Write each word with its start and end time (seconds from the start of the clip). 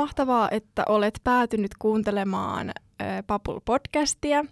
Mahtavaa, 0.00 0.48
että 0.50 0.82
olet 0.88 1.20
päätynyt 1.24 1.70
kuuntelemaan 1.78 2.72
Papul-podcastia. 3.26 4.46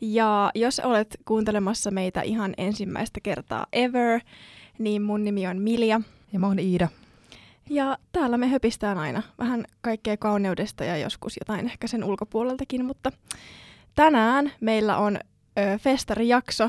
Ja 0.00 0.50
jos 0.54 0.80
olet 0.80 1.16
kuuntelemassa 1.24 1.90
meitä 1.90 2.22
ihan 2.22 2.54
ensimmäistä 2.56 3.20
kertaa 3.22 3.66
ever, 3.72 4.20
niin 4.78 5.02
mun 5.02 5.24
nimi 5.24 5.46
on 5.46 5.58
Milja. 5.58 6.00
Ja 6.32 6.38
mä 6.38 6.46
oon 6.46 6.58
Iida. 6.58 6.88
Ja 7.70 7.98
täällä 8.12 8.36
me 8.36 8.48
höpistään 8.48 8.98
aina 8.98 9.22
vähän 9.38 9.64
kaikkea 9.80 10.16
kauneudesta 10.16 10.84
ja 10.84 10.96
joskus 10.96 11.36
jotain 11.40 11.66
ehkä 11.66 11.86
sen 11.86 12.04
ulkopuoleltakin, 12.04 12.84
mutta 12.84 13.12
tänään 13.94 14.52
meillä 14.60 14.96
on 14.96 15.16
ö, 15.16 15.78
festarijakso, 15.78 16.68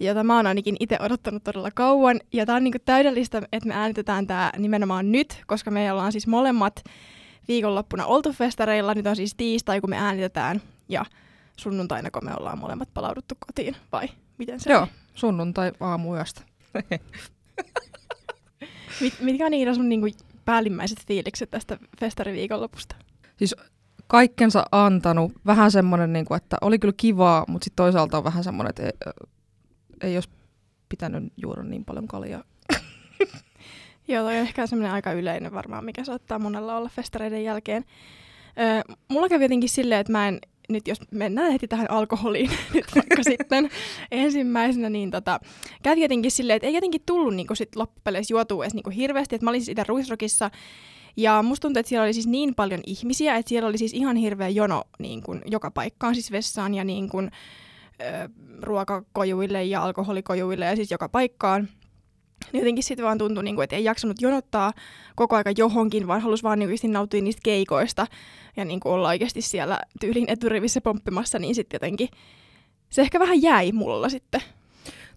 jota 0.00 0.24
mä 0.24 0.36
oon 0.36 0.46
ainakin 0.46 0.76
itse 0.80 0.98
odottanut 1.00 1.44
todella 1.44 1.70
kauan. 1.70 2.20
Ja 2.32 2.46
tää 2.46 2.56
on 2.56 2.64
niinku 2.64 2.78
täydellistä, 2.84 3.42
että 3.52 3.68
me 3.68 3.74
äänitetään 3.74 4.26
tää 4.26 4.52
nimenomaan 4.58 5.12
nyt, 5.12 5.42
koska 5.46 5.70
me 5.70 5.92
ollaan 5.92 6.12
siis 6.12 6.26
molemmat 6.26 6.84
viikonloppuna 7.48 8.06
oltu 8.06 8.32
festareilla. 8.32 8.94
Nyt 8.94 9.06
on 9.06 9.16
siis 9.16 9.34
tiistai, 9.34 9.80
kun 9.80 9.90
me 9.90 9.96
äänitetään 9.98 10.62
ja 10.88 11.04
sunnuntaina, 11.56 12.10
kun 12.10 12.24
me 12.24 12.34
ollaan 12.38 12.58
molemmat 12.58 12.88
palauduttu 12.94 13.34
kotiin, 13.46 13.76
vai 13.92 14.08
miten 14.38 14.60
se 14.60 14.72
Joo, 14.72 14.82
on? 14.82 14.88
sunnuntai 15.14 15.72
aamuyöstä. 15.80 16.42
Mit, 19.00 19.14
mitkä 19.20 19.46
on 19.46 19.54
Iida 19.54 19.74
sun 19.74 19.88
niinku 19.88 20.06
päällimmäiset 20.44 21.06
fiilikset 21.06 21.50
tästä 21.50 21.78
festariviikonlopusta? 22.00 22.96
Kaikkensa 24.06 24.64
antanut. 24.72 25.32
Vähän 25.46 25.70
semmoinen, 25.70 26.12
niin 26.12 26.24
kuin, 26.24 26.36
että 26.36 26.56
oli 26.60 26.78
kyllä 26.78 26.94
kivaa, 26.96 27.44
mutta 27.48 27.64
sitten 27.64 27.84
toisaalta 27.84 28.18
on 28.18 28.24
vähän 28.24 28.44
semmoinen, 28.44 28.70
että 28.70 28.82
ei, 28.82 28.92
ei 30.00 30.16
olisi 30.16 30.28
pitänyt 30.88 31.32
juoda 31.36 31.62
niin 31.62 31.84
paljon 31.84 32.08
kaljaa. 32.08 32.44
Joo, 34.08 34.22
toi 34.22 34.34
on 34.34 34.40
ehkä 34.40 34.66
semmoinen 34.66 34.92
aika 34.92 35.12
yleinen 35.12 35.52
varmaan, 35.52 35.84
mikä 35.84 36.04
saattaa 36.04 36.38
monella 36.38 36.76
olla 36.76 36.88
festareiden 36.88 37.44
jälkeen. 37.44 37.84
Öö, 38.60 38.94
mulla 39.08 39.28
kävi 39.28 39.44
jotenkin 39.44 39.68
silleen, 39.68 40.00
että 40.00 40.12
mä 40.12 40.28
en, 40.28 40.38
nyt 40.68 40.88
jos 40.88 40.98
mennään 41.10 41.52
heti 41.52 41.68
tähän 41.68 41.90
alkoholiin 41.90 42.50
nyt 42.74 42.84
vaikka 42.94 43.22
sitten 43.22 43.70
ensimmäisenä, 44.10 44.90
niin 44.90 45.10
tota, 45.10 45.40
kävi 45.82 46.02
jotenkin 46.02 46.30
silleen, 46.30 46.56
että 46.56 46.66
ei 46.66 46.74
jotenkin 46.74 47.02
tullut 47.06 47.34
niinku 47.34 47.54
sit 47.54 47.76
loppupeleissä 47.76 48.34
juotua 48.34 48.64
edes 48.64 48.74
niinku 48.74 48.90
hirveästi. 48.90 49.36
Et 49.36 49.42
mä 49.42 49.50
olin 49.50 49.60
siis 49.60 49.68
itse 49.68 49.84
Ruisrokissa 49.88 50.50
ja 51.16 51.42
musta 51.42 51.62
tuntuu, 51.62 51.80
että 51.80 51.88
siellä 51.88 52.04
oli 52.04 52.12
siis 52.12 52.26
niin 52.26 52.54
paljon 52.54 52.80
ihmisiä, 52.86 53.36
että 53.36 53.48
siellä 53.48 53.68
oli 53.68 53.78
siis 53.78 53.92
ihan 53.94 54.16
hirveä 54.16 54.48
jono 54.48 54.84
niin 54.98 55.22
kuin 55.22 55.42
joka 55.46 55.70
paikkaan, 55.70 56.14
siis 56.14 56.32
vessaan 56.32 56.74
ja 56.74 56.84
niin 56.84 57.08
kuin, 57.08 57.30
ö, 58.00 58.28
ruokakojuille 58.62 59.64
ja 59.64 59.82
alkoholikojuille 59.82 60.64
ja 60.64 60.76
siis 60.76 60.90
joka 60.90 61.08
paikkaan. 61.08 61.68
Niin 62.52 62.60
jotenkin 62.60 62.84
sitten 62.84 63.06
vaan 63.06 63.18
tuntui, 63.18 63.44
niin 63.44 63.54
kuin, 63.54 63.64
että 63.64 63.76
ei 63.76 63.84
jaksanut 63.84 64.22
jonottaa 64.22 64.72
koko 65.16 65.36
aika 65.36 65.50
johonkin, 65.56 66.06
vaan 66.06 66.20
halusi 66.20 66.42
vaan 66.42 66.58
niin 66.58 66.92
nauttia 66.92 67.22
niistä 67.22 67.40
keikoista 67.44 68.06
ja 68.56 68.64
niin 68.64 68.80
kuin 68.80 68.92
olla 68.92 69.08
oikeasti 69.08 69.42
siellä 69.42 69.80
tyylin 70.00 70.24
eturivissä 70.28 70.80
pomppimassa, 70.80 71.38
niin 71.38 71.54
sitten 71.54 71.76
jotenkin 71.76 72.08
se 72.90 73.02
ehkä 73.02 73.20
vähän 73.20 73.42
jäi 73.42 73.72
mulla 73.72 74.08
sitten. 74.08 74.42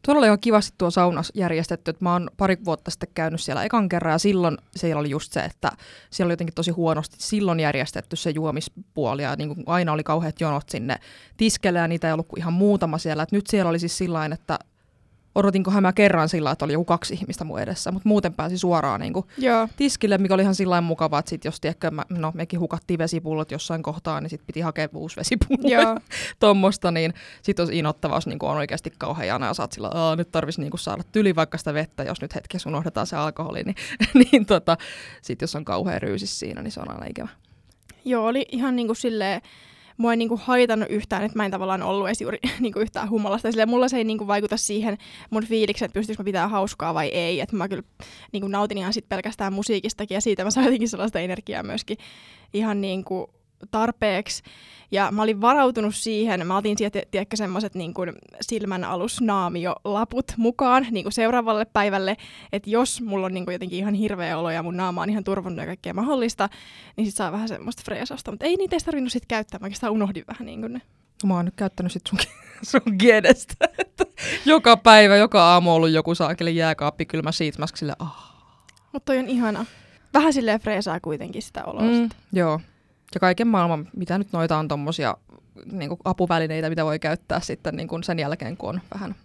Tuolla 0.06 0.20
oli 0.20 0.28
ihan 0.28 0.40
kivasti 0.40 0.76
tuo 0.78 0.92
saunas 0.92 1.32
järjestetty, 1.36 1.92
että 1.92 2.06
mä 2.06 2.14
oon 2.14 2.30
pari 2.38 2.58
vuotta 2.66 2.92
sitten 2.92 3.10
käynyt 3.14 3.42
siellä 3.42 3.64
ekan 3.64 3.90
kerran 3.90 4.12
ja 4.12 4.18
silloin 4.18 4.58
siellä 4.76 5.00
oli 5.00 5.10
just 5.10 5.34
se, 5.34 5.40
että 5.40 5.72
siellä 6.10 6.28
oli 6.28 6.34
jotenkin 6.34 6.56
tosi 6.56 6.72
huonosti 6.72 7.16
silloin 7.20 7.60
järjestetty 7.60 8.16
se 8.16 8.30
juomispuoli 8.30 9.24
ja 9.24 9.36
niin 9.36 9.56
kuin 9.56 9.64
aina 9.66 9.92
oli 9.92 10.04
kauheat 10.04 10.42
jonot 10.42 10.70
sinne 10.70 10.96
tiskelle 11.38 11.80
ja 11.80 11.88
niitä 11.88 12.08
ei 12.08 12.14
ollut 12.14 12.28
kuin 12.28 12.40
ihan 12.40 12.54
muutama 12.54 12.98
siellä. 12.98 13.24
Et 13.24 13.32
nyt 13.32 13.48
siellä 13.48 13.70
oli 13.70 13.80
siis 13.80 13.98
sillä 13.98 14.26
että 14.26 14.60
odotinkohan 15.36 15.84
mä 15.84 15.94
kerran 15.94 16.30
sillä 16.30 16.52
että 16.52 16.66
oli 16.66 16.74
joku 16.74 16.86
kaksi 16.86 17.14
ihmistä 17.14 17.44
mun 17.44 17.60
edessä, 17.60 17.92
mutta 17.92 18.10
muuten 18.10 18.34
pääsi 18.34 18.58
suoraan 18.58 19.02
niin 19.02 19.14
kuin 19.14 19.26
Joo. 19.38 19.68
tiskille, 19.76 20.18
mikä 20.18 20.34
oli 20.34 20.42
ihan 20.42 20.56
sillä 20.56 20.82
mukavaa, 20.82 21.20
että 21.20 21.30
sit 21.30 21.46
jos 21.46 21.62
tiedätkö, 21.62 21.92
mä, 21.92 22.06
no 22.10 22.32
mekin 22.36 22.60
hukattiin 22.60 22.98
vesipullot 22.98 23.52
jossain 23.52 23.84
kohtaa, 23.84 24.22
niin 24.22 24.30
sit 24.30 24.42
piti 24.48 24.60
hakea 24.60 24.90
uusi 24.94 25.16
vesipullo 25.16 25.70
Joo. 25.70 25.98
tuommoista, 26.40 26.92
niin 26.92 27.14
sit 27.42 27.60
olisi 27.60 27.80
inottavaa, 27.80 28.18
jos 28.18 28.28
niinku 28.28 28.46
on 28.46 28.58
oikeasti 28.58 28.94
kauhean 28.98 29.28
jana 29.28 29.46
ja 29.46 29.54
saat 29.54 29.72
sillä, 29.72 29.88
että 29.88 30.16
nyt 30.18 30.32
tarvitsisi 30.32 30.62
niinku 30.62 30.78
saada 30.78 31.04
tyli 31.12 31.36
vaikka 31.36 31.58
sitä 31.58 31.74
vettä, 31.74 32.04
jos 32.04 32.22
nyt 32.22 32.36
hetkessä 32.36 32.70
unohdetaan 32.70 33.08
se 33.08 33.16
alkoholi, 33.16 33.64
niin, 33.64 33.76
niin 34.32 34.46
tota, 34.46 34.78
sit 35.22 35.42
jos 35.42 35.56
on 35.56 35.66
kauhean 35.66 36.02
ryysis 36.02 36.40
siinä, 36.40 36.62
niin 36.62 36.72
se 36.72 36.80
on 36.80 36.92
aina 36.92 37.06
ikävä. 37.06 37.30
Joo, 38.06 38.26
oli 38.26 38.46
ihan 38.52 38.76
niin 38.76 38.88
kuin 38.88 38.98
silleen, 38.98 39.42
mua 40.00 40.12
ei 40.14 40.18
niin 40.18 40.30
kuin 40.30 40.42
haitannut 40.44 40.90
yhtään, 40.90 41.24
että 41.24 41.38
mä 41.38 41.46
en 41.46 41.52
tavallaan 41.52 41.84
ollut 41.84 42.08
edes 42.08 42.22
juuri 42.22 42.40
niin 42.60 42.74
kuin 42.74 42.84
yhtään 42.84 43.10
humalasta. 43.10 43.52
Silleen, 43.52 43.70
mulla 43.70 43.88
se 43.88 43.98
ei 43.98 44.04
niin 44.04 44.18
kuin 44.18 44.28
vaikuta 44.28 44.58
siihen 44.58 44.98
mun 45.30 45.46
fiilikseen, 45.46 45.88
että 45.88 46.00
pystyykö 46.00 46.24
mä 46.24 46.26
pitää 46.26 46.48
hauskaa 46.48 46.94
vai 46.94 47.08
ei. 47.08 47.42
Että 47.42 47.56
mä 47.56 47.68
kyllä 47.68 47.84
niin 48.32 48.42
kuin 48.42 48.52
nautin 48.52 48.78
ihan 48.78 48.94
sit 48.94 49.10
pelkästään 49.10 49.54
musiikistakin 49.54 50.16
ja 50.16 50.22
siitä 50.22 50.44
mä 50.44 50.52
sain 50.52 50.66
jotenkin 50.66 50.90
sellaista 50.90 51.20
energiaa 51.20 51.64
myöskin 51.64 51.98
ihan 52.54 52.82
niin 52.82 53.04
kuin 53.04 53.28
tarpeeksi. 53.72 54.44
Ja 54.92 55.12
mä 55.12 55.22
olin 55.22 55.42
varautunut 55.42 55.96
siihen, 55.96 56.48
mä 56.48 56.58
otin 56.58 56.78
sieltä, 56.78 57.02
tiedätkö, 57.12 57.36
semmoiset 57.36 57.76
niin 57.76 57.94
kuin 57.94 58.14
silmän 58.42 58.84
alusnaamio-laput 58.84 60.34
mukaan 60.38 60.88
niin 60.92 61.04
kuin 61.04 61.14
seuraavalle 61.14 61.66
päivälle, 61.66 62.18
että 62.52 62.70
jos 62.70 63.02
mulla 63.02 63.26
on 63.26 63.34
niin 63.34 63.46
kuin 63.46 63.54
jotenkin 63.54 63.80
ihan 63.80 63.94
hirveä 63.94 64.38
olo 64.38 64.52
ja 64.52 64.64
mun 64.64 64.78
naama 64.78 65.02
on 65.02 65.10
ihan 65.10 65.24
turvonnut 65.24 65.60
ja 65.60 65.66
kaikkea 65.66 65.94
mahdollista, 65.94 66.50
niin 66.98 67.06
sit 67.06 67.16
saa 67.16 67.32
vähän 67.32 67.48
semmoista 67.48 67.82
freesausta. 67.86 68.32
Mutta 68.32 68.46
ei 68.46 68.56
niitä 68.56 68.76
edes 68.76 68.84
tarvinnut 68.84 69.12
sit 69.12 69.26
käyttää, 69.26 69.60
mä 69.60 69.66
oikeastaan 69.66 69.94
unohdin 69.94 70.24
vähän 70.28 70.46
niin 70.46 70.62
kuin 70.62 70.74
ne. 70.74 70.82
Mä 71.26 71.34
oon 71.34 71.46
nyt 71.46 71.56
käyttänyt 71.56 71.92
sit 71.92 72.08
sun, 72.10 72.20
sun 72.72 72.98
kiedestä, 72.98 73.56
että 73.78 74.06
joka 74.46 74.78
päivä, 74.78 75.16
joka 75.16 75.44
aamu 75.44 75.70
on 75.70 75.76
ollut 75.76 75.90
joku 75.90 76.16
saakeli 76.16 76.56
jääkaappi 76.56 77.06
kylmä 77.06 77.32
sheetmask 77.32 77.78
sille, 77.78 77.96
ah. 78.00 78.30
Mutta 78.94 79.06
toi 79.06 79.18
on 79.18 79.28
ihana. 79.28 79.66
Vähän 80.14 80.34
silleen 80.34 80.60
freesaa 80.60 81.00
kuitenkin 81.00 81.42
sitä 81.42 81.66
oloa. 81.66 81.82
Mm. 81.82 82.10
joo. 82.34 82.60
Ja 83.14 83.20
kaiken 83.20 83.48
maailman, 83.48 83.90
mitä 83.96 84.18
nyt 84.18 84.32
noita 84.32 84.58
on 84.58 84.68
tommosia 84.68 85.18
niin 85.72 85.90
apuvälineitä, 86.04 86.70
mitä 86.70 86.86
voi 86.86 87.00
käyttää 87.00 87.40
sitten 87.40 87.76
niin 87.76 87.88
kuin 87.88 88.04
sen 88.04 88.20
jälkeen, 88.20 88.58
kun 88.58 88.70
on 88.70 88.82
vähän 88.94 89.16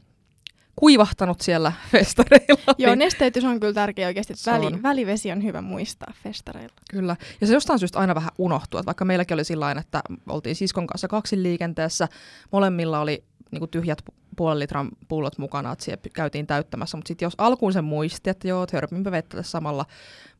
kuivahtanut 0.77 1.41
siellä 1.41 1.72
festareilla. 1.93 2.75
Joo, 2.78 2.95
nesteytys 2.95 3.45
on 3.45 3.61
kyllä 3.61 3.72
tärkeä 3.72 4.06
oikeasti. 4.06 4.33
että 4.33 4.53
Väli, 4.53 4.67
on. 4.67 4.83
välivesi 4.83 5.33
on 5.33 5.43
hyvä 5.43 5.61
muistaa 5.61 6.12
festareilla. 6.22 6.75
Kyllä. 6.91 7.17
Ja 7.41 7.47
se 7.47 7.53
jostain 7.53 7.78
syystä 7.78 7.99
aina 7.99 8.15
vähän 8.15 8.31
unohtuu. 8.39 8.81
Että 8.81 8.87
vaikka 8.87 9.05
meilläkin 9.05 9.34
oli 9.34 9.45
sillä 9.45 9.71
että 9.71 10.03
oltiin 10.28 10.56
siskon 10.56 10.87
kanssa 10.87 11.09
kaksin 11.09 11.43
liikenteessä, 11.43 12.09
molemmilla 12.53 13.01
oli 13.01 13.25
niin 13.51 13.69
tyhjät 13.69 14.03
pu- 14.11 14.15
puolen 14.37 14.59
litran 14.59 14.89
pullot 15.09 15.39
mukana, 15.39 15.72
että 15.72 15.84
siellä 15.84 16.03
käytiin 16.12 16.47
täyttämässä. 16.47 16.97
Mutta 16.97 17.09
sitten 17.09 17.27
jos 17.27 17.34
alkuun 17.39 17.72
se 17.72 17.83
muisti, 17.83 18.31
että 18.31 18.49
joo, 18.49 18.67
hörpinpä 18.72 19.11
vettä 19.11 19.37
tässä 19.37 19.50
samalla, 19.50 19.87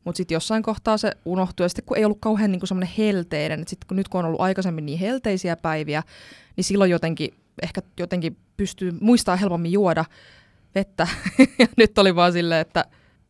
mutta 0.03 0.17
sitten 0.17 0.35
jossain 0.35 0.63
kohtaa 0.63 0.97
se 0.97 1.11
unohtui. 1.25 1.65
Ja 1.65 1.69
sitten 1.69 1.85
kun 1.85 1.97
ei 1.97 2.05
ollut 2.05 2.21
kauhean 2.21 2.51
niin 2.51 2.67
semmoinen 2.67 2.93
helteinen, 2.97 3.59
että 3.59 3.69
sitten 3.69 3.87
kun 3.87 3.97
nyt 3.97 4.07
kun 4.07 4.19
on 4.19 4.25
ollut 4.25 4.41
aikaisemmin 4.41 4.85
niin 4.85 4.99
helteisiä 4.99 5.55
päiviä, 5.55 6.03
niin 6.55 6.63
silloin 6.63 6.91
jotenkin 6.91 7.33
ehkä 7.63 7.81
jotenkin 7.99 8.37
pystyy 8.57 8.91
muistaa 9.01 9.35
helpommin 9.35 9.71
juoda 9.71 10.05
vettä. 10.75 11.07
ja 11.59 11.67
nyt 11.77 11.97
oli 11.97 12.15
vaan 12.15 12.33
silleen, 12.33 12.61
että 12.61 12.85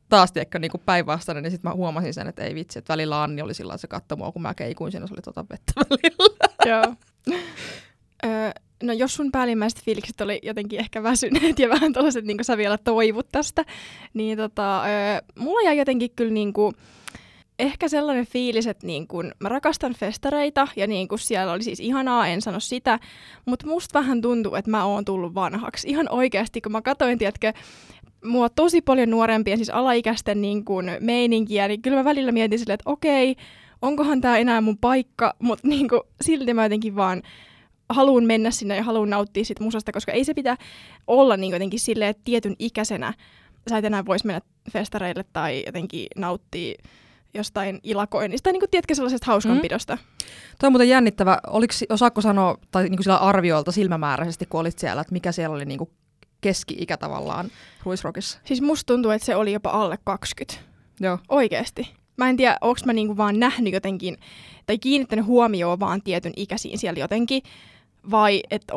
taas 0.09 0.31
tiedätkö, 0.31 0.59
niin 0.59 0.71
päinvastainen, 0.85 1.43
niin 1.43 1.51
sitten 1.51 1.71
mä 1.71 1.75
huomasin 1.75 2.13
sen, 2.13 2.27
että 2.27 2.43
ei 2.43 2.55
vitsi, 2.55 2.79
että 2.79 2.93
välillä 2.93 3.23
Anni 3.23 3.41
oli 3.41 3.53
sillä 3.53 3.77
se 3.77 3.87
katsoi 3.87 4.17
mua, 4.17 4.31
kun 4.31 4.41
mä 4.41 4.53
keikuin 4.53 4.91
siinä, 4.91 5.07
se 5.07 5.13
oli 5.13 5.21
tota 5.21 5.45
vettä 5.49 5.73
välillä. 5.75 6.47
Joo. 6.65 6.95
Öö, 8.25 8.51
no 8.83 8.93
jos 8.93 9.15
sun 9.15 9.31
päällimmäiset 9.31 9.83
fiilikset 9.83 10.21
oli 10.21 10.39
jotenkin 10.43 10.79
ehkä 10.79 11.03
väsyneet 11.03 11.59
ja 11.59 11.69
vähän 11.75 11.93
tällaiset, 11.93 12.25
niin 12.25 12.37
kuin 12.37 12.45
sä 12.45 12.57
vielä 12.57 12.77
toivut 12.77 13.27
tästä, 13.31 13.65
niin 14.13 14.37
tota, 14.37 14.83
mulla 15.39 15.61
jäi 15.61 15.77
jotenkin 15.77 16.11
kyllä 16.15 16.33
niin 16.33 16.53
kuin, 16.53 16.75
ehkä 17.59 17.87
sellainen 17.87 18.25
fiilis, 18.25 18.67
että 18.67 18.87
niin 18.87 19.07
kun, 19.07 19.31
mä 19.39 19.49
rakastan 19.49 19.93
festareita 19.93 20.67
ja 20.75 20.87
niin 20.87 21.07
kun 21.07 21.19
siellä 21.19 21.53
oli 21.53 21.63
siis 21.63 21.79
ihanaa, 21.79 22.27
en 22.27 22.41
sano 22.41 22.59
sitä, 22.59 22.99
mutta 23.45 23.67
musta 23.67 23.99
vähän 23.99 24.21
tuntuu, 24.21 24.55
että 24.55 24.71
mä 24.71 24.85
oon 24.85 25.05
tullut 25.05 25.35
vanhaksi. 25.35 25.89
Ihan 25.89 26.09
oikeasti, 26.09 26.61
kun 26.61 26.71
mä 26.71 26.81
katsoin, 26.81 27.17
tiedätkö, 27.17 27.53
mua 28.25 28.49
tosi 28.49 28.81
paljon 28.81 29.09
nuorempien, 29.09 29.57
siis 29.57 29.69
alaikäisten 29.69 30.41
niin 30.41 30.65
kun, 30.65 30.85
meininkiä, 30.99 31.67
niin 31.67 31.81
kyllä 31.81 31.97
mä 31.97 32.03
välillä 32.03 32.31
mietin 32.31 32.59
silleen, 32.59 32.73
että 32.73 32.91
okei, 32.91 33.35
onkohan 33.81 34.21
tämä 34.21 34.37
enää 34.37 34.61
mun 34.61 34.77
paikka, 34.77 35.35
mutta 35.39 35.67
niin 35.67 35.89
kun, 35.89 36.07
silti 36.21 36.53
mä 36.53 36.65
jotenkin 36.65 36.95
vaan 36.95 37.21
haluan 37.89 38.23
mennä 38.23 38.51
sinne 38.51 38.75
ja 38.75 38.83
haluan 38.83 39.09
nauttia 39.09 39.45
siitä 39.45 39.63
musasta, 39.63 39.91
koska 39.91 40.11
ei 40.11 40.23
se 40.23 40.33
pitää 40.33 40.57
olla 41.07 41.37
niin 41.37 41.51
jotenkin 41.51 41.79
silleen, 41.79 42.09
että 42.09 42.21
tietyn 42.25 42.55
ikäisenä 42.59 43.13
sä 43.69 43.77
et 43.77 43.85
enää 43.85 44.05
voisi 44.05 44.25
mennä 44.25 44.41
festareille 44.71 45.25
tai 45.33 45.63
jotenkin 45.65 46.07
nauttia 46.15 46.75
jostain 47.33 47.79
ilakoinnista, 47.83 48.51
niin 48.51 48.59
kuin, 48.59 48.69
tiedätkö, 48.69 48.95
sellaisesta 48.95 49.25
hauskanpidosta. 49.25 49.95
Mm. 49.95 50.27
Toi 50.59 50.67
on 50.67 50.73
muuten 50.73 50.89
jännittävä. 50.89 51.39
Oliko, 51.47 51.73
osaatko 51.89 52.21
sanoa, 52.21 52.57
tai 52.71 52.83
niin 52.83 52.95
kuin 52.95 53.03
sillä 53.03 53.17
arvioilta 53.17 53.71
silmämääräisesti, 53.71 54.45
kun 54.45 54.59
olit 54.59 54.79
siellä, 54.79 55.01
että 55.01 55.13
mikä 55.13 55.31
siellä 55.31 55.55
oli 55.55 55.65
niin 55.65 55.77
kuin 55.77 55.89
keski-ikä 56.41 56.97
tavallaan 56.97 57.49
Ruisrockissa? 57.83 58.39
Siis 58.43 58.61
musta 58.61 58.93
tuntuu, 58.93 59.11
että 59.11 59.25
se 59.25 59.35
oli 59.35 59.53
jopa 59.53 59.69
alle 59.69 59.97
20. 60.03 60.63
Joo. 60.99 61.19
Oikeesti. 61.29 61.93
Mä 62.17 62.29
en 62.29 62.37
tiedä, 62.37 62.57
onko 62.61 62.79
mä 62.85 62.93
niinku 62.93 63.17
vaan 63.17 63.39
nähnyt 63.39 63.73
jotenkin, 63.73 64.17
tai 64.65 64.77
kiinnittänyt 64.77 65.25
huomioon 65.25 65.79
vaan 65.79 66.01
tietyn 66.01 66.33
ikäisiin 66.35 66.77
siellä 66.77 66.99
jotenkin, 66.99 67.41
vai 68.11 68.43
että 68.51 68.73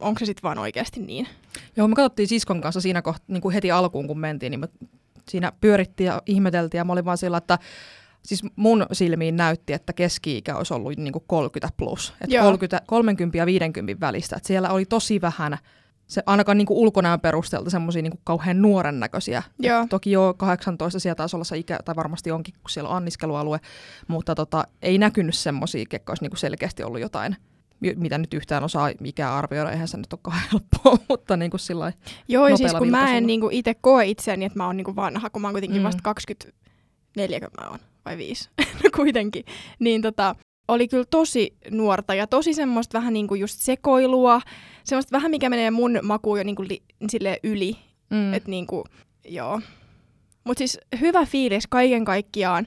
onko 0.00 0.18
se 0.18 0.26
sitten 0.26 0.42
vaan 0.42 0.58
oikeasti 0.58 1.00
niin. 1.00 1.26
Joo, 1.76 1.88
me 1.88 1.94
katsottiin 1.94 2.28
siskon 2.28 2.60
kanssa 2.60 2.80
siinä 2.80 3.02
kohta, 3.02 3.24
niin 3.28 3.40
kuin 3.40 3.52
heti 3.52 3.70
alkuun, 3.70 4.06
kun 4.06 4.18
mentiin, 4.18 4.50
niin 4.50 4.60
me 4.60 4.68
siinä 5.28 5.52
pyörittiin 5.60 6.06
ja 6.06 6.22
ihmeteltiin, 6.26 6.78
ja 6.78 6.84
mä 6.84 6.92
olin 6.92 7.04
vaan 7.04 7.18
sillä, 7.18 7.36
että 7.36 7.58
siis 8.22 8.42
mun 8.56 8.86
silmiin 8.92 9.36
näytti, 9.36 9.72
että 9.72 9.92
keski-ikä 9.92 10.56
olisi 10.56 10.74
ollut 10.74 10.96
niin 10.96 11.12
kuin 11.12 11.24
30 11.26 11.76
plus. 11.76 12.14
Että 12.20 12.36
Joo. 12.36 12.44
30, 12.44 12.82
30 12.86 13.38
ja 13.38 13.46
50 13.46 14.06
välistä. 14.06 14.36
Että 14.36 14.46
siellä 14.46 14.70
oli 14.70 14.84
tosi 14.84 15.20
vähän, 15.20 15.58
se 16.06 16.22
ainakaan 16.26 16.58
niin 16.58 16.66
ulkonäön 16.70 17.20
perusteelta 17.20 17.70
semmoisia 17.70 18.02
niin 18.02 18.20
kauhean 18.24 18.62
nuoren 18.62 19.00
näköisiä. 19.00 19.42
Joo. 19.58 19.82
Et 19.82 19.88
Toki 19.88 20.10
jo 20.10 20.34
18 20.36 21.00
siellä 21.00 21.14
taisi 21.14 21.36
olla 21.36 21.44
se 21.44 21.58
ikä, 21.58 21.78
tai 21.84 21.96
varmasti 21.96 22.30
onkin, 22.30 22.54
kun 22.54 22.70
siellä 22.70 22.90
on 22.90 22.96
anniskelualue, 22.96 23.60
mutta 24.08 24.34
tota, 24.34 24.64
ei 24.82 24.98
näkynyt 24.98 25.34
semmoisia, 25.34 25.84
ketkä 25.88 26.10
olisi 26.10 26.24
niin 26.24 26.30
kuin 26.30 26.38
selkeästi 26.38 26.82
ollut 26.82 27.00
jotain 27.00 27.36
mitä 27.96 28.18
nyt 28.18 28.34
yhtään 28.34 28.64
osaa 28.64 28.90
ikää 29.04 29.36
arvioida, 29.36 29.70
eihän 29.70 29.88
se 29.88 29.96
nyt 29.96 30.12
ole 30.12 30.20
kauhean 30.22 30.44
helppoa, 30.52 30.98
mutta 31.08 31.36
niin 31.36 31.50
kuin 31.50 31.60
sillä 31.60 31.92
Joo, 32.28 32.48
ja 32.48 32.56
siis 32.56 32.72
kun 32.74 32.88
mä 32.88 32.98
en 32.98 33.02
vilkaisulla. 33.04 33.26
niinku 33.26 33.48
itse 33.52 33.74
koe 33.74 34.06
itseäni, 34.06 34.44
että 34.44 34.58
mä 34.58 34.66
oon 34.66 34.76
niinku 34.76 34.96
vanha, 34.96 35.30
kun 35.30 35.42
mä 35.42 35.48
oon 35.48 35.54
kuitenkin 35.54 35.80
Mm. 35.80 35.84
vasta 35.84 36.02
24, 36.02 37.40
kun 37.40 37.48
mä 37.60 37.68
oon, 37.70 37.78
vai 38.04 38.16
5, 38.16 38.48
no 38.84 38.90
kuitenkin, 38.96 39.44
niin 39.78 40.02
tota, 40.02 40.34
oli 40.68 40.88
kyllä 40.88 41.04
tosi 41.10 41.56
nuorta 41.70 42.14
ja 42.14 42.26
tosi 42.26 42.54
semmoista 42.54 42.98
vähän 42.98 43.12
niinku 43.12 43.34
just 43.34 43.58
sekoilua, 43.60 44.40
semmoista 44.84 45.12
vähän 45.12 45.30
mikä 45.30 45.50
menee 45.50 45.70
mun 45.70 45.98
makuun 46.02 46.38
jo 46.38 46.44
niinku 46.44 46.62
li, 46.68 46.82
silleen 47.10 47.36
yli, 47.42 47.76
Mm. 48.10 48.34
että 48.34 48.50
niinku, 48.50 48.84
joo. 49.28 49.60
Mut 50.44 50.58
siis 50.58 50.78
hyvä 51.00 51.26
fiilis 51.26 51.66
kaiken 51.66 52.04
kaikkiaan, 52.04 52.66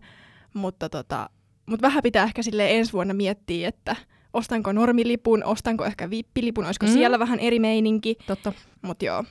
mutta 0.54 0.90
tota, 0.90 1.30
mut 1.66 1.82
vähän 1.82 2.04
pitää 2.04 2.24
ehkä 2.24 2.44
sille 2.44 2.72
ensi 2.78 2.94
vuonna 2.94 3.14
miettiä, 3.14 3.68
että 3.70 3.96
ostanko 4.34 4.72
normilipun, 4.72 5.44
ostanko 5.44 5.86
ehkä 5.86 6.10
vippilipun, 6.10 6.66
olisiko 6.66 6.86
Mm. 6.86 6.92
siellä 6.94 7.20
vähän 7.20 7.40
eri 7.40 7.60
meininki, 7.60 8.16
Totta, 8.28 8.54
Mut 8.82 9.04
joo, 9.04 9.24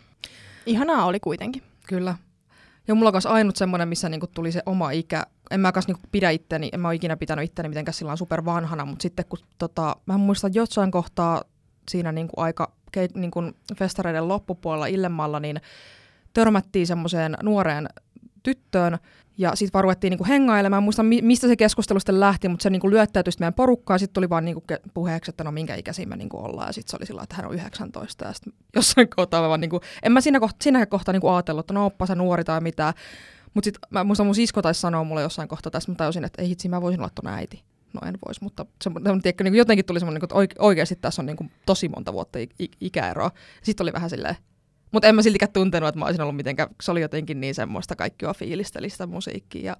ihanaa 0.67 1.05
oli 1.07 1.21
kuitenkin. 1.21 1.63
kyllä. 1.87 2.15
Ja 2.89 2.95
mulla 2.95 3.09
on 3.09 3.33
ainut 3.33 3.57
semmoinen, 3.57 3.89
missä 3.89 4.09
niinku 4.09 4.27
tuli 4.27 4.53
se 4.53 4.63
oma 4.67 4.91
ikä. 4.91 5.23
En 5.51 5.61
mä 5.61 5.73
kanssa 5.73 5.93
niinku 5.93 6.09
pidä 6.13 6.31
itteni, 6.31 6.69
en 6.73 6.81
mä 6.81 6.89
ole 6.89 6.95
ikinä 6.95 7.17
pitänyt 7.17 7.45
itteni 7.45 7.69
mitenkään 7.69 7.95
sillä 7.95 8.17
super 8.17 8.45
vanhana, 8.45 8.85
mutta 8.85 9.03
sitten 9.03 9.25
kun 9.29 9.39
tota, 9.59 9.97
mä 10.07 10.19
muistan 10.19 10.49
että 10.49 10.59
jossain 10.59 10.91
kohtaa 10.91 11.43
siinä 11.91 12.13
niinku 12.13 12.41
aika 12.41 12.73
niinku 13.15 13.43
festareiden 13.79 14.29
loppupuolella 14.29 14.87
Illemmalla, 14.87 15.41
niin 15.41 15.61
törmättiin 16.35 16.87
semmoiseen 16.87 17.37
nuoreen 17.43 17.89
tyttöön, 18.43 18.99
ja 19.39 19.57
sitten 19.57 19.73
vaan 19.73 19.85
ruvettiin 19.85 20.11
niinku 20.11 20.27
hengailemaan. 20.29 20.83
Muista, 20.83 21.03
mi- 21.03 21.23
mistä 21.23 21.49
se 21.49 21.57
keskustelu 21.57 22.01
sitten 22.01 22.21
lähti, 22.21 22.49
mutta 22.49 22.63
se 22.63 22.71
niinku 22.71 22.91
lyöttäytyi 22.91 23.33
meidän 23.41 23.55
porukkaan. 23.55 23.99
Sitten 23.99 24.15
tuli 24.15 24.31
vaan 24.31 24.45
niinku 24.45 24.63
puheeksi, 24.95 25.31
että 25.31 25.45
no 25.45 25.53
minkä 25.53 25.75
ikäisiä 25.75 26.07
me 26.07 26.17
niinku 26.17 26.39
ollaan. 26.45 26.69
Ja 26.69 26.73
sitten 26.73 26.91
se 26.91 26.97
oli 26.97 27.07
sillä 27.07 27.23
että 27.23 27.37
hän 27.37 27.47
on 27.47 27.55
19. 27.55 28.25
Ja 28.25 28.33
sitten 28.33 28.53
jossain 28.77 29.09
kohtaa 29.17 29.49
vaan 29.49 29.61
niinku, 29.61 29.81
en 30.03 30.13
mä 30.13 30.21
siinä 30.21 30.41
kohtaa, 30.41 30.59
siinä 30.63 30.87
kohtaa 30.87 31.13
niinku 31.13 31.29
ajatellut, 31.29 31.63
että 31.63 31.75
no 31.75 31.87
oppa 31.87 32.07
se 32.07 32.15
nuori 32.15 32.45
tai 32.45 32.61
mitä. 32.61 32.95
Mutta 33.55 33.67
sitten 33.67 33.81
mä 33.91 34.05
muistan 34.05 34.27
mun 34.27 34.35
sisko 34.35 34.63
taisi 34.63 34.81
sanoa 34.81 35.05
mulle 35.05 35.23
jossain 35.23 35.49
kohtaa 35.49 35.71
tästä, 35.71 35.93
mä 35.93 35.97
tajusin, 35.97 36.25
että 36.25 36.43
ei 36.43 36.49
hitsi, 36.49 36.69
mä 36.69 36.83
voisin 36.83 37.01
olla 37.01 37.11
ton 37.15 37.33
äiti. 37.33 37.63
No 37.93 38.09
en 38.09 38.19
vois, 38.27 38.41
mutta 38.41 38.67
se, 38.83 38.91
tiedätkö, 39.23 39.45
niin 39.45 39.55
jotenkin 39.55 39.85
tuli 39.85 40.01
semmoinen, 40.01 40.25
että 40.25 40.35
oike- 40.35 40.57
oikeasti 40.59 40.97
tässä 40.97 41.23
on 41.23 41.27
niin 41.27 41.51
tosi 41.67 41.89
monta 41.89 42.13
vuotta 42.13 42.39
ikäeroa. 42.81 43.31
Sitten 43.63 43.85
oli 43.85 43.93
vähän 43.93 44.11
silleen, 44.11 44.37
mutta 44.93 45.09
en 45.09 45.15
mä 45.15 45.23
siltikään 45.23 45.53
tuntenut, 45.53 45.89
että 45.89 45.99
mä 45.99 46.05
olisin 46.05 46.23
ollut 46.23 46.37
mitenkään, 46.37 46.69
se 46.83 46.91
oli 46.91 47.01
jotenkin 47.01 47.41
niin 47.41 47.55
semmoista 47.55 47.97
kaikkia 47.97 48.35
fiilisteli 48.35 48.91
sitä 48.91 49.07
musiikkia 49.07 49.67
ja 49.67 49.77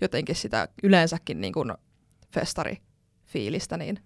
jotenkin 0.00 0.36
sitä 0.36 0.68
yleensäkin 0.82 1.40
niin 1.40 1.52
kuin 1.52 1.72
festarifiilistä, 2.34 3.76
niin 3.76 3.98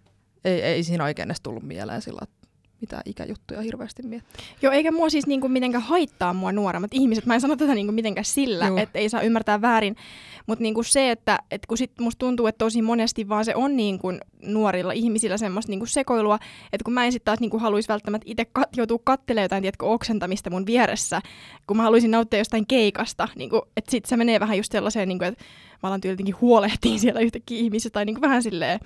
ei, 0.45 0.63
ei 0.63 0.83
siinä 0.83 1.05
oikein 1.05 1.29
edes 1.29 1.41
tullut 1.41 1.63
mieleen 1.63 2.03
sillä, 2.03 2.21
että 2.23 2.36
mitä 2.81 3.03
ikäjuttuja 3.05 3.61
hirveästi 3.61 4.03
miettii. 4.03 4.45
Joo, 4.63 4.73
eikä 4.73 4.93
mua 4.93 5.11
siis 5.11 5.27
niinku 5.27 5.49
mitenkään 5.49 5.85
haittaa 5.85 6.35
mua 6.35 6.53
nuoremmat 6.53 6.91
ihmiset. 6.95 7.27
Mä 7.27 7.35
en 7.35 7.41
sano 7.41 7.57
tätä 7.57 7.75
niinku 7.75 7.93
mitenkään 7.93 8.25
sillä, 8.25 8.71
että 8.77 8.99
ei 8.99 9.09
saa 9.09 9.21
ymmärtää 9.21 9.61
väärin. 9.61 9.97
Mutta 10.47 10.63
niinku 10.63 10.83
se, 10.83 11.11
että 11.11 11.39
et 11.51 11.67
kun 11.67 11.79
sit 11.79 11.93
musta 12.01 12.19
tuntuu, 12.19 12.47
että 12.47 12.59
tosi 12.59 12.83
monesti 12.83 13.29
vaan 13.29 13.45
se 13.45 13.55
on 13.55 13.77
niinku 13.77 14.09
nuorilla 14.43 14.93
ihmisillä 14.93 15.37
semmoista 15.37 15.73
niinku 15.73 15.87
sekoilua, 15.87 16.39
että 16.73 16.85
kun 16.85 16.95
mä 16.95 17.05
en 17.05 17.13
sitten 17.13 17.25
taas 17.25 17.41
niinku 17.41 17.59
haluaisi 17.59 17.89
välttämättä 17.89 18.25
itse 18.31 18.47
kat- 18.59 18.69
joutua 18.77 18.99
katselemaan 19.05 19.45
jotain 19.45 19.63
tiedätkö, 19.63 19.87
oksentamista 19.87 20.51
mun 20.51 20.67
vieressä, 20.67 21.21
kun 21.67 21.77
mä 21.77 21.83
haluaisin 21.83 22.11
nauttia 22.11 22.39
jostain 22.39 22.67
keikasta, 22.67 23.29
niinku, 23.37 23.63
että 23.77 23.91
sitten 23.91 24.09
se 24.09 24.17
menee 24.17 24.41
vähän 24.41 24.57
just 24.57 24.73
sellaiseen, 24.73 25.09
niinku, 25.09 25.25
että 25.25 25.45
mä 25.83 25.89
alan 25.89 26.01
jotenkin 26.05 26.41
huolehtiin 26.41 27.01
siellä 27.01 27.21
yhtäkkiä 27.21 27.59
ihmisistä 27.59 27.95
tai 27.95 28.05
niinku 28.05 28.21
vähän 28.21 28.43
silleen, 28.43 28.81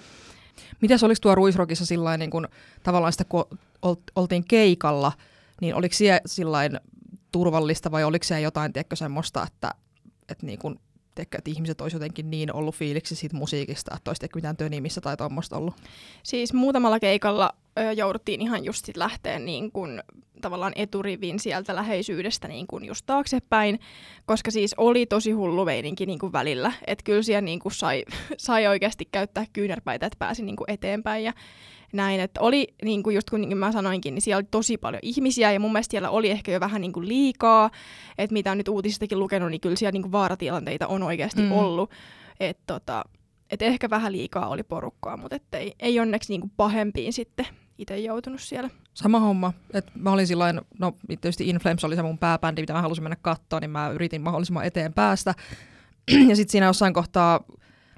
Mitäs 0.81 1.05
oliko 1.05 1.19
tuo 1.21 1.35
Ruisrokissa 1.35 1.87
sillain, 1.87 2.19
niin 2.19 2.31
kun, 2.31 2.49
tavallaan 2.83 3.13
sitä, 3.13 3.25
kun 3.25 3.45
ol- 3.83 3.95
oltiin 4.17 4.45
keikalla, 4.45 5.13
niin 5.61 5.75
oliko 5.75 5.95
siellä 5.95 6.21
sillain 6.27 6.81
turvallista 7.33 7.91
vai 7.91 8.05
oliko 8.05 8.25
siellä 8.25 8.41
jotain, 8.41 8.73
tiedätkö, 8.73 8.97
semmoista, 8.97 9.47
että, 9.47 9.71
että, 10.29 10.47
niin 10.47 10.59
kun, 10.59 10.81
tiedätkö, 11.15 11.39
että 11.39 11.51
ihmiset 11.51 11.81
olisi 11.81 11.97
jotenkin 11.97 12.31
niin 12.31 12.55
ollut 12.55 12.75
fiiliksi 12.75 13.17
siitä 13.17 13.37
musiikista, 13.37 13.97
että 13.97 14.11
olisi 14.11 14.29
mitään 14.35 14.57
tönimissä 14.57 15.01
tai 15.01 15.17
tuommoista 15.17 15.57
ollut? 15.57 15.75
Siis 16.23 16.53
muutamalla 16.53 17.01
keikalla 17.01 17.53
ö, 17.79 17.93
jouduttiin 17.93 18.41
ihan 18.41 18.65
just 18.65 18.85
sit 18.85 18.97
lähteä 18.97 19.39
niin 19.39 19.73
kun, 19.73 20.03
tavallaan 20.41 20.73
eturivin 20.77 21.39
sieltä 21.39 21.75
läheisyydestä 21.77 22.49
niin 22.49 22.67
kun 22.67 22.85
just 22.85 23.07
taaksepäin, 23.07 23.81
koska 24.27 24.51
siis 24.51 24.75
oli 24.77 25.07
tosi 25.07 25.33
hullu 25.33 25.65
meininki 25.65 26.07
niin 26.07 26.19
kun 26.19 26.33
välillä. 26.33 26.73
Että 26.87 27.03
kyllä 27.05 27.23
siellä 27.23 27.41
niin 27.41 27.59
kun 27.59 27.73
sai, 27.73 28.05
sai 28.37 28.67
oikeasti 28.67 29.09
käyttää 29.13 29.45
kyynärpäitä, 29.53 30.07
että 30.07 30.19
pääsi 30.19 30.43
niin 30.43 30.57
kun 30.57 30.71
eteenpäin 30.71 31.25
ja 31.25 31.33
näin. 31.93 32.21
Että 32.21 32.41
oli, 32.41 32.69
niin 32.85 33.03
kuin 33.03 33.15
just 33.15 33.31
kun 33.31 33.41
niin 33.41 33.59
mä 33.59 33.73
sanoinkin, 33.73 34.15
niin 34.15 34.23
siellä 34.23 34.39
oli 34.39 34.47
tosi 34.51 34.77
paljon 34.79 35.01
ihmisiä 35.03 35.53
ja 35.53 35.61
mun 35.61 35.73
mielestä 35.73 35.91
siellä 35.91 36.11
oli 36.11 36.31
ehkä 36.31 36.53
jo 36.53 36.61
vähän 36.61 36.81
niin 36.81 36.93
kuin 36.93 37.09
liikaa. 37.09 37.71
Että 38.19 38.33
mitä 38.33 38.51
on 38.53 38.59
nyt 38.59 38.69
uutisistakin 38.69 39.19
lukenut, 39.19 39.51
niin 39.51 39.61
kyllä 39.61 39.77
siellä 39.77 39.93
niin 39.93 40.03
kuin 40.03 40.13
vaaratilanteita 40.13 40.87
on 40.87 41.03
oikeasti 41.03 41.43
Mm. 41.43 41.53
ollut. 41.53 41.91
Että 42.41 42.63
tota, 42.67 43.05
et 43.51 43.63
ehkä 43.63 43.91
vähän 43.91 44.13
liikaa 44.13 44.49
oli 44.49 44.63
porukkaa, 44.63 45.17
mutta 45.17 45.37
ei, 45.53 45.75
ei 45.81 46.01
onneksi 46.01 46.33
niinku 46.33 46.51
pahempiin 46.57 47.13
sitten 47.13 47.47
itse 47.79 47.99
joutunut 47.99 48.41
siellä. 48.41 48.71
Sama 48.95 49.21
homma. 49.21 49.53
Et 49.75 49.87
mä 49.95 50.13
olin 50.13 50.27
sillain, 50.27 50.61
no 50.79 50.93
tietysti 51.09 51.49
Inflames 51.49 51.85
oli 51.85 51.97
se 51.97 52.03
mun 52.03 52.19
pääbändi, 52.19 52.61
mitä 52.63 52.73
mä 52.73 52.83
halusin 52.83 53.05
mennä 53.05 53.17
katsoa, 53.23 53.61
niin 53.61 53.71
mä 53.71 53.89
yritin 53.89 54.23
mahdollisimman 54.23 54.65
eteen 54.65 54.93
päästä. 54.95 55.35
ja 56.29 56.37
sitten 56.37 56.53
siinä 56.53 56.67
jossain 56.67 56.95
kohtaa 56.95 57.41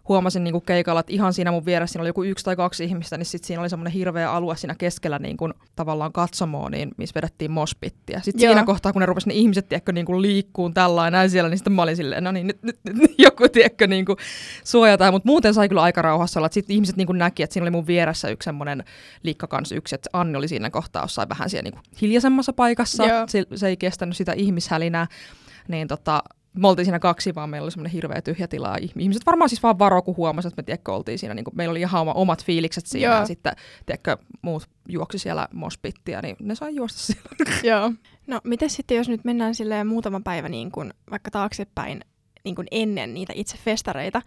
huomasin 0.09 0.45
niinku 0.45 0.61
keikalla, 0.61 1.01
että 1.01 1.13
ihan 1.13 1.33
siinä 1.33 1.51
mun 1.51 1.65
vieressä 1.65 1.93
siinä 1.93 2.03
oli 2.03 2.09
joku 2.09 2.23
yksi 2.23 2.45
tai 2.45 2.57
kaksi 2.57 2.85
ihmistä, 2.85 3.17
niin 3.17 3.27
sitten 3.27 3.47
siinä 3.47 3.61
oli 3.61 3.71
semmoinen 3.71 3.93
hirveä 3.93 4.33
alue 4.33 4.57
siinä 4.57 4.75
keskellä 4.75 5.19
niinku, 5.19 5.51
tavallaan 5.77 6.13
katsomoon, 6.13 6.73
niin, 6.73 6.91
missä 6.97 7.15
vedettiin 7.15 7.51
mospittiä. 7.51 8.21
Sitten 8.21 8.47
Joo. 8.47 8.53
siinä 8.53 8.67
kohtaa, 8.67 8.93
kun 8.93 9.01
ne 9.01 9.07
rupesivat 9.07 9.35
ne 9.35 9.41
ihmiset 9.41 9.69
tiedätkö, 9.69 9.93
niinku 9.93 10.23
liikkuun 10.23 10.75
tällä 10.75 11.05
ja 11.05 11.11
näin 11.11 11.31
siellä, 11.31 11.51
niin 11.51 11.59
sitten 11.59 11.73
mä 11.73 11.83
olin 11.83 11.97
silleen, 11.97 12.25
no 12.25 12.33
niin, 12.33 12.47
nyt, 12.47 12.63
nyt, 12.63 12.79
nyt 12.85 13.15
joku 13.19 13.49
tiedätkö, 13.49 13.87
niinku, 13.87 14.17
suojataan. 14.65 15.15
Mutta 15.15 15.29
muuten 15.29 15.55
sai 15.55 15.69
kyllä 15.69 15.83
aika 15.83 16.03
rauhassa 16.03 16.41
olla. 16.41 16.49
Sitten 16.53 16.75
ihmiset 16.75 16.97
niinku 16.97 17.13
näki, 17.13 17.43
että 17.43 17.55
siinä 17.55 17.65
oli 17.65 17.71
mun 17.71 17.87
vieressä 17.87 18.29
yksi 18.29 18.45
semmoinen 18.45 18.85
liikka 19.23 19.47
kanssa 19.47 19.75
yksi, 19.75 19.95
että 19.95 20.11
Anni 20.13 20.39
oli 20.39 20.49
siinä 20.49 20.71
kohtaa 20.71 21.05
jossain 21.05 21.29
vähän 21.29 21.51
siellä 21.51 21.63
niinku 21.63 21.81
hiljaisemmassa 22.03 22.53
paikassa. 22.53 23.05
Joo. 23.05 23.25
Se, 23.29 23.45
se 23.55 23.69
ei 23.69 23.77
kestänyt 23.77 24.17
sitä 24.17 24.33
ihmishälinää. 24.33 25.07
Niin 25.69 25.89
tota, 25.89 26.23
me 26.55 26.69
oltiin 26.69 26.87
siinä 26.87 26.99
kaksi, 26.99 27.35
vaan 27.35 27.51
meillä 27.51 27.65
oli 27.65 27.71
semmoinen 27.71 27.93
hirveä 27.93 28.23
tyhjä 28.23 28.49
tila. 28.49 28.77
Ihmiset 28.99 29.27
varmaan 29.27 29.49
siis 29.49 29.63
vaan 29.63 29.79
varo, 29.79 30.03
kun 30.03 30.17
huomasivat, 30.17 30.53
että 30.53 30.63
me 30.63 30.67
tiedätkö, 30.67 30.93
oltiin 30.93 31.19
siinä. 31.19 31.35
Niin 31.35 31.45
meillä 31.55 31.71
oli 31.71 31.81
ihan 31.81 32.01
oma, 32.01 32.13
omat 32.13 32.45
fiilikset 32.45 32.87
siinä 32.87 33.13
Joo. 33.13 33.21
ja 33.21 33.27
sitten 33.27 33.53
tiedätkö, 33.87 34.17
muut 34.43 34.69
juoksi 34.89 35.19
siellä 35.19 35.49
mospittia, 35.55 36.23
niin 36.23 36.37
ne 36.41 36.55
sai 36.55 36.75
juosta 36.75 36.99
siellä. 37.13 37.31
Joo. 37.63 37.93
No, 38.27 38.41
miten 38.45 38.71
sitten, 38.71 38.97
jos 38.97 39.09
nyt 39.09 39.25
mennään 39.25 39.55
silleen 39.55 39.87
muutama 39.87 40.21
päivä 40.25 40.49
niin 40.49 40.71
kuin, 40.71 40.95
vaikka 41.11 41.31
taaksepäin 41.31 42.01
niin 42.45 42.55
kuin 42.55 42.67
ennen 42.71 43.15
niitä 43.15 43.33
itse 43.37 43.57
festareita, 43.65 44.23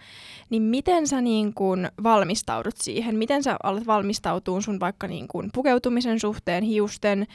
niin 0.50 0.62
miten 0.62 1.08
sä 1.08 1.22
niin 1.22 1.53
kuin 1.53 1.89
valmistaudut 2.03 2.77
siihen? 2.77 3.15
Miten 3.15 3.44
sä 3.44 3.58
alat 3.63 3.88
valmistautua 3.88 4.62
sun 4.62 4.79
vaikka 4.79 5.08
niin 5.08 5.27
kuin 5.27 5.50
pukeutumisen 5.53 6.20
suhteen, 6.20 6.63
hiusten, 6.63 7.27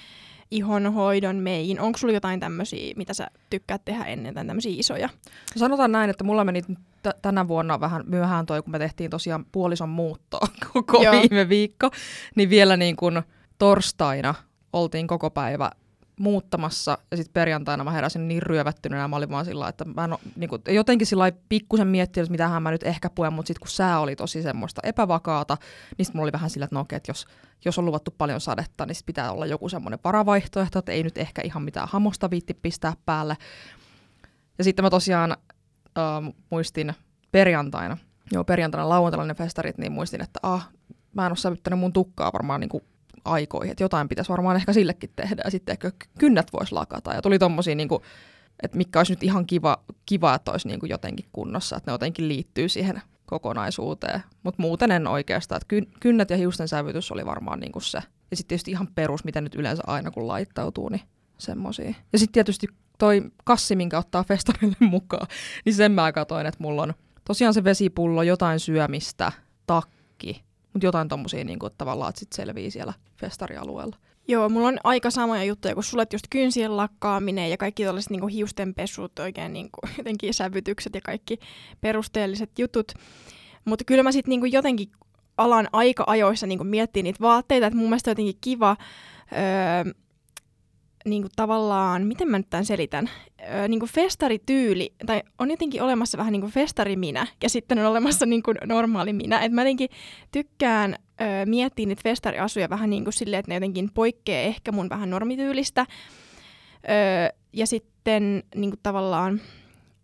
ihonhoidon, 0.50 1.37
meihin? 1.37 1.80
Onko 1.80 1.99
sulla 1.99 2.14
jotain 2.14 2.40
tämmöisiä, 2.40 2.95
mitä 2.97 3.14
sä 3.14 3.26
tykkäät 3.50 3.85
tehdä 3.85 4.04
ennen, 4.04 4.35
tai 4.35 4.45
tämmöisiä 4.45 4.73
isoja? 4.76 5.09
Sanotaan 5.57 5.92
näin, 5.92 6.11
että 6.11 6.25
mulla 6.25 6.45
meni 6.45 6.62
t- 7.02 7.23
tänä 7.23 7.49
vuonna 7.49 7.80
vähän 7.80 8.02
myöhään 8.07 8.47
toi, 8.47 8.62
kun 8.62 8.71
me 8.73 8.78
tehtiin 8.78 9.11
tosiaan 9.11 9.45
puolison 9.52 9.88
muuttoa 9.88 10.47
koko 10.73 11.02
Joo. 11.02 11.12
viime 11.12 11.49
viikko, 11.49 11.90
niin 12.35 12.50
vielä 12.50 12.76
niin 12.76 12.97
kuin 12.97 13.23
torstaina 13.59 14.35
oltiin 14.73 15.07
koko 15.07 15.30
päivä 15.30 15.71
muuttamassa 16.20 16.98
ja 17.10 17.16
sitten 17.16 17.32
perjantaina 17.32 17.84
mä 17.84 17.90
heräsin 17.90 18.28
niin 18.28 18.42
ryövättyneenä, 18.42 19.08
mä 19.08 19.16
olin 19.16 19.30
vaan 19.30 19.44
sillä 19.44 19.68
että 19.68 19.84
mä 19.84 20.04
en 20.04 20.14
niin 20.36 20.50
kuin, 20.50 20.62
jotenkin 20.68 21.06
sillä 21.06 21.32
pikkusen 21.48 21.86
miettinyt, 21.86 22.24
että 22.24 22.32
mitähän 22.32 22.62
mä 22.62 22.70
nyt 22.70 22.82
ehkä 22.82 23.10
puen, 23.10 23.32
mutta 23.32 23.46
sitten 23.46 23.60
kun 23.60 23.68
sää 23.68 24.00
oli 24.00 24.16
tosi 24.16 24.42
semmoista 24.42 24.80
epävakaata, 24.84 25.56
niin 25.98 26.06
sitten 26.06 26.18
mulla 26.18 26.24
oli 26.24 26.32
vähän 26.32 26.50
sillä, 26.50 26.64
että 26.64 26.76
no 26.76 26.80
okei, 26.80 26.96
että 26.96 27.10
jos, 27.10 27.26
jos 27.64 27.78
on 27.78 27.84
luvattu 27.84 28.14
paljon 28.18 28.40
sadetta, 28.40 28.86
niin 28.86 28.94
sit 28.94 29.06
pitää 29.06 29.32
olla 29.32 29.46
joku 29.46 29.68
semmoinen 29.68 29.98
varavaihtoehto, 30.04 30.78
että 30.78 30.92
ei 30.92 31.02
nyt 31.02 31.18
ehkä 31.18 31.42
ihan 31.44 31.62
mitään 31.62 31.88
hamosta 31.90 32.30
viitti 32.30 32.54
pistää 32.54 32.92
päälle. 33.06 33.36
Ja 34.58 34.64
sitten 34.64 34.84
mä 34.84 34.90
tosiaan 34.90 35.30
äh, 35.30 36.34
muistin 36.50 36.94
perjantaina, 37.32 37.96
joo 38.32 38.44
perjantaina 38.44 38.88
lauantaina 38.88 39.26
ne 39.26 39.34
festarit, 39.34 39.78
niin 39.78 39.92
muistin, 39.92 40.22
että 40.22 40.40
ah, 40.42 40.68
mä 41.14 41.26
en 41.26 41.32
ole 41.32 41.36
sävyttänyt 41.36 41.78
mun 41.78 41.92
tukkaa 41.92 42.32
varmaan 42.32 42.60
niin 42.60 42.68
kuin 42.68 42.84
aikoihin, 43.24 43.70
että 43.70 43.84
jotain 43.84 44.08
pitäisi 44.08 44.28
varmaan 44.28 44.56
ehkä 44.56 44.72
sillekin 44.72 45.10
tehdä, 45.16 45.42
ja 45.44 45.50
sitten 45.50 45.72
ehkä 45.72 45.90
kynnät 46.18 46.52
voisi 46.52 46.72
lakata, 46.72 47.14
ja 47.14 47.22
tuli 47.22 47.38
tommosia 47.38 47.74
niin 47.74 47.88
kuin, 47.88 48.02
että 48.62 48.76
mikä 48.76 49.00
olisi 49.00 49.12
nyt 49.12 49.22
ihan 49.22 49.46
kiva, 49.46 49.84
kiva 50.06 50.34
että 50.34 50.50
olisi 50.50 50.68
niin 50.68 50.80
kuin 50.80 50.90
jotenkin 50.90 51.26
kunnossa, 51.32 51.76
että 51.76 51.90
ne 51.90 51.94
jotenkin 51.94 52.28
liittyy 52.28 52.68
siihen 52.68 53.02
kokonaisuuteen. 53.26 54.22
Mutta 54.42 54.62
muuten 54.62 54.90
en 54.90 55.06
oikeastaan. 55.06 55.60
Et 55.62 55.68
kyn- 55.68 55.92
kynnet 56.00 56.30
ja 56.30 56.36
hiusten 56.36 56.68
sävytys 56.68 57.12
oli 57.12 57.26
varmaan 57.26 57.60
niinku 57.60 57.80
se. 57.80 57.98
Ja 58.30 58.36
sitten 58.36 58.48
tietysti 58.48 58.70
ihan 58.70 58.88
perus, 58.94 59.24
mitä 59.24 59.40
nyt 59.40 59.54
yleensä 59.54 59.82
aina 59.86 60.10
kun 60.10 60.28
laittautuu, 60.28 60.88
niin 60.88 61.02
semmosia. 61.38 61.94
Ja 62.12 62.18
sitten 62.18 62.32
tietysti 62.32 62.66
toi 62.98 63.22
kassi, 63.44 63.76
minkä 63.76 63.98
ottaa 63.98 64.24
festarille 64.24 64.76
mukaan, 64.90 65.26
niin 65.64 65.74
sen 65.74 65.92
mä 65.92 66.12
katoin, 66.12 66.46
että 66.46 66.62
mulla 66.62 66.82
on 66.82 66.94
tosiaan 67.24 67.54
se 67.54 67.64
vesipullo, 67.64 68.22
jotain 68.22 68.60
syömistä, 68.60 69.32
takki, 69.66 70.44
mutta 70.72 70.86
jotain 70.86 71.08
tommosia 71.08 71.44
niin 71.44 71.58
kuin, 71.58 71.72
tavallaan, 71.78 72.08
että 72.08 72.18
sit 72.18 72.32
selvii 72.32 72.70
siellä 72.70 72.92
festarialueella. 73.16 73.96
Joo, 74.28 74.48
mulla 74.48 74.68
on 74.68 74.78
aika 74.84 75.10
samoja 75.10 75.44
juttuja 75.44 75.74
kuin 75.74 75.84
sulle, 75.84 76.06
just 76.12 76.26
kynsien 76.30 76.76
lakkaaminen 76.76 77.50
ja 77.50 77.56
kaikki 77.56 77.84
tällaiset 77.84 78.10
niin 78.10 78.28
hiustenpesut, 78.28 79.18
oikein 79.18 79.52
niin 79.52 79.68
kuin, 79.72 79.92
jotenkin 79.98 80.34
sävytykset 80.34 80.94
ja 80.94 81.00
kaikki 81.00 81.38
perusteelliset 81.80 82.58
jutut. 82.58 82.92
Mutta 83.64 83.84
kyllä 83.84 84.02
mä 84.02 84.12
sitten 84.12 84.40
niin 84.40 84.52
jotenkin 84.52 84.88
alan 85.36 85.68
aika 85.72 86.04
ajoissa 86.06 86.46
niin 86.46 86.66
miettiä 86.66 87.02
niitä 87.02 87.20
vaatteita, 87.20 87.66
että 87.66 87.76
mun 87.76 87.88
mielestä 87.88 88.10
jotenkin 88.10 88.38
kiva 88.40 88.76
öö, 89.32 89.92
niin 91.04 91.23
kuin 91.23 91.33
tavallaan, 91.37 92.07
miten 92.07 92.28
mä 92.28 92.38
nyt 92.38 92.50
tämän 92.50 92.64
selitän, 92.64 93.11
öö, 93.54 93.69
niin 93.69 93.80
kuin 93.80 93.90
festarityyli, 93.90 94.92
tai 95.07 95.23
on 95.38 95.50
jotenkin 95.50 95.83
olemassa 95.83 96.19
vähän 96.19 96.33
niin 96.33 96.40
kuin 96.40 96.52
festariminä, 96.52 97.26
ja 97.42 97.49
sitten 97.49 97.78
on 97.78 97.87
olemassa 97.87 98.26
niin 98.26 98.42
kuin 98.42 98.57
normaali 98.64 99.12
minä. 99.12 99.40
Et 99.40 99.52
mä 99.52 99.61
jotenkin 99.61 99.90
tykkään 100.33 100.97
öö, 101.21 101.47
miettiä 101.47 101.87
niitä 101.87 102.02
festariasuja 102.04 102.71
vähän 102.71 102.90
niin 102.90 103.04
kuin 103.04 103.14
silleen, 103.14 103.38
että 103.38 103.50
ne 103.50 103.54
jotenkin 103.54 103.90
poikkeaa 103.95 104.42
ehkä 104.47 104.73
mun 104.73 104.88
vähän 104.88 105.11
normityylistä. 105.11 105.87
Öö, 106.88 107.38
ja 107.52 107.66
sitten 107.66 108.42
niin 108.54 108.71
kuin 108.71 108.80
tavallaan, 108.83 109.40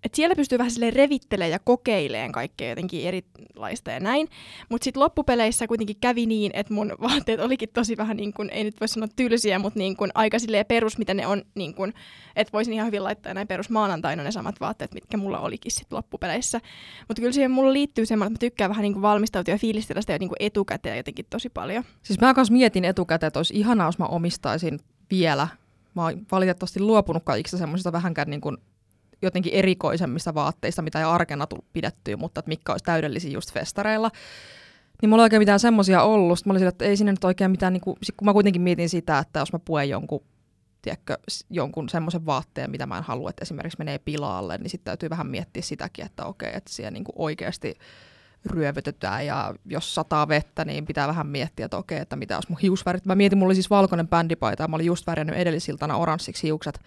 et 0.06 0.14
siellä 0.14 0.34
pystyy 0.34 0.58
vähän 0.58 0.70
sille 0.70 0.90
revittelemään 0.90 1.50
ja 1.50 1.58
kokeilemaan 1.58 2.32
kaikkea 2.32 2.68
jotenkin 2.68 3.06
erilaista 3.06 3.90
ja 3.90 4.00
näin. 4.00 4.28
Mutta 4.68 4.84
sitten 4.84 5.02
loppupeleissä 5.02 5.66
kuitenkin 5.66 5.96
kävi 6.00 6.26
niin, 6.26 6.52
että 6.54 6.74
mun 6.74 6.94
vaatteet 7.08 7.40
olikin 7.40 7.68
tosi 7.72 7.96
vähän, 7.96 8.16
niin 8.16 8.32
kun, 8.32 8.50
ei 8.50 8.64
nyt 8.64 8.80
voi 8.80 8.88
sanoa 8.88 9.08
tylsiä, 9.16 9.58
mutta 9.58 9.78
niin 9.78 9.96
kun, 9.96 10.10
aika 10.14 10.38
silleen 10.38 10.66
perus, 10.66 10.98
mitä 10.98 11.14
ne 11.14 11.26
on, 11.26 11.42
niin 11.54 11.74
kun, 11.74 11.92
että 12.36 12.52
voisin 12.52 12.74
ihan 12.74 12.86
hyvin 12.86 13.04
laittaa 13.04 13.34
näin 13.34 13.48
perus 13.48 13.70
maanantaina 13.70 14.22
ne 14.22 14.32
samat 14.32 14.60
vaatteet, 14.60 14.94
mitkä 14.94 15.16
mulla 15.16 15.40
olikin 15.40 15.72
sitten 15.72 15.96
loppupeleissä. 15.96 16.60
Mutta 17.08 17.20
kyllä 17.20 17.32
siihen 17.32 17.50
mulla 17.50 17.72
liittyy 17.72 18.06
semmoinen, 18.06 18.32
että 18.32 18.46
mä 18.46 18.48
tykkään 18.48 18.70
vähän 18.70 18.82
niin 18.82 19.02
valmistautua 19.02 19.54
ja 19.54 19.58
fiilistellä 19.58 20.00
sitä 20.00 20.12
jo 20.12 20.18
niin 20.18 20.30
etukäteen 20.40 20.96
jotenkin 20.96 21.26
tosi 21.30 21.48
paljon. 21.48 21.84
Siis 22.02 22.20
mä 22.20 22.34
kanssa 22.34 22.52
mietin 22.52 22.84
etukäteen, 22.84 23.28
että 23.28 23.38
olisi 23.38 23.54
ihanaa, 23.56 23.88
jos 23.88 23.98
mä 23.98 24.06
omistaisin 24.06 24.80
vielä 25.10 25.48
mä 25.96 26.02
oon 26.02 26.26
valitettavasti 26.32 26.80
luopunut 26.80 27.22
kaikista 27.24 27.58
semmoisista 27.58 27.92
vähänkään 27.92 28.30
niin 28.30 28.40
kuin 28.40 28.56
jotenkin 29.22 29.52
erikoisemmista 29.52 30.34
vaatteista, 30.34 30.82
mitä 30.82 30.98
ei 30.98 31.04
arkena 31.04 31.46
tullut 31.46 31.72
pidettyä, 31.72 32.16
mutta 32.16 32.38
että 32.38 32.48
mitkä 32.48 32.72
olisi 32.72 32.84
täydellisiä 32.84 33.30
just 33.30 33.52
festareilla. 33.52 34.10
Niin 35.02 35.10
mulla 35.10 35.22
ei 35.22 35.26
oikein 35.26 35.42
mitään 35.42 35.60
semmoisia 35.60 36.02
ollut. 36.02 36.38
Sitten 36.38 36.52
mä 36.52 36.58
olin 36.58 36.68
että 36.68 36.84
ei 36.84 36.96
sinne 36.96 37.12
nyt 37.12 37.24
oikein 37.24 37.50
mitään, 37.50 37.72
niin 37.72 37.80
kuin, 37.80 37.96
kun 38.16 38.26
mä 38.26 38.32
kuitenkin 38.32 38.62
mietin 38.62 38.88
sitä, 38.88 39.18
että 39.18 39.38
jos 39.38 39.52
mä 39.52 39.58
puen 39.58 39.88
jonkun, 39.88 40.24
tiedätkö, 40.82 41.18
jonkun 41.50 41.88
semmoisen 41.88 42.26
vaatteen, 42.26 42.70
mitä 42.70 42.86
mä 42.86 42.98
en 42.98 43.04
halua, 43.04 43.30
että 43.30 43.42
esimerkiksi 43.42 43.78
menee 43.78 43.98
pilaalle, 43.98 44.58
niin 44.58 44.70
sitten 44.70 44.84
täytyy 44.84 45.10
vähän 45.10 45.26
miettiä 45.26 45.62
sitäkin, 45.62 46.04
että 46.04 46.24
okei, 46.24 46.50
että 46.54 46.72
siellä 46.72 46.90
niin 46.90 47.04
kuin 47.04 47.16
oikeasti 47.18 47.74
ryövytetään 48.46 49.26
ja 49.26 49.54
jos 49.64 49.94
sataa 49.94 50.28
vettä, 50.28 50.64
niin 50.64 50.86
pitää 50.86 51.08
vähän 51.08 51.26
miettiä, 51.26 51.64
että 51.64 51.76
okei, 51.76 51.98
että 51.98 52.16
mitä 52.16 52.36
olisi 52.36 52.50
mun 52.50 52.58
hiusvärit. 52.62 53.06
Mä 53.06 53.14
mietin, 53.14 53.38
mulla 53.38 53.48
oli 53.48 53.54
siis 53.54 53.70
valkoinen 53.70 54.08
bändipaita 54.08 54.62
ja 54.62 54.68
mä 54.68 54.76
olin 54.76 54.86
just 54.86 55.06
värjännyt 55.06 55.36
edellisiltana 55.36 55.96
oranssiksi 55.96 56.42
hiukset. 56.42 56.80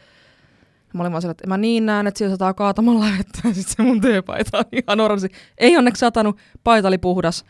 Mä 0.94 1.02
olin 1.02 1.12
vaan 1.12 1.22
sillä, 1.22 1.32
että 1.32 1.48
mä 1.48 1.58
niin 1.58 1.86
näen, 1.86 2.08
että 2.08 2.18
siellä 2.18 2.34
sataa 2.34 2.54
kaatamalla 2.54 3.06
vettä 3.18 3.48
ja 3.48 3.54
sitten 3.54 3.76
se 3.78 3.84
mun 3.84 4.02
teepaita 4.02 4.58
on 4.58 4.66
ihan 4.72 5.00
oranssi. 5.00 5.32
Ei 5.58 5.78
onneksi 5.78 6.00
satanut, 6.00 6.38
paita 6.64 6.88
oli 6.88 6.98
puhdas. 6.98 7.46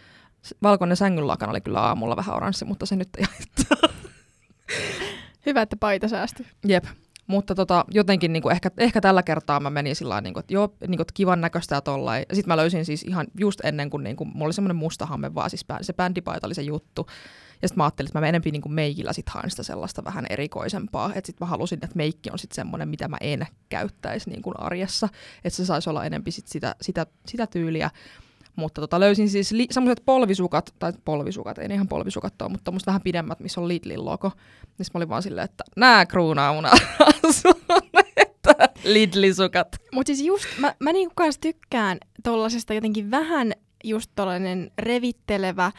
Valkoinen 0.61 0.97
sängyn 0.97 1.27
lakana 1.27 1.51
oli 1.51 1.61
kyllä 1.61 1.81
aamulla 1.81 2.15
vähän 2.15 2.35
oranssi, 2.35 2.65
mutta 2.65 2.85
se 2.85 2.95
nyt 2.95 3.09
ei 3.17 3.25
haittaa. 3.25 3.89
Hyvä, 5.45 5.61
että 5.61 5.77
paita 5.77 6.07
säästyi. 6.07 6.45
Jep. 6.67 6.85
Mutta 7.27 7.55
tota, 7.55 7.85
jotenkin 7.91 8.33
niin 8.33 8.43
kuin 8.43 8.51
ehkä, 8.51 8.71
ehkä 8.77 9.01
tällä 9.01 9.23
kertaa 9.23 9.59
mä 9.59 9.69
menin 9.69 9.95
sillä 9.95 10.21
niin 10.21 10.33
kuin, 10.33 10.41
että 10.41 10.53
joo, 10.53 10.73
niin 10.79 10.97
kuin, 10.97 11.01
että 11.01 11.13
kivan 11.13 11.41
näköistä 11.41 11.75
ja 11.75 11.81
tollain. 11.81 12.25
Sitten 12.33 12.51
mä 12.51 12.57
löysin 12.57 12.85
siis 12.85 13.03
ihan 13.03 13.27
just 13.39 13.59
ennen 13.63 13.89
kuin, 13.89 14.03
niin 14.03 14.15
kuin 14.15 14.29
mulla 14.33 14.45
oli 14.45 14.53
semmoinen 14.53 14.75
musta 14.75 15.05
hamme 15.05 15.35
vaan, 15.35 15.49
siis 15.49 15.65
se 15.81 15.93
bändipaita 15.93 16.47
oli 16.47 16.55
se 16.55 16.61
juttu. 16.61 17.07
Ja 17.61 17.67
sitten 17.67 17.77
mä 17.77 17.83
ajattelin, 17.83 18.09
että 18.09 18.19
mä 18.19 18.27
enempi 18.27 18.51
niin 18.51 18.61
kuin 18.61 18.73
meikillä 18.73 19.13
sit 19.13 19.29
haen 19.29 19.49
sitä 19.49 19.63
sellaista 19.63 20.03
vähän 20.03 20.25
erikoisempaa. 20.29 21.11
Että 21.15 21.27
sitten 21.27 21.45
mä 21.45 21.49
halusin, 21.49 21.79
että 21.83 21.95
meikki 21.95 22.31
on 22.31 22.39
sitten 22.39 22.55
semmoinen, 22.55 22.89
mitä 22.89 23.07
mä 23.07 23.17
en 23.21 23.47
käyttäisi 23.69 24.29
niin 24.29 24.41
kuin 24.41 24.59
arjessa. 24.59 25.09
Että 25.43 25.57
se 25.57 25.65
saisi 25.65 25.89
olla 25.89 26.05
enempi 26.05 26.31
sit 26.31 26.47
sitä, 26.47 26.75
sitä, 26.81 27.05
sitä 27.27 27.47
tyyliä. 27.47 27.89
Mutta 28.55 28.81
tota, 28.81 28.99
löysin 28.99 29.29
siis 29.29 29.51
li- 29.51 29.67
semmoiset 29.71 30.03
polvisukat, 30.05 30.75
tai 30.79 30.93
polvisukat, 31.05 31.57
ei 31.57 31.67
ihan 31.73 31.87
polvisukat 31.87 32.41
ole, 32.41 32.49
mutta 32.49 32.63
tommoset 32.63 32.87
vähän 32.87 33.01
pidemmät, 33.01 33.39
missä 33.39 33.61
on 33.61 33.67
Lidlin 33.67 34.05
logo. 34.05 34.31
Niin 34.77 34.85
mä 34.93 34.97
olin 34.97 35.09
vaan 35.09 35.23
silleen, 35.23 35.45
että 35.45 35.63
nää 35.75 36.05
kruunaa 36.05 36.53
mun 36.53 36.65
Lidlisukat. 38.83 39.67
Mutta 39.93 40.07
siis 40.07 40.21
just, 40.21 40.45
mä, 40.57 40.75
mä 40.79 40.93
niinku 40.93 41.13
kanssa 41.15 41.41
tykkään 41.41 41.97
tollasesta 42.23 42.73
jotenkin 42.73 43.11
vähän 43.11 43.53
just 43.83 44.11
tollanen 44.15 44.71
revittelevä, 44.79 45.71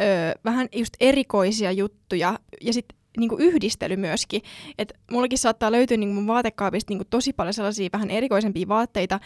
öö, 0.00 0.32
vähän 0.44 0.68
just 0.74 0.94
erikoisia 1.00 1.72
juttuja 1.72 2.38
ja 2.60 2.72
sitten 2.72 2.98
niinku 3.18 3.36
yhdistely 3.38 3.96
myöskin. 3.96 4.42
Et 4.78 4.92
mullakin 5.10 5.38
saattaa 5.38 5.72
löytyä 5.72 5.96
niinku 5.96 6.14
mun 6.14 6.26
vaatekaapista 6.26 6.90
niinku 6.90 7.04
tosi 7.10 7.32
paljon 7.32 7.54
sellaisia 7.54 7.88
vähän 7.92 8.10
erikoisempia 8.10 8.68
vaatteita, 8.68 9.20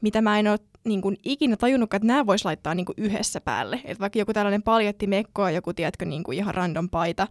mitä 0.00 0.20
mä 0.20 0.38
en 0.38 0.48
ole 0.48 0.58
niinku 0.84 1.12
ikinä 1.24 1.56
tajunnut, 1.56 1.94
että 1.94 2.06
nämä 2.06 2.26
vois 2.26 2.44
laittaa 2.44 2.74
niinku 2.74 2.92
yhdessä 2.96 3.40
päälle. 3.40 3.80
Et 3.84 4.00
vaikka 4.00 4.18
joku 4.18 4.32
tällainen 4.32 4.62
paljetti 4.62 5.06
mekkoa, 5.06 5.50
joku 5.50 5.72
tiedätkö, 5.72 6.04
niinku 6.04 6.32
ihan 6.32 6.54
random 6.54 6.90
paita, 6.90 7.28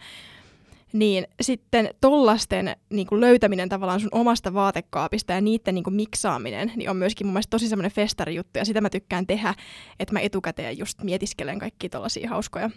niin 0.94 1.28
sitten 1.42 1.90
tollasten 2.02 2.76
niin 2.90 3.08
kuin 3.08 3.22
löytäminen 3.22 3.70
tavallaan 3.70 4.00
sun 4.00 4.10
omasta 4.12 4.54
vaatekaapista 4.54 5.34
ja 5.34 5.42
niiden 5.42 5.76
niin 5.76 5.84
kuin 5.84 5.94
miksaaminen 5.94 6.72
niin 6.76 6.90
on 6.90 6.98
myöskin 6.98 7.28
mun 7.28 7.34
mielestä 7.34 7.50
tosi 7.50 7.70
semmoinen 7.70 7.92
festarijuttu 7.92 8.60
ja 8.60 8.66
sitä 8.66 8.82
mä 8.82 8.90
tykkään 8.90 9.28
tehdä, 9.28 9.56
että 10.00 10.14
mä 10.14 10.20
etukäteen 10.20 10.78
just 10.78 11.04
mietiskelen 11.04 11.60
kaikki 11.60 11.90
tollaisia 11.90 12.30
hauskoja 12.30 12.70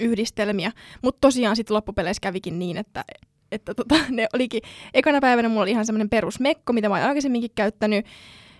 yhdistelmiä. 0.00 0.72
Mutta 1.02 1.20
tosiaan 1.20 1.56
sitten 1.56 1.74
loppupeleissä 1.74 2.20
kävikin 2.20 2.58
niin, 2.58 2.76
että, 2.76 3.04
että 3.52 3.74
tota, 3.74 3.94
ne 4.10 4.26
olikin, 4.34 4.62
ekana 4.94 5.20
päivänä 5.20 5.48
mulla 5.48 5.62
oli 5.62 5.70
ihan 5.70 5.86
semmoinen 5.86 6.10
perusmekko, 6.10 6.72
mitä 6.72 6.88
mä 6.88 6.94
oon 6.94 7.04
aikaisemminkin 7.04 7.50
käyttänyt, 7.54 8.06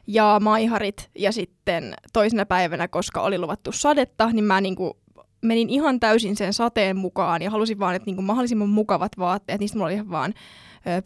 ja 0.07 0.41
maiharit, 0.43 1.11
ja 1.19 1.33
sitten 1.33 1.95
toisena 2.13 2.47
päivänä, 2.47 2.89
koska 2.89 3.21
oli 3.21 3.39
luvattu 3.39 3.73
sadetta, 3.73 4.31
niin 4.33 4.45
mä 4.45 4.61
niinku 4.61 4.99
menin 5.43 5.71
ihan 5.71 6.01
täysin 6.01 6.37
sen 6.37 6.53
sateen 6.53 6.97
mukaan 6.97 7.43
ja 7.43 7.51
halusin 7.51 7.79
vaan, 7.79 7.95
että 7.95 8.07
niinku 8.07 8.23
mahdollisimman 8.23 8.69
mukavat 8.69 9.13
vaatteet. 9.19 9.61
Niistä 9.61 9.79
mulla 9.79 9.87
oli 9.87 9.95
ihan 9.95 10.11
vaan 10.11 10.35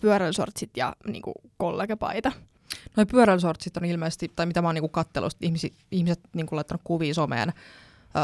pyöräilysortsit 0.01 0.71
ja 0.77 0.97
niinku 1.07 1.33
kollegapaita. 1.57 2.33
Noi 2.97 3.07
pyöräilysortsit 3.07 3.77
on 3.77 3.85
ilmeisesti, 3.85 4.33
tai 4.37 4.47
mitä 4.47 4.63
mä 4.63 4.69
oon 4.69 4.75
niinku 4.75 4.89
kattellut, 4.89 5.37
ihmiset, 5.41 5.73
ihmiset 5.91 6.21
niinku 6.35 6.57
laittanut 6.57 6.81
kuvia 6.85 7.15
someen 7.15 7.53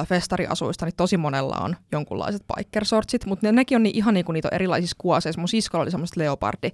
festariasuista, 0.08 0.84
niin 0.86 0.96
tosi 0.96 1.16
monella 1.16 1.56
on 1.56 1.76
jonkunlaiset 1.92 2.42
bikersortsit, 2.56 3.26
mutta 3.26 3.46
ne, 3.46 3.52
nekin 3.52 3.76
on 3.76 3.82
niin, 3.82 3.96
ihan 3.96 4.14
niinku 4.14 4.32
niitä 4.32 4.48
erilaisissa 4.52 4.96
kuoseissa. 4.98 5.40
Mun 5.40 5.48
siskolla 5.48 5.82
oli 5.82 5.90
semmoiset 5.90 6.16
leopardi 6.16 6.70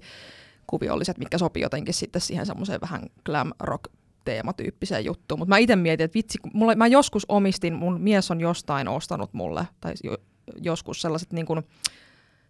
kuviolliset, 0.67 1.17
mitkä 1.17 1.37
sopii 1.37 1.63
jotenkin 1.63 1.93
sitten 1.93 2.21
siihen 2.21 2.45
semmoiseen 2.45 2.81
vähän 2.81 3.01
glam 3.25 3.51
rock 3.59 3.83
teematyyppiseen 4.29 5.05
juttuun. 5.05 5.39
Mutta 5.39 5.49
mä 5.49 5.57
itse 5.57 5.75
mietin, 5.75 6.05
että 6.05 6.15
vitsi, 6.15 6.37
mulla, 6.53 6.75
mä 6.75 6.87
joskus 6.87 7.25
omistin, 7.29 7.73
mun 7.73 8.01
mies 8.01 8.31
on 8.31 8.41
jostain 8.41 8.87
ostanut 8.87 9.33
mulle, 9.33 9.67
tai 9.81 9.93
jo, 10.03 10.17
joskus 10.61 11.01
sellaiset 11.01 11.33
niin 11.33 11.45
kuin, 11.45 11.63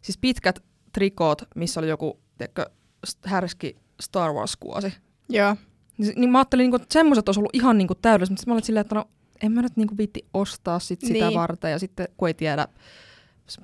siis 0.02 0.18
pitkät 0.18 0.60
trikoot, 0.94 1.42
missä 1.56 1.80
oli 1.80 1.90
joku, 1.90 2.20
tiedätkö, 2.38 2.66
härski 3.26 3.76
Star 4.02 4.32
Wars-kuosi. 4.34 4.94
Joo. 5.30 5.56
Niin, 5.98 6.14
niin 6.16 6.30
mä 6.30 6.38
ajattelin, 6.38 6.64
niin 6.64 6.72
kuin, 6.72 6.82
että 6.82 6.94
semmoiset 6.94 7.30
olisi 7.30 7.40
ollut 7.40 7.56
ihan 7.56 7.78
niin 7.78 7.88
kuin 7.88 8.00
täydelliset, 8.02 8.32
mutta 8.32 8.48
mä 8.48 8.54
olin 8.54 8.66
silleen, 8.66 8.82
että 8.82 8.96
no 8.96 9.06
en 9.44 9.52
mä 9.52 9.62
nyt 9.62 9.78
niin 9.78 9.88
kuin 9.88 9.98
viitti 9.98 10.26
ostaa 10.34 10.80
sit 10.80 11.02
sitä 11.02 11.26
niin. 11.26 11.40
varten, 11.40 11.72
ja 11.72 11.80
sitten 11.80 12.08
kun 12.18 12.28
ei 12.28 12.34
tiedä, 12.34 12.68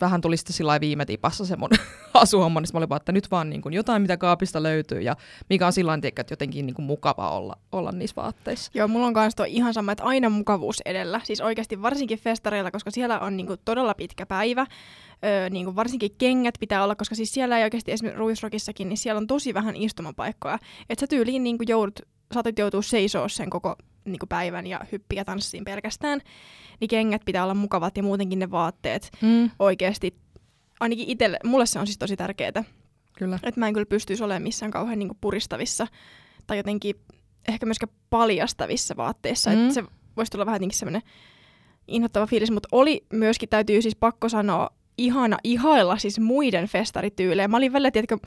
vähän 0.02 0.22
tuli 0.22 0.38
sitten 0.38 0.54
sillä 0.54 0.80
viime 0.80 1.06
tipassa 1.06 1.46
se 1.46 1.56
mun 1.56 1.70
asuhomma, 2.14 2.62
niin 2.62 2.70
mä 2.74 2.78
olin 2.78 2.90
vaan, 2.90 3.02
että 3.02 3.12
nyt 3.12 3.32
vaan 3.32 3.50
niin 3.50 3.62
kuin 3.62 3.74
jotain, 3.74 4.02
mitä 4.02 4.18
kaapista 4.18 4.64
löytyy 4.64 5.02
ja 5.02 5.16
mikä 5.50 5.68
on 5.68 5.74
sillä 5.74 6.00
että 6.04 6.26
jotenkin 6.30 6.66
niin 6.66 6.74
kuin 6.74 6.86
mukava 6.86 7.30
olla, 7.30 7.58
olla 7.72 7.92
niissä 7.92 8.16
vaatteissa. 8.16 8.72
Joo, 8.74 8.88
mulla 8.88 9.08
on 9.08 9.14
kanssa 9.14 9.38
toi 9.38 9.54
ihan 9.54 9.74
sama, 9.74 9.92
että 9.92 10.04
aina 10.04 10.30
mukavuus 10.30 10.82
edellä. 10.86 11.22
Siis 11.24 11.42
oikeasti 11.42 11.82
varsinkin 11.82 12.20
festareilla, 12.20 12.72
koska 12.72 12.92
siellä 12.92 13.20
on 13.20 13.38
niin 13.38 13.48
kuin 13.48 13.60
todella 13.66 13.94
pitkä 13.94 14.26
päivä. 14.26 14.66
Öö, 15.26 15.50
niin 15.50 15.66
kuin 15.66 15.76
varsinkin 15.76 16.16
kengät 16.18 16.56
pitää 16.60 16.84
olla, 16.84 16.96
koska 16.96 17.16
siis 17.16 17.34
siellä 17.34 17.58
ei 17.58 17.64
oikeasti 17.64 17.92
esimerkiksi 17.92 18.20
Ruisrokissakin, 18.20 18.90
niin 18.90 18.98
siellä 18.98 19.20
on 19.20 19.28
tosi 19.28 19.54
vähän 19.54 19.76
istumapaikkoja. 19.76 20.60
Että 20.90 21.00
sä 21.00 21.08
tyyliin 21.08 21.44
niin 21.44 21.58
kuin 21.58 21.68
joudut, 21.68 22.00
saatat 22.34 22.60
joutua 22.60 22.82
seisoo 22.82 23.30
sen 23.30 23.50
koko 23.50 23.76
niin 24.06 24.20
kuin 24.20 24.30
päivän 24.30 24.68
ja 24.68 24.82
hyppiä 24.92 25.26
tanssiin 25.26 25.64
pelkästään, 25.64 26.22
niin 26.80 26.88
kengät 26.90 27.22
pitää 27.26 27.44
olla 27.44 27.54
mukavat 27.54 27.98
ja 27.98 28.04
muutenkin 28.04 28.40
ne 28.40 28.52
vaatteet 28.52 29.12
mm. 29.22 29.50
oikeasti, 29.60 30.16
ainakin 30.80 31.10
itselle, 31.10 31.40
mulle 31.44 31.66
se 31.66 31.80
on 31.80 31.88
siis 31.88 31.98
tosi 31.98 32.18
tärkeää. 32.18 32.64
Kyllä. 33.18 33.40
Että 33.44 33.60
mä 33.60 33.68
en 33.68 33.74
kyllä 33.74 33.86
pystyisi 33.86 34.24
olemaan 34.24 34.44
missään 34.44 34.72
kauhean 34.72 35.00
niin 35.00 35.10
kuin 35.10 35.18
puristavissa 35.22 35.88
tai 36.48 36.58
jotenkin 36.58 36.96
ehkä 37.48 37.66
myöskään 37.66 37.94
paljastavissa 38.10 38.98
vaatteissa. 38.98 39.50
Mm. 39.50 39.62
Että 39.62 39.74
se 39.74 39.84
voisi 40.18 40.32
tulla 40.32 40.46
vähän 40.46 40.56
jotenkin 40.56 40.78
semmoinen 40.78 41.02
inhottava 41.88 42.28
fiilis, 42.28 42.52
mutta 42.52 42.70
oli 42.72 43.06
myöskin, 43.14 43.50
täytyy 43.50 43.82
siis 43.82 43.96
pakko 43.96 44.30
sanoa, 44.30 44.70
ihana 44.98 45.38
ihailla 45.44 45.98
siis 45.98 46.20
muiden 46.20 46.68
festarityylejä. 46.68 47.48
Mä 47.48 47.58
olin 47.58 47.74
välillä, 47.74 47.92
tiedätkö, 47.92 48.18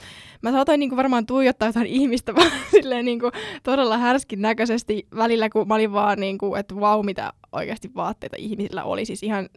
mä 0.42 0.52
saatoin 0.52 0.80
niinku 0.80 0.96
varmaan 0.96 1.26
tuijottaa 1.26 1.68
jotain 1.68 1.86
ihmistä 1.86 2.34
vaan 2.36 2.50
silleen 2.70 3.04
niinku 3.04 3.30
todella 3.62 3.98
härskin 3.98 4.42
näköisesti 4.42 5.06
välillä, 5.16 5.48
kun 5.48 5.68
mä 5.68 5.74
olin 5.74 5.92
vaan 5.92 6.20
niinku, 6.20 6.54
että 6.54 6.76
vau, 6.76 7.02
mitä 7.02 7.32
oikeasti 7.52 7.90
vaatteita 7.94 8.36
ihmisillä 8.38 8.84
oli. 8.84 9.04
Siis 9.04 9.22
ihan 9.22 9.48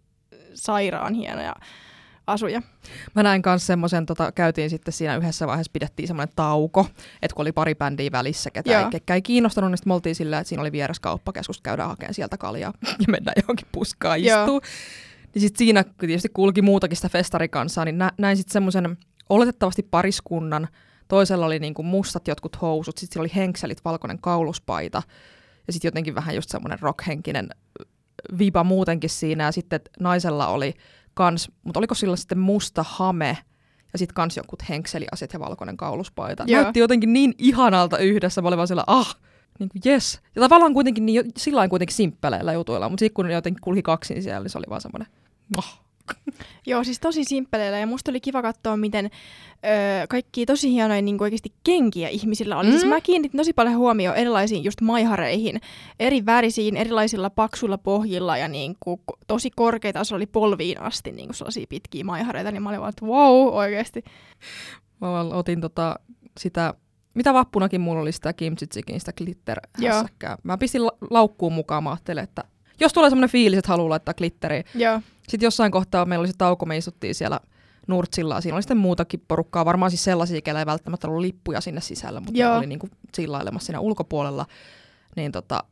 sairaan 0.53 1.13
hienoja 1.13 1.55
asuja. 2.27 2.61
Mä 3.15 3.23
näin 3.23 3.41
myös 3.45 3.67
semmoisen, 3.67 4.05
tota, 4.05 4.31
käytiin 4.31 4.69
sitten 4.69 4.93
siinä 4.93 5.15
yhdessä 5.15 5.47
vaiheessa, 5.47 5.71
pidettiin 5.73 6.07
semmoinen 6.07 6.35
tauko, 6.35 6.87
että 7.21 7.35
kun 7.35 7.43
oli 7.43 7.51
pari 7.51 7.75
bändiä 7.75 8.11
välissä, 8.11 8.51
ketä 8.51 8.79
ei, 8.79 8.85
ketkä 8.89 9.15
ei 9.15 9.21
kiinnostanut, 9.21 9.71
niin 9.71 9.77
sitten 9.77 9.89
me 9.89 9.93
oltiin 9.93 10.15
sillä, 10.15 10.39
että 10.39 10.49
siinä 10.49 10.61
oli 10.61 10.71
vieras 10.71 10.99
kauppakeskus, 10.99 11.61
käydään 11.61 11.89
hakemaan 11.89 12.13
sieltä 12.13 12.37
kaljaa 12.37 12.73
ja 13.01 13.05
mennään 13.07 13.35
johonkin 13.41 13.67
puskaan 13.71 14.19
istuu. 14.19 14.61
Niin 15.33 15.41
sitten 15.41 15.57
siinä 15.57 15.83
tietysti 15.97 16.29
kulki 16.29 16.61
muutakin 16.61 16.97
sitä 16.97 17.09
festarikansaa, 17.09 17.85
niin 17.85 17.97
nä- 17.97 18.11
näin 18.17 18.37
sitten 18.37 18.53
semmoisen 18.53 18.97
oletettavasti 19.29 19.83
pariskunnan, 19.83 20.67
toisella 21.07 21.45
oli 21.45 21.59
niinku 21.59 21.83
mustat 21.83 22.27
jotkut 22.27 22.61
housut, 22.61 22.97
sitten 22.97 23.19
oli 23.19 23.31
henkselit, 23.35 23.85
valkoinen 23.85 24.19
kauluspaita 24.19 25.03
ja 25.67 25.73
sitten 25.73 25.87
jotenkin 25.87 26.15
vähän 26.15 26.35
just 26.35 26.49
semmoinen 26.49 26.79
rockhenkinen 26.81 27.49
viba 28.37 28.63
muutenkin 28.63 29.09
siinä 29.09 29.43
ja 29.43 29.51
sitten 29.51 29.81
naisella 29.99 30.47
oli 30.47 30.73
kans, 31.13 31.51
mutta 31.63 31.79
oliko 31.79 31.95
sillä 31.95 32.15
sitten 32.15 32.39
musta 32.39 32.85
hame 32.87 33.37
ja 33.93 33.99
sitten 33.99 34.15
kans 34.15 34.37
jotkut 34.37 34.69
henkseliaset 34.69 35.33
ja 35.33 35.39
valkoinen 35.39 35.77
kauluspaita. 35.77 36.43
Joo. 36.47 36.61
Näytti 36.61 36.79
jotenkin 36.79 37.13
niin 37.13 37.33
ihanalta 37.37 37.97
yhdessä, 37.97 38.41
mä 38.41 38.47
olin 38.47 38.57
vaan 38.57 38.67
siellä, 38.67 38.83
ah, 38.87 39.15
niin 39.59 39.69
kuin 39.69 39.81
yes. 39.85 40.19
Ja 40.35 40.41
tavallaan 40.41 40.73
kuitenkin 40.73 41.05
niin, 41.05 41.25
sillä 41.37 41.67
kuitenkin 41.67 41.95
simppeleillä 41.95 42.53
jutuilla, 42.53 42.89
mutta 42.89 42.99
sitten 42.99 43.13
kun 43.13 43.31
jotenkin 43.31 43.61
kulki 43.61 43.81
kaksin 43.81 44.23
siellä, 44.23 44.39
niin 44.39 44.49
se 44.49 44.57
oli 44.57 44.65
vaan 44.69 44.81
semmoinen. 44.81 45.07
Joo, 46.65 46.83
siis 46.83 46.99
tosi 46.99 47.23
simppeleillä 47.23 47.79
ja 47.79 47.87
musta 47.87 48.11
oli 48.11 48.21
kiva 48.21 48.41
katsoa, 48.41 48.77
miten 48.77 49.05
öö, 49.65 50.07
kaikki 50.09 50.45
tosi 50.45 50.71
hienoja 50.71 51.01
niin 51.01 51.21
oikeasti 51.21 51.53
kenkiä 51.63 52.09
ihmisillä 52.09 52.57
oli. 52.57 52.67
Mm. 52.67 52.71
Siis 52.71 52.85
mä 52.85 53.01
kiinnitin 53.01 53.37
tosi 53.37 53.53
paljon 53.53 53.75
huomioon 53.75 54.17
erilaisiin 54.17 54.63
just 54.63 54.81
maihareihin, 54.81 55.61
eri 55.99 56.25
värisiin, 56.25 56.77
erilaisilla 56.77 57.29
paksuilla 57.29 57.77
pohjilla 57.77 58.37
ja 58.37 58.47
niin 58.47 58.75
kuin, 58.79 59.01
tosi 59.27 59.51
korkeita, 59.55 60.03
se 60.03 60.15
oli 60.15 60.25
polviin 60.25 60.81
asti 60.81 61.11
niin 61.11 61.27
kuin 61.27 61.35
sellaisia 61.35 61.65
pitkiä 61.69 62.03
maihareita, 62.03 62.51
niin 62.51 62.63
mä 62.63 62.69
olin 62.69 62.79
vaan, 62.79 62.89
että 62.89 63.05
wow, 63.05 63.47
oikeasti. 63.53 64.03
Mä 65.01 65.21
otin 65.21 65.61
tota, 65.61 65.95
sitä 66.39 66.73
mitä 67.13 67.33
vappunakin 67.33 67.81
mulla 67.81 68.01
oli 68.01 68.11
sitä 68.11 68.33
kimchitsikin, 68.33 68.99
sitä 68.99 69.13
glitter 69.13 69.59
Mä 70.43 70.57
pistin 70.57 70.85
la- 70.85 70.97
laukkuun 71.09 71.53
mukaan, 71.53 71.83
mä 71.83 71.89
ajattelin, 71.89 72.23
että 72.23 72.43
jos 72.79 72.93
tulee 72.93 73.09
semmoinen 73.09 73.29
fiilis, 73.29 73.59
että 73.59 73.69
haluaa 73.69 73.89
laittaa 73.89 74.13
glitteriä. 74.13 74.63
Joo. 74.75 75.01
Sitten 75.31 75.47
jossain 75.47 75.71
kohtaa 75.71 76.05
meillä 76.05 76.21
oli 76.21 76.27
se 76.27 76.33
tauko, 76.37 76.65
me 76.65 76.77
istuttiin 76.77 77.15
siellä 77.15 77.39
Nurtsilla. 77.87 78.41
Siinä 78.41 78.55
oli 78.55 78.61
sitten 78.61 78.77
muutakin 78.77 79.23
porukkaa, 79.27 79.65
varmaan 79.65 79.91
siis 79.91 80.03
sellaisia, 80.03 80.41
kellä 80.41 80.59
ei 80.59 80.65
välttämättä 80.65 81.07
ollut 81.07 81.21
lippuja 81.21 81.61
sinne 81.61 81.81
sisällä, 81.81 82.19
mutta 82.19 82.39
Joo. 82.39 82.57
oli 82.57 82.67
niinku 82.67 82.87
chillailemassa 83.15 83.65
siinä 83.65 83.79
ulkopuolella. 83.79 84.45
Niin 85.15 85.31
tota, 85.31 85.63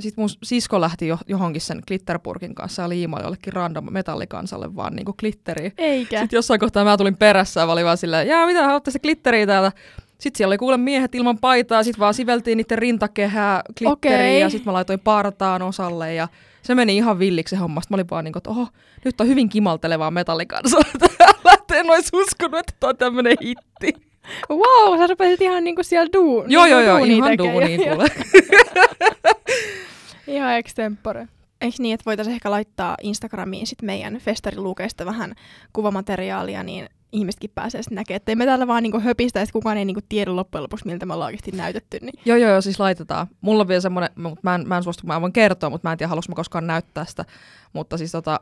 sitten 0.00 0.22
mun 0.22 0.28
sisko 0.42 0.80
lähti 0.80 1.08
jo, 1.08 1.18
johonkin 1.26 1.60
sen 1.60 1.82
glitterpurkin 1.88 2.54
kanssa 2.54 2.82
ja 2.82 2.88
liimaili 2.88 3.24
jollekin 3.24 3.52
random 3.52 3.86
metallikansalle 3.90 4.76
vaan 4.76 4.96
niinku 4.96 5.12
glitteriä. 5.12 5.70
Eikä. 5.78 6.20
Sitten 6.20 6.36
jossain 6.36 6.60
kohtaa 6.60 6.84
mä 6.84 6.96
tulin 6.96 7.16
perässä 7.16 7.60
ja 7.60 7.66
mä 7.66 7.72
olin 7.72 7.84
vaan 7.84 7.98
silleen, 7.98 8.28
jaa 8.28 8.46
mitä 8.46 8.64
haluatte 8.64 8.90
se 8.90 8.98
glitteriä 8.98 9.46
täältä? 9.46 9.72
Sitten 10.18 10.38
siellä 10.38 10.50
oli 10.50 10.58
kuule 10.58 10.76
miehet 10.76 11.14
ilman 11.14 11.38
paitaa, 11.38 11.82
sitten 11.82 12.00
vaan 12.00 12.14
siveltiin 12.14 12.58
niiden 12.58 12.78
rintakehää 12.78 13.62
glitteriä 13.78 14.18
okay. 14.18 14.38
ja 14.38 14.50
sitten 14.50 14.66
mä 14.66 14.72
laitoin 14.72 15.00
partaan 15.00 15.62
osalle 15.62 16.14
ja 16.14 16.28
se 16.62 16.74
meni 16.74 16.96
ihan 16.96 17.18
villiksi 17.18 17.56
se 17.56 17.60
homma. 17.60 17.80
Sitten 17.80 17.94
mä 17.94 17.96
olin 17.96 18.10
vaan 18.10 18.24
niin 18.24 18.32
kuin, 18.32 18.40
että 18.40 18.50
oho, 18.50 18.68
nyt 19.04 19.20
on 19.20 19.28
hyvin 19.28 19.48
kimaltelevaa 19.48 20.10
metallikansaa 20.10 20.80
täällä. 21.18 21.58
En 21.72 21.90
olisi 21.90 22.16
uskonut, 22.16 22.60
että 22.60 22.72
tämä 22.80 22.88
on 22.88 22.96
tämmöinen 22.96 23.36
hitti. 23.42 23.92
Wow, 24.50 24.98
sä 24.98 25.06
rupesit 25.06 25.40
ihan 25.40 25.64
niinku 25.64 25.82
siellä 25.82 26.10
duu. 26.12 26.44
Joo, 26.46 26.66
joo, 26.66 26.80
joo, 26.80 26.98
ihan 26.98 27.38
duuniin 27.38 27.80
kuule. 27.88 28.06
ihan 30.36 30.56
extempore. 30.56 31.28
Eikö 31.60 31.76
niin, 31.78 31.94
että 31.94 32.04
voitaisiin 32.04 32.34
ehkä 32.34 32.50
laittaa 32.50 32.96
Instagramiin 33.02 33.66
sit 33.66 33.82
meidän 33.82 34.18
festarilukeista 34.18 35.06
vähän 35.06 35.34
kuvamateriaalia, 35.72 36.62
niin 36.62 36.88
ihmisetkin 37.12 37.50
pääsee 37.54 37.82
sitten 37.82 37.96
näkemään. 37.96 38.16
Että 38.16 38.34
me 38.34 38.44
täällä 38.44 38.66
vaan 38.66 38.82
niinku 38.82 39.00
höpistä, 39.00 39.42
että 39.42 39.52
kukaan 39.52 39.76
ei 39.76 39.84
niinku 39.84 40.00
tiedä 40.08 40.36
loppujen 40.36 40.62
lopuksi, 40.62 40.86
miltä 40.86 41.06
me 41.06 41.14
ollaan 41.14 41.26
oikeasti 41.26 41.50
näytetty. 41.50 41.98
Niin. 42.02 42.20
Joo, 42.24 42.36
joo, 42.36 42.50
joo, 42.50 42.60
siis 42.60 42.80
laitetaan. 42.80 43.26
Mulla 43.40 43.60
on 43.60 43.68
vielä 43.68 43.80
semmoinen, 43.80 44.10
mä 44.42 44.54
en, 44.54 44.68
mä 44.68 44.76
en 44.76 44.82
suostu, 44.82 45.06
mä 45.06 45.20
voin 45.20 45.32
kertoa, 45.32 45.70
mutta 45.70 45.88
mä 45.88 45.92
en 45.92 45.98
tiedä, 45.98 46.08
haluaisin 46.08 46.34
koskaan 46.34 46.66
näyttää 46.66 47.04
sitä. 47.04 47.24
Mutta 47.72 47.96
siis 47.96 48.12
tota, 48.12 48.40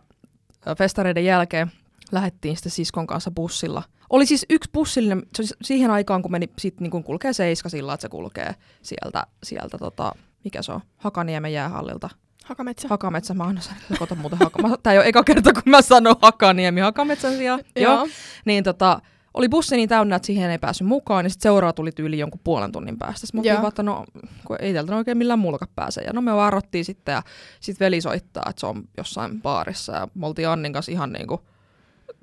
festareiden 0.78 1.24
jälkeen 1.24 1.72
lähdettiin 2.12 2.56
sitten 2.56 2.72
siskon 2.72 3.06
kanssa 3.06 3.30
bussilla. 3.30 3.82
Oli 4.10 4.26
siis 4.26 4.46
yksi 4.50 4.70
bussillinen, 4.72 5.22
se 5.34 5.42
oli 5.42 5.48
siihen 5.62 5.90
aikaan, 5.90 6.22
kun 6.22 6.32
meni 6.32 6.50
sit 6.58 6.80
niin 6.80 7.04
kulkee 7.04 7.32
seiska 7.32 7.68
sillä, 7.68 7.94
että 7.94 8.02
se 8.02 8.08
kulkee 8.08 8.54
sieltä, 8.82 9.26
sieltä 9.42 9.78
tota, 9.78 10.12
mikä 10.44 10.62
se 10.62 10.72
on, 10.72 10.80
Hakaniemen 10.96 11.52
jäähallilta 11.52 12.10
Hakametsä. 12.46 12.88
Hakametsä, 12.88 13.34
mä 13.34 13.44
aina 13.44 13.60
sanon, 13.60 14.18
muuten 14.18 14.38
Hakametsä. 14.38 14.78
Tää 14.82 14.92
ei 14.92 14.98
ole 14.98 15.06
eka 15.06 15.24
kerta, 15.24 15.52
kun 15.52 15.62
mä 15.66 15.82
sanon 15.82 16.16
Hakaniemi 16.22 16.80
Hakametsän 16.80 17.36
sijaan. 17.36 17.60
Joo. 17.76 18.08
Niin 18.44 18.64
tota, 18.64 19.00
oli 19.34 19.48
bussi 19.48 19.76
niin 19.76 19.88
täynnä, 19.88 20.16
että 20.16 20.26
siihen 20.26 20.50
ei 20.50 20.58
päässyt 20.58 20.86
mukaan, 20.86 21.24
niin 21.24 21.30
sitten 21.30 21.42
seuraava 21.42 21.72
tuli 21.72 21.92
tyyli 21.92 22.18
jonkun 22.18 22.40
puolen 22.44 22.72
tunnin 22.72 22.98
päästä. 22.98 23.26
Sitten 23.26 23.60
mä 23.62 23.68
että 23.68 23.82
no, 23.82 24.04
kun 24.44 24.56
ei 24.60 24.72
täältä 24.72 24.96
oikein 24.96 25.18
millään 25.18 25.38
muullakaan 25.38 25.72
pääse. 25.74 26.00
Ja 26.00 26.12
no 26.12 26.20
me 26.20 26.36
varrottiin 26.36 26.84
sitten 26.84 27.12
ja 27.12 27.22
sitten 27.60 27.84
veli 27.84 28.00
soittaa, 28.00 28.42
että 28.50 28.60
se 28.60 28.66
on 28.66 28.84
jossain 28.96 29.42
baarissa. 29.42 29.92
Ja 29.92 30.08
me 30.14 30.26
oltiin 30.26 30.48
Annin 30.48 30.72
kanssa 30.72 30.92
ihan 30.92 31.12
niinku, 31.12 31.40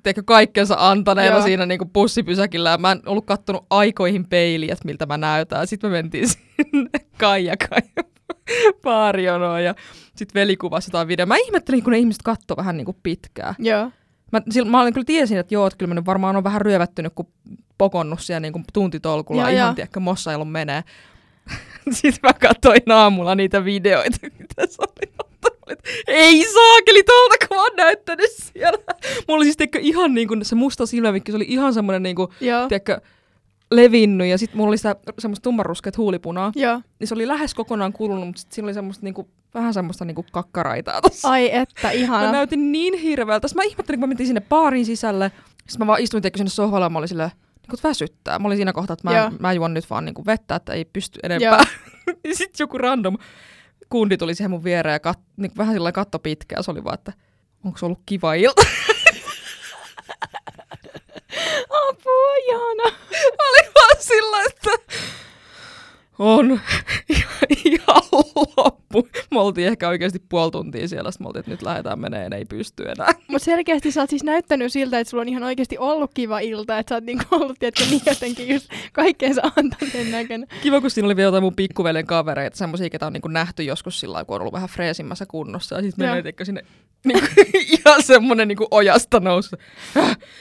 tiedätkö, 0.02 0.22
kaikkensa 0.26 0.76
antaneena 0.78 1.36
Joo. 1.36 1.44
siinä 1.44 1.66
niinku 1.66 1.84
bussipysäkillä. 1.84 2.70
Ja 2.70 2.78
mä 2.78 2.92
en 2.92 3.00
ollut 3.06 3.26
kattonut 3.26 3.66
aikoihin 3.70 4.28
peiliä, 4.28 4.72
että 4.72 4.84
miltä 4.84 5.06
mä 5.06 5.18
näytän. 5.18 5.66
Sitten 5.66 5.90
me 5.90 6.02
mentiin 6.02 6.28
sinne 6.34 6.90
Kaija 7.18 7.54
Kaija 7.56 8.13
baarionoon 8.84 9.64
ja 9.64 9.74
sitten 10.16 10.40
veli 10.40 10.56
kuvasi 10.56 10.88
jotain 10.88 11.08
videoa. 11.08 11.26
Mä 11.26 11.36
ihmettelin, 11.36 11.82
kun 11.82 11.92
ne 11.92 11.98
ihmiset 11.98 12.22
katsoi 12.22 12.56
vähän 12.56 12.76
niin 12.76 12.84
kuin 12.84 12.96
pitkään. 13.02 13.54
Joo. 13.58 13.90
Mä, 14.32 14.42
sillä, 14.50 14.70
mä 14.70 14.80
olin 14.80 14.94
kyllä 14.94 15.04
tiesin, 15.04 15.38
että 15.38 15.54
joo, 15.54 15.66
että 15.66 15.76
kyllä 15.76 15.88
mä 15.88 15.94
nyt 15.94 16.06
varmaan 16.06 16.36
on 16.36 16.44
vähän 16.44 16.60
ryövättynyt, 16.60 17.12
kun 17.14 17.28
pokonnut 17.78 18.20
siellä 18.20 18.40
niin 18.40 18.52
kuin 18.52 18.64
tuntitolkulla 18.72 19.42
ja 19.42 19.48
ihan 19.48 19.74
tiedäkö 19.74 20.00
mossailu 20.00 20.44
menee. 20.44 20.84
Sitten 21.90 22.20
mä 22.22 22.32
katsoin 22.32 22.92
aamulla 22.92 23.34
niitä 23.34 23.64
videoita, 23.64 24.18
mitä 24.38 24.66
se 24.66 24.76
oli 24.78 25.14
ei 26.06 26.44
saakeli, 26.52 27.02
tuolta 27.02 27.34
kun 27.48 27.56
mä 27.56 27.62
oon 27.62 27.76
näyttänyt 27.76 28.30
siellä. 28.30 28.78
Mulla 29.28 29.38
oli 29.38 29.44
siis 29.44 29.56
tiedätkö, 29.56 29.78
ihan 29.82 30.14
niin 30.14 30.28
kuin 30.28 30.44
se 30.44 30.54
musta 30.54 30.86
silmämikki, 30.86 31.32
se 31.32 31.36
oli 31.36 31.46
ihan 31.48 31.74
semmoinen 31.74 32.02
niin 32.02 32.16
kuin, 32.16 32.28
tiedätkö, 32.68 33.00
levinnyt 33.70 34.26
ja 34.26 34.38
sitten 34.38 34.56
mulla 34.56 34.68
oli 34.68 34.76
sitä 34.76 34.96
semmoista 35.18 35.42
tummanruskeat 35.42 35.96
huulipunaa. 35.96 36.52
Joo. 36.56 36.80
Niin 37.00 37.08
se 37.08 37.14
oli 37.14 37.28
lähes 37.28 37.54
kokonaan 37.54 37.92
kulunut, 37.92 38.26
mutta 38.26 38.40
sitten 38.40 38.54
siinä 38.54 38.66
oli 38.66 38.74
semmoista 38.74 39.04
niinku, 39.04 39.28
vähän 39.54 39.74
semmoista 39.74 40.04
niinku 40.04 40.24
kakkaraitaa 40.32 41.00
tossa. 41.00 41.30
Ai 41.30 41.54
että, 41.54 41.90
ihana. 41.90 42.26
Mä 42.26 42.32
näytin 42.32 42.72
niin 42.72 42.94
hirveältä. 42.94 43.48
Sitten 43.48 43.64
mä 43.64 43.70
ihmettelin, 43.70 44.00
kun 44.00 44.08
mä 44.08 44.10
mentiin 44.10 44.26
sinne 44.26 44.40
baarin 44.40 44.86
sisälle. 44.86 45.32
Sitten 45.48 45.78
mä 45.78 45.86
vaan 45.86 46.00
istuin 46.00 46.22
sinne 46.36 46.50
sohvalle 46.50 46.86
ja 46.86 46.90
mä 46.90 46.98
olin 46.98 47.08
silleen, 47.08 47.30
niin 47.68 47.78
väsyttää. 47.84 48.38
Mä 48.38 48.46
olin 48.46 48.58
siinä 48.58 48.72
kohtaa, 48.72 48.94
että 48.94 49.10
mä, 49.10 49.32
mä 49.40 49.52
juon 49.52 49.74
nyt 49.74 49.90
vaan 49.90 50.04
niinku 50.04 50.26
vettä, 50.26 50.54
että 50.54 50.72
ei 50.72 50.84
pysty 50.84 51.20
enempää. 51.22 51.64
sitten 52.32 52.64
joku 52.64 52.78
random 52.78 53.18
kundi 53.88 54.16
tuli 54.16 54.34
siihen 54.34 54.50
mun 54.50 54.64
viereen 54.64 54.92
ja 54.92 55.00
kat, 55.00 55.20
niin 55.36 55.52
vähän 55.58 55.74
sillä 55.74 55.92
katto 55.92 56.18
pitkään. 56.18 56.64
Se 56.64 56.70
oli 56.70 56.84
vaan, 56.84 56.94
että 56.94 57.12
onko 57.64 57.78
se 57.78 57.86
ollut 57.86 58.00
kiva 58.06 58.34
ilta? 58.34 58.62
Ihana. 62.46 62.96
Oli 63.48 63.70
vaan 63.74 63.96
sillä, 63.98 64.42
että 64.42 64.70
on 66.18 66.50
ihan 67.64 68.02
loppu. 68.56 69.08
Me 69.30 69.40
oltiin 69.40 69.66
ehkä 69.66 69.88
oikeasti 69.88 70.18
puoli 70.28 70.50
tuntia 70.50 70.88
siellä, 70.88 71.10
sitten 71.10 71.24
me 71.24 71.28
oltiin, 71.28 71.40
että 71.40 71.50
nyt 71.50 71.62
lähdetään 71.62 71.98
meneen, 71.98 72.32
ei 72.32 72.44
pysty 72.44 72.82
enää. 72.82 73.12
Mutta 73.28 73.44
selkeästi 73.44 73.90
sä 73.90 74.00
oot 74.00 74.10
siis 74.10 74.24
näyttänyt 74.24 74.72
siltä, 74.72 74.98
että 74.98 75.10
sulla 75.10 75.20
on 75.20 75.28
ihan 75.28 75.42
oikeasti 75.42 75.78
ollut 75.78 76.10
kiva 76.14 76.38
ilta, 76.38 76.78
että 76.78 76.90
sä 76.90 76.96
oot 76.96 77.04
niinku 77.04 77.24
ollut 77.30 77.58
tietysti 77.58 77.90
niin 77.90 78.02
jotenkin 78.06 78.48
just 78.48 78.68
kaikkeensa 78.92 79.42
antaneen 79.56 80.10
näköinen. 80.10 80.48
Kiva, 80.62 80.80
kun 80.80 80.90
siinä 80.90 81.06
oli 81.06 81.16
vielä 81.16 81.26
jotain 81.26 81.42
mun 81.42 81.56
pikkuvelen 81.56 82.06
kavereita, 82.06 82.56
semmoisia, 82.56 82.90
ketä 82.90 83.06
on 83.06 83.12
niinku 83.12 83.28
nähty 83.28 83.62
joskus 83.62 84.00
sillä 84.00 84.24
kun 84.24 84.34
on 84.34 84.40
ollut 84.40 84.54
vähän 84.54 84.68
freesimmässä 84.68 85.26
kunnossa. 85.26 85.76
Ja 85.76 85.82
sitten 85.82 86.06
menee 86.06 86.32
sinne 86.42 86.64
niinku, 87.04 87.26
ihan 87.78 88.02
semmoinen 88.02 88.48
niinku 88.48 88.68
ojasta 88.70 89.20
nousu. 89.20 89.56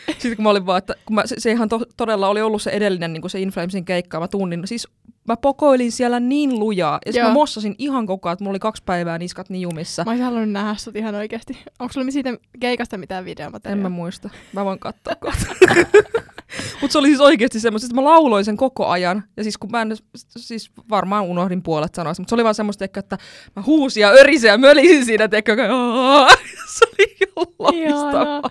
Sitten 0.07 0.35
kun 0.35 0.43
mä 0.43 0.49
olin 0.49 0.65
vaan, 0.65 0.77
että 0.77 0.95
kun 1.05 1.15
mä, 1.15 1.27
se, 1.27 1.35
se 1.39 1.51
ihan 1.51 1.69
to, 1.69 1.79
todella 1.97 2.27
oli 2.27 2.41
ollut 2.41 2.61
se 2.61 2.69
edellinen 2.69 3.13
niinku 3.13 3.29
se 3.29 3.39
Inflamesin 3.39 3.85
keikka, 3.85 4.19
mä 4.19 4.27
tunnin, 4.27 4.67
siis 4.67 4.87
mä 5.27 5.37
pokoilin 5.37 5.91
siellä 5.91 6.19
niin 6.19 6.59
lujaa. 6.59 6.99
Ja 7.05 7.11
sitten 7.11 7.29
mä 7.29 7.33
mossasin 7.33 7.75
ihan 7.77 8.05
koko 8.05 8.29
ajan, 8.29 8.33
että 8.33 8.43
mulla 8.43 8.53
oli 8.53 8.59
kaksi 8.59 8.83
päivää 8.85 9.17
niskat 9.17 9.49
niumissa. 9.49 10.03
Mä 10.05 10.11
olisin 10.11 10.25
halunnut 10.25 10.51
nähdä 10.51 10.75
sut 10.75 10.95
ihan 10.95 11.15
oikeasti. 11.15 11.57
Onko 11.79 11.93
sulla 11.93 12.11
siitä 12.11 12.37
keikasta 12.59 12.97
mitään 12.97 13.25
videomateriaalia? 13.25 13.79
En 13.79 13.91
mä 13.91 13.95
muista. 13.95 14.29
Mä 14.53 14.65
voin 14.65 14.79
katsoa 14.79 15.15
kohta. 15.15 15.45
Mutta 16.81 16.91
se 16.91 16.97
oli 16.97 17.07
siis 17.07 17.19
oikeasti 17.19 17.59
semmoista, 17.59 17.85
että 17.85 17.95
mä 17.95 18.03
lauloin 18.03 18.45
sen 18.45 18.57
koko 18.57 18.87
ajan. 18.87 19.23
Ja 19.37 19.43
siis 19.43 19.57
kun 19.57 19.71
mä 19.71 19.81
en, 19.81 19.95
siis 20.15 20.71
varmaan 20.89 21.23
unohdin 21.23 21.63
puolet 21.63 21.95
sanoista, 21.95 22.21
mutta 22.21 22.29
se 22.29 22.35
oli 22.35 22.43
vaan 22.43 22.55
semmoista, 22.55 22.85
että 22.85 23.17
mä 23.55 23.63
huusin 23.65 24.01
ja 24.01 24.09
örisin 24.09 24.47
ja 24.47 24.57
mölisin 24.57 25.05
siinä, 25.05 25.23
että 25.23 25.37
se 26.77 26.85
oli 26.85 27.13
loistavaa. 27.59 28.41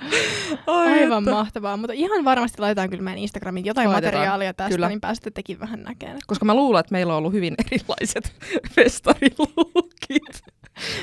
Aivan 0.66 1.22
että. 1.22 1.30
mahtavaa, 1.30 1.76
mutta 1.76 1.92
ihan 1.92 2.24
varmasti 2.24 2.60
laitetaan 2.60 2.90
kyllä 2.90 3.02
meidän 3.02 3.18
Instagramiin 3.18 3.66
jotain 3.66 3.88
Laitetaan. 3.88 4.14
materiaalia 4.14 4.54
tästä, 4.54 4.74
kyllä. 4.74 4.88
niin 4.88 5.00
pääsette 5.00 5.30
tekin 5.30 5.60
vähän 5.60 5.82
näkemään. 5.82 6.18
Koska 6.26 6.44
mä 6.44 6.54
luulen, 6.62 6.80
että 6.80 6.92
meillä 6.92 7.12
on 7.12 7.18
ollut 7.18 7.32
hyvin 7.32 7.54
erilaiset 7.66 8.32
festarilukit. 8.74 10.42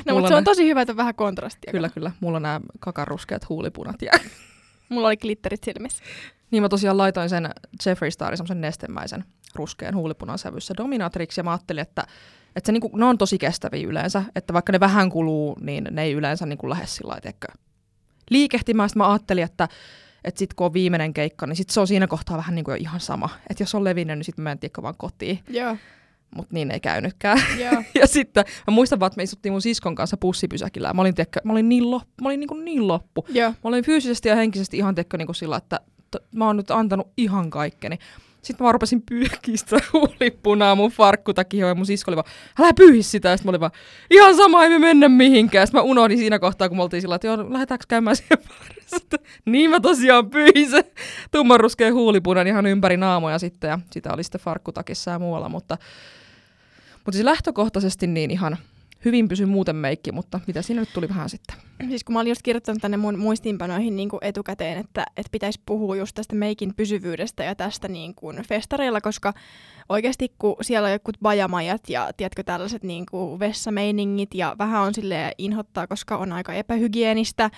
No, 0.06 0.14
mutta 0.14 0.28
se 0.28 0.34
on 0.34 0.44
tosi 0.44 0.66
hyvä, 0.66 0.82
että 0.82 0.92
on 0.92 0.96
vähän 0.96 1.14
kontrastia. 1.14 1.72
Kyllä, 1.72 1.88
kyllä. 1.88 2.10
Mulla 2.20 2.36
on 2.36 2.42
nämä 2.42 2.60
kakaruskeat 2.78 3.48
huulipunat. 3.48 4.02
Ja... 4.02 4.12
Mulla 4.88 5.08
oli 5.08 5.16
glitterit 5.16 5.64
silmissä. 5.64 6.04
Niin 6.50 6.62
mä 6.62 6.68
tosiaan 6.68 6.98
laitoin 6.98 7.28
sen 7.28 7.50
Jeffree 7.86 8.10
Starin 8.10 8.36
semmoisen 8.36 8.60
nestemäisen 8.60 9.24
ruskean 9.54 9.96
huulipunan 9.96 10.38
sävyssä 10.38 10.74
dominatriksi 10.76 11.40
ja 11.40 11.44
mä 11.44 11.50
ajattelin, 11.50 11.82
että, 11.82 12.06
että 12.56 12.66
se 12.66 12.72
niinku, 12.72 12.90
ne 12.96 13.04
on 13.04 13.18
tosi 13.18 13.38
kestäviä 13.38 13.88
yleensä, 13.88 14.22
että 14.34 14.52
vaikka 14.52 14.72
ne 14.72 14.80
vähän 14.80 15.10
kuluu, 15.10 15.56
niin 15.60 15.88
ne 15.90 16.02
ei 16.02 16.12
yleensä 16.12 16.46
niinku 16.46 16.70
lähde 16.70 16.86
sillä 16.86 17.10
lailla, 17.10 17.60
liikehtimään. 18.30 18.88
Sitten 18.88 18.98
mä 18.98 19.10
ajattelin, 19.10 19.44
että, 19.44 19.68
että 20.24 20.38
sitten 20.38 20.56
kun 20.56 20.66
on 20.66 20.72
viimeinen 20.72 21.14
keikka, 21.14 21.46
niin 21.46 21.56
sit 21.56 21.70
se 21.70 21.80
on 21.80 21.86
siinä 21.86 22.06
kohtaa 22.06 22.36
vähän 22.36 22.54
niin 22.54 22.64
kuin 22.64 22.72
jo 22.72 22.78
ihan 22.80 23.00
sama. 23.00 23.28
Että 23.50 23.62
jos 23.62 23.74
on 23.74 23.84
levinnyt, 23.84 24.18
niin 24.18 24.24
sitten 24.24 24.42
mä 24.42 24.52
en 24.52 24.58
tiedä 24.58 24.82
vaan 24.82 24.94
kotiin. 24.96 25.38
Joo. 25.48 25.76
Mutta 26.36 26.54
niin 26.54 26.70
ei 26.70 26.80
käynytkään. 26.80 27.42
Joo. 27.58 27.82
ja 28.00 28.06
sitten 28.06 28.44
mä 28.66 28.74
muistan 28.74 29.00
vaan, 29.00 29.06
että 29.06 29.16
me 29.16 29.22
istuttiin 29.22 29.52
mun 29.52 29.62
siskon 29.62 29.94
kanssa 29.94 30.16
pussipysäkillä. 30.16 30.88
Ja 30.88 30.94
mä 30.94 31.00
olin, 31.00 31.14
tiedäkö, 31.14 31.40
mä 31.44 31.52
olin 31.52 31.68
niin, 31.68 31.90
loppu, 31.90 32.12
mä 32.22 32.28
olin 32.28 32.40
niin, 32.40 32.48
kuin 32.48 32.64
niin 32.64 32.88
loppu. 32.88 33.26
Joo. 33.28 33.50
Mä 33.50 33.56
olin 33.62 33.84
fyysisesti 33.84 34.28
ja 34.28 34.36
henkisesti 34.36 34.76
ihan 34.76 34.94
tiedäkö, 34.94 35.16
niin 35.16 35.26
kuin 35.26 35.36
sillä, 35.36 35.56
että 35.56 35.80
t- 36.10 36.34
mä 36.34 36.46
oon 36.46 36.56
nyt 36.56 36.70
antanut 36.70 37.12
ihan 37.16 37.50
kaikkeni. 37.50 37.98
Sitten 38.42 38.66
mä 38.66 38.72
rupesin 38.72 39.02
pyyhkiä 39.02 39.56
sitä 39.56 39.76
huulipunaa 39.92 40.74
mun 40.74 40.90
farkkutakioon 40.90 41.68
ja 41.68 41.74
mun 41.74 41.86
sisko 41.86 42.10
oli 42.10 42.16
vaan, 42.16 42.28
älä 42.60 42.72
pyyhi 42.74 43.02
sitä. 43.02 43.36
Sitten 43.36 43.48
mä 43.48 43.50
olin 43.50 43.60
vaan, 43.60 43.72
ihan 44.10 44.36
sama, 44.36 44.64
ei 44.64 44.70
me 44.70 44.78
mennä 44.78 45.08
mihinkään. 45.08 45.66
Sitten 45.66 45.78
mä 45.78 45.90
unohdin 45.90 46.18
siinä 46.18 46.38
kohtaa, 46.38 46.68
kun 46.68 46.78
me 46.78 46.82
oltiin 46.82 47.00
sillä, 47.00 47.14
että 47.14 47.26
joo, 47.26 47.52
lähdetäänkö 47.52 47.84
käymään 47.88 48.16
siihen 48.16 48.38
baarissa. 48.48 49.16
Niin 49.44 49.70
mä 49.70 49.80
tosiaan 49.80 50.30
pyyhin 50.30 50.70
se 50.70 50.92
tummanruskeen 51.30 51.94
huulipunan 51.94 52.46
ihan 52.46 52.66
ympäri 52.66 52.96
naamoja 52.96 53.38
sitten 53.38 53.68
ja 53.68 53.78
sitä 53.90 54.12
oli 54.12 54.24
sitten 54.24 54.40
farkkutakissa 54.40 55.10
ja 55.10 55.18
muualla. 55.18 55.48
Mutta, 55.48 55.78
mutta 56.94 57.12
siis 57.12 57.24
lähtökohtaisesti 57.24 58.06
niin 58.06 58.30
ihan 58.30 58.56
hyvin 59.04 59.28
pysy 59.28 59.46
muuten 59.46 59.76
meikki, 59.76 60.12
mutta 60.12 60.40
mitä 60.46 60.62
siinä 60.62 60.80
nyt 60.80 60.92
tuli 60.92 61.08
vähän 61.08 61.28
sitten? 61.28 61.56
Siis 61.88 62.04
kun 62.04 62.12
mä 62.12 62.20
olin 62.20 62.30
just 62.30 62.42
kirjoittanut 62.42 62.82
tänne 62.82 62.96
mun 62.96 63.18
muistiinpanoihin 63.18 63.96
niin 63.96 64.08
kuin 64.08 64.24
etukäteen, 64.24 64.78
että, 64.78 65.06
että 65.16 65.30
pitäisi 65.32 65.60
puhua 65.66 65.96
just 65.96 66.14
tästä 66.14 66.36
meikin 66.36 66.74
pysyvyydestä 66.74 67.44
ja 67.44 67.54
tästä 67.54 67.88
niin 67.88 68.14
kuin 68.14 68.42
festareilla, 68.48 69.00
koska 69.00 69.32
oikeasti 69.88 70.32
kun 70.38 70.56
siellä 70.60 70.86
on 70.86 70.92
jotkut 70.92 71.16
bajamajat 71.22 71.88
ja 71.88 72.10
tiedätkö 72.16 72.42
tällaiset 72.42 72.82
niin 72.82 73.06
kuin 73.10 73.40
vessameiningit 73.40 74.34
ja 74.34 74.56
vähän 74.58 74.82
on 74.82 74.94
sille 74.94 75.32
inhottaa, 75.38 75.86
koska 75.86 76.16
on 76.16 76.32
aika 76.32 76.54
epähygienistä, 76.54 77.50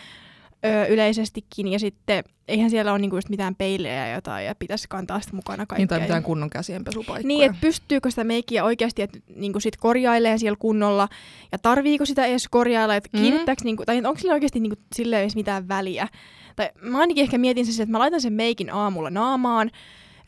öö, 0.65 0.87
yleisestikin. 0.87 1.69
Ja 1.69 1.79
sitten 1.79 2.25
eihän 2.49 2.71
siellä 2.71 2.93
ole 2.93 2.99
niinku 2.99 3.17
just 3.17 3.29
mitään 3.29 3.55
peilejä 3.55 4.07
ja 4.07 4.15
jotain 4.15 4.47
ja 4.47 4.55
pitäisi 4.55 4.89
kantaa 4.89 5.21
sitä 5.21 5.37
mukana 5.37 5.67
kaikkea. 5.67 5.79
Niin 5.79 5.89
tai 5.89 6.01
mitään 6.01 6.23
kunnon 6.23 6.51
käsienpesupaikkoja. 6.51 7.27
Niin, 7.27 7.45
että 7.45 7.59
pystyykö 7.61 8.11
sitä 8.11 8.25
meikkiä 8.25 8.65
oikeasti 8.65 9.03
että 9.03 9.19
niinku 9.37 9.61
sit 9.61 9.77
korjailee 9.77 10.39
siellä 10.39 10.57
kunnolla 10.59 11.09
ja 11.53 11.59
tarviiko 11.59 12.05
sitä 12.05 12.27
edes 12.27 12.49
korjailla, 12.49 12.97
että 12.97 13.19
mm. 13.19 13.23
niinku, 13.65 13.85
tai 13.85 13.97
onko 13.97 14.19
sillä 14.19 14.35
oikeasti 14.35 14.61
niinku, 14.61 14.77
sille 14.95 15.21
edes 15.21 15.37
mitään 15.37 15.69
väliä. 15.69 16.09
Tai 16.57 16.71
mä 16.81 16.99
ainakin 16.99 17.23
ehkä 17.23 17.39
mietin 17.39 17.65
siis, 17.65 17.81
että 17.81 17.93
mä 17.93 17.99
laitan 17.99 18.21
sen 18.21 18.33
meikin 18.33 18.71
aamulla 18.71 19.11
naamaan, 19.11 19.71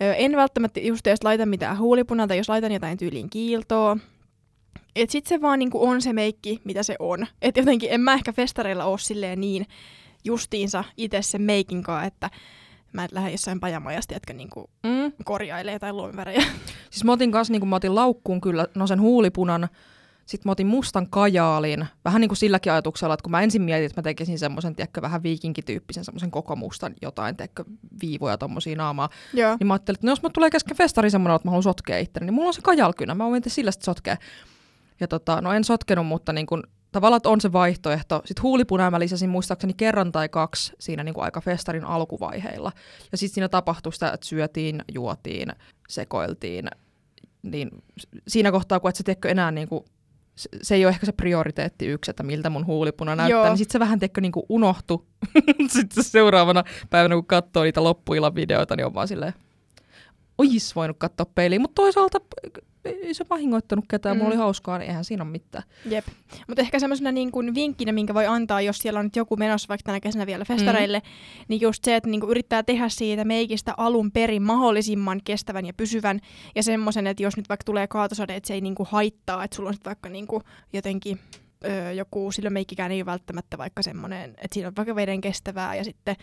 öö, 0.02 0.14
en 0.14 0.36
välttämättä 0.36 0.80
just 0.80 1.06
edes 1.06 1.24
laita 1.24 1.46
mitään 1.46 1.78
huulipunaa 1.78 2.26
tai 2.26 2.36
jos 2.36 2.48
laitan 2.48 2.72
jotain 2.72 2.98
tyyliin 2.98 3.30
kiiltoa. 3.30 3.96
Että 4.96 5.12
sit 5.12 5.26
se 5.26 5.40
vaan 5.40 5.58
niinku 5.58 5.86
on 5.86 6.02
se 6.02 6.12
meikki, 6.12 6.60
mitä 6.64 6.82
se 6.82 6.96
on. 6.98 7.26
Että 7.42 7.60
jotenkin 7.60 7.88
en 7.92 8.00
mä 8.00 8.14
ehkä 8.14 8.32
festareilla 8.32 8.84
ole 8.84 8.98
silleen 8.98 9.40
niin 9.40 9.66
justiinsa 10.24 10.84
itse 10.96 11.22
sen 11.22 11.42
meikin 11.42 11.82
kanssa, 11.82 12.06
että 12.06 12.30
mä 12.92 13.04
et 13.04 13.12
lähde 13.12 13.30
jossain 13.30 13.60
pajamajasta, 13.60 14.14
jotka 14.14 14.32
niinku 14.32 14.70
mm. 14.82 15.12
korjailee 15.24 15.78
tai 15.78 15.92
luomivärejä. 15.92 16.42
Siis 16.90 17.04
mä 17.04 17.12
otin 17.12 17.32
kanssa, 17.32 17.52
niin 17.52 17.68
mä 17.68 17.76
otin 17.76 17.94
laukkuun 17.94 18.40
kyllä, 18.40 18.66
no 18.74 18.86
sen 18.86 19.00
huulipunan, 19.00 19.68
sitten 20.26 20.48
mä 20.48 20.52
otin 20.52 20.66
mustan 20.66 21.10
kajaalin, 21.10 21.86
vähän 22.04 22.20
niin 22.20 22.28
kuin 22.28 22.36
silläkin 22.36 22.72
ajatuksella, 22.72 23.14
että 23.14 23.22
kun 23.22 23.30
mä 23.30 23.42
ensin 23.42 23.62
mietin, 23.62 23.86
että 23.86 24.00
mä 24.00 24.02
tekisin 24.02 24.38
semmoisen, 24.38 24.76
tiedätkö, 24.76 25.02
vähän 25.02 25.22
viikinkityyppisen 25.22 26.04
semmoisen 26.04 26.30
koko 26.30 26.56
mustan 26.56 26.94
jotain, 27.02 27.36
tiedätkö, 27.36 27.64
viivoja 28.02 28.38
tommosia 28.38 28.76
naamaa, 28.76 29.08
Joo. 29.32 29.56
niin 29.60 29.66
mä 29.66 29.74
ajattelin, 29.74 29.96
että 29.96 30.06
no 30.06 30.12
jos 30.12 30.22
mä 30.22 30.30
tulee 30.30 30.50
kesken 30.50 30.76
festari 30.76 31.10
semmoinen, 31.10 31.36
että 31.36 31.48
mä 31.48 31.50
haluan 31.50 31.62
sotkea 31.62 31.98
itteni, 31.98 32.26
niin 32.26 32.34
mulla 32.34 32.48
on 32.48 32.54
se 32.54 32.62
kajalkynä, 32.62 33.14
mä 33.14 33.24
voin 33.24 33.42
sillä 33.46 33.70
sitten 33.70 33.84
sotkea. 33.84 34.16
Ja 35.00 35.08
tota, 35.08 35.40
no 35.40 35.52
en 35.52 35.64
sotkenut, 35.64 36.06
mutta 36.06 36.32
niin 36.32 36.46
kun 36.46 36.62
tavallaan 36.94 37.20
on 37.24 37.40
se 37.40 37.52
vaihtoehto. 37.52 38.22
Sitten 38.24 38.42
huulipunaa 38.42 38.90
mä 38.90 39.00
lisäsin 39.00 39.30
muistaakseni 39.30 39.74
kerran 39.74 40.12
tai 40.12 40.28
kaksi 40.28 40.72
siinä 40.78 41.04
niin 41.04 41.14
kuin 41.14 41.24
aika 41.24 41.40
festarin 41.40 41.84
alkuvaiheilla. 41.84 42.72
Ja 43.12 43.18
sitten 43.18 43.34
siinä 43.34 43.48
tapahtui 43.48 43.92
sitä, 43.92 44.10
että 44.10 44.26
syötiin, 44.26 44.82
juotiin, 44.94 45.48
sekoiltiin. 45.88 46.68
Niin 47.42 47.70
siinä 48.28 48.52
kohtaa, 48.52 48.80
kun 48.80 48.88
et 48.88 48.96
sä 48.96 49.02
tiedätkö 49.04 49.28
enää 49.28 49.50
niin 49.50 49.68
kuin, 49.68 49.84
se 50.62 50.74
ei 50.74 50.84
ole 50.84 50.90
ehkä 50.90 51.06
se 51.06 51.12
prioriteetti 51.12 51.86
yksi, 51.86 52.10
että 52.10 52.22
miltä 52.22 52.50
mun 52.50 52.66
huulipuna 52.66 53.16
näyttää, 53.16 53.38
Joo. 53.38 53.48
niin 53.48 53.58
sitten 53.58 53.72
se 53.72 53.80
vähän 53.80 53.98
tiedätkö, 53.98 54.20
niin 54.20 54.32
kuin 54.32 54.46
unohtu. 54.48 55.06
sitten 55.68 56.04
seuraavana 56.04 56.64
päivänä, 56.90 57.14
kun 57.14 57.26
katsoo 57.26 57.62
niitä 57.62 57.84
loppuillan 57.84 58.34
videoita, 58.34 58.76
niin 58.76 58.86
on 58.86 58.94
vaan 58.94 59.08
silleen, 59.08 59.34
ois 60.38 60.76
voinut 60.76 60.96
katsoa 60.98 61.26
peiliin, 61.34 61.60
mutta 61.60 61.82
toisaalta 61.82 62.18
ei 62.84 63.14
se 63.14 63.26
vahingoittanut 63.30 63.84
ketään, 63.90 64.16
mm. 64.16 64.18
mulla 64.18 64.30
oli 64.30 64.38
hauskaa, 64.38 64.78
niin 64.78 64.88
eihän 64.88 65.04
siinä 65.04 65.22
ole 65.22 65.30
mitään. 65.30 65.64
Jep. 65.90 66.04
Mutta 66.48 66.62
ehkä 66.62 66.78
semmoisena 66.78 67.12
niin 67.12 67.32
kuin 67.32 67.54
vinkkinä, 67.54 67.92
minkä 67.92 68.14
voi 68.14 68.26
antaa, 68.26 68.60
jos 68.60 68.78
siellä 68.78 68.98
on 68.98 69.06
nyt 69.06 69.16
joku 69.16 69.36
menossa 69.36 69.68
vaikka 69.68 69.86
tänä 69.86 70.00
kesänä 70.00 70.26
vielä 70.26 70.44
festareille, 70.44 70.98
mm. 70.98 71.44
niin 71.48 71.60
just 71.60 71.84
se, 71.84 71.96
että 71.96 72.10
niin 72.10 72.20
kuin 72.20 72.30
yrittää 72.30 72.62
tehdä 72.62 72.88
siitä 72.88 73.24
meikistä 73.24 73.74
alun 73.76 74.12
perin 74.12 74.42
mahdollisimman 74.42 75.20
kestävän 75.24 75.66
ja 75.66 75.72
pysyvän. 75.76 76.20
Ja 76.54 76.62
semmoisen, 76.62 77.06
että 77.06 77.22
jos 77.22 77.36
nyt 77.36 77.48
vaikka 77.48 77.64
tulee 77.64 77.86
kaatosade, 77.86 78.36
että 78.36 78.46
se 78.46 78.54
ei 78.54 78.60
niin 78.60 78.74
kuin 78.74 78.88
haittaa, 78.90 79.44
että 79.44 79.56
sulla 79.56 79.68
on 79.68 79.74
sitten 79.74 79.90
vaikka 79.90 80.08
niin 80.08 80.26
kuin 80.26 80.42
jotenkin 80.72 81.18
öö, 81.64 81.92
joku, 81.92 82.32
silloin 82.32 82.52
meikkikään 82.52 82.92
ei 82.92 83.06
välttämättä 83.06 83.58
vaikka 83.58 83.82
semmoinen, 83.82 84.30
että 84.30 84.54
siinä 84.54 84.68
on 84.68 84.76
vaikka 84.76 84.94
veden 84.94 85.20
kestävää 85.20 85.74
ja 85.74 85.84
sitten 85.84 86.16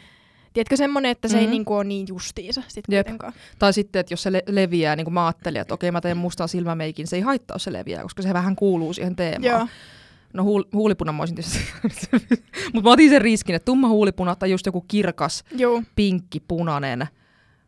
Tiedätkö 0.54 0.78
semmoinen, 0.78 1.12
että 1.12 1.28
se 1.28 1.34
mm-hmm. 1.36 1.48
ei 1.48 1.52
niinku 1.52 1.74
ole 1.74 1.84
niin 1.84 2.08
justiinsa 2.10 2.64
sit 2.68 2.86
kuitenkaan. 2.86 3.34
Tai 3.60 3.74
sitten, 3.74 4.00
että 4.00 4.14
jos 4.14 4.24
se 4.24 4.32
le- 4.32 4.44
leviää, 4.48 4.96
niin 4.96 5.06
kuin 5.06 5.14
mä 5.14 5.26
ajattelin, 5.26 5.62
että 5.62 5.74
okei 5.74 5.92
mä 5.92 6.02
teen 6.02 6.18
mustan 6.18 6.50
silmämeikin, 6.50 7.08
se 7.08 7.16
ei 7.16 7.22
haittaa, 7.22 7.56
jos 7.56 7.64
se 7.64 7.74
leviää, 7.74 8.04
koska 8.04 8.22
se 8.22 8.34
vähän 8.34 8.56
kuuluu 8.56 8.94
siihen 8.94 9.16
teemaan. 9.16 9.44
Joo. 9.44 9.68
No 10.34 10.44
huul- 10.44 10.70
huulipuna 10.74 11.12
mä 11.12 11.24
tietysti, 11.28 11.60
mutta 12.74 12.90
mä 12.90 12.92
otin 12.92 13.10
sen 13.10 13.22
riskin, 13.22 13.56
että 13.56 13.66
tumma 13.66 13.90
huulipuna 13.90 14.36
tai 14.36 14.52
just 14.52 14.66
joku 14.66 14.86
kirkas, 14.88 15.44
Joo. 15.56 15.84
pinkki, 15.96 16.40
punainen, 16.40 17.08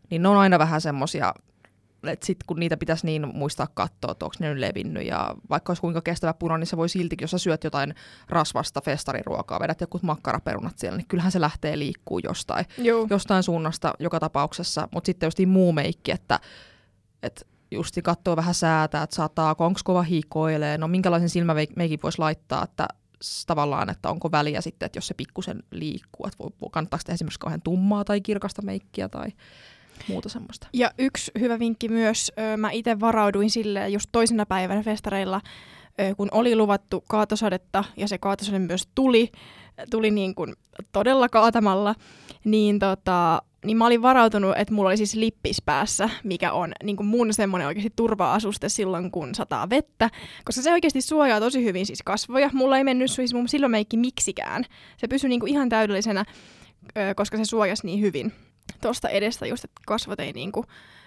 niin 0.10 0.24
ne 0.24 0.30
on 0.30 0.38
aina 0.38 0.60
vähän 0.60 0.82
semmosia, 0.82 1.34
että 2.12 2.26
sit 2.26 2.38
kun 2.48 2.60
niitä 2.60 2.78
pitäisi 2.78 3.06
niin 3.06 3.28
muistaa 3.34 3.68
katsoa, 3.74 4.12
että 4.12 4.26
onko 4.26 4.36
ne 4.40 4.50
nyt 4.50 4.60
levinnyt 4.60 5.06
ja 5.06 5.36
vaikka 5.50 5.72
olisi 5.72 5.82
kuinka 5.82 6.02
kestävä 6.02 6.34
puna, 6.34 6.58
niin 6.58 6.68
se 6.68 6.78
voi 6.78 6.90
silti, 6.90 7.16
jos 7.22 7.32
sä 7.32 7.38
syöt 7.38 7.64
jotain 7.64 7.96
rasvasta 8.30 8.82
festariruokaa, 8.82 9.60
vedät 9.60 9.82
joku 9.82 10.00
makkaraperunat 10.02 10.80
siellä, 10.80 10.98
niin 10.98 11.08
kyllähän 11.08 11.32
se 11.32 11.42
lähtee 11.42 11.80
liikkuu 11.80 12.20
jostain, 12.20 12.66
jostain 13.10 13.44
suunnasta 13.44 13.94
joka 14.00 14.20
tapauksessa, 14.20 14.88
mutta 14.92 15.06
sitten 15.06 15.28
just 15.28 15.40
muu 15.48 15.74
meikki, 15.74 16.12
että, 16.12 16.40
että 17.24 17.46
justi 17.72 18.02
katsoo 18.02 18.36
vähän 18.36 18.54
säätä, 18.54 19.04
että 19.04 19.16
saattaa, 19.16 19.56
onko 19.60 19.80
kova 19.84 20.02
hikoilee, 20.02 20.78
no 20.78 20.88
minkälaisen 20.88 21.30
silmämeikin 21.30 22.00
voisi 22.04 22.20
laittaa, 22.20 22.64
että 22.64 22.88
tavallaan, 23.48 23.90
että 23.90 24.10
onko 24.10 24.32
väliä 24.32 24.62
sitten, 24.62 24.86
että 24.86 24.98
jos 24.98 25.08
se 25.08 25.14
pikkusen 25.14 25.64
liikkuu, 25.72 26.28
että 26.28 26.38
kannattaako 26.72 27.04
tehdä 27.06 27.14
esimerkiksi 27.14 27.40
kauhean 27.40 27.62
tummaa 27.62 28.04
tai 28.04 28.22
kirkasta 28.22 28.62
meikkiä 28.62 29.10
tai 29.10 29.28
muuta 30.08 30.30
semmoista. 30.30 30.68
Ja 30.74 30.92
yksi 30.98 31.32
hyvä 31.40 31.60
vinkki 31.60 31.90
myös, 31.90 32.32
mä 32.58 32.72
itse 32.72 33.00
varauduin 33.00 33.50
sille 33.50 33.90
just 33.90 34.10
toisena 34.12 34.46
päivänä 34.46 34.84
festareilla, 34.84 35.42
kun 36.18 36.28
oli 36.32 36.56
luvattu 36.56 37.04
kaatosadetta 37.08 37.84
ja 37.98 38.08
se 38.08 38.18
kaatosade 38.18 38.60
myös 38.60 38.88
tuli, 38.96 39.32
tuli 39.90 40.12
niin 40.12 40.36
kuin 40.36 40.54
todella 40.92 41.30
kaatamalla, 41.30 41.96
niin, 42.46 42.80
tota, 42.80 43.42
niin 43.66 43.78
mä 43.78 43.86
olin 43.86 44.02
varautunut, 44.02 44.54
että 44.58 44.74
mulla 44.74 44.90
oli 44.90 44.98
siis 44.98 45.16
lippis 45.16 45.62
päässä, 45.62 46.10
mikä 46.24 46.52
on 46.54 46.72
niin 46.84 46.96
kuin 46.96 47.08
mun 47.08 47.34
semmoinen 47.34 47.68
oikeasti 47.68 47.94
turva-asuste 47.96 48.70
silloin, 48.70 49.12
kun 49.12 49.36
sataa 49.36 49.70
vettä, 49.70 50.10
koska 50.46 50.62
se 50.62 50.72
oikeasti 50.72 51.02
suojaa 51.02 51.40
tosi 51.40 51.64
hyvin 51.64 51.86
siis 51.86 52.02
kasvoja. 52.06 52.50
Mulla 52.54 52.78
ei 52.78 52.84
mennyt 52.84 53.12
siis 53.12 53.34
mun 53.34 53.50
silmämeikki 53.50 53.98
miksikään. 53.98 54.66
Se 54.98 55.08
pysyi 55.08 55.30
niin 55.30 55.40
kuin 55.40 55.52
ihan 55.52 55.70
täydellisenä, 55.70 56.26
koska 57.16 57.38
se 57.38 57.46
suojasi 57.46 57.86
niin 57.86 58.02
hyvin 58.02 58.34
tuosta 58.82 59.10
edestä 59.10 59.48
just, 59.48 59.64
että 59.64 59.82
kasvot 59.88 60.20
ei 60.20 60.34
niinku 60.34 60.66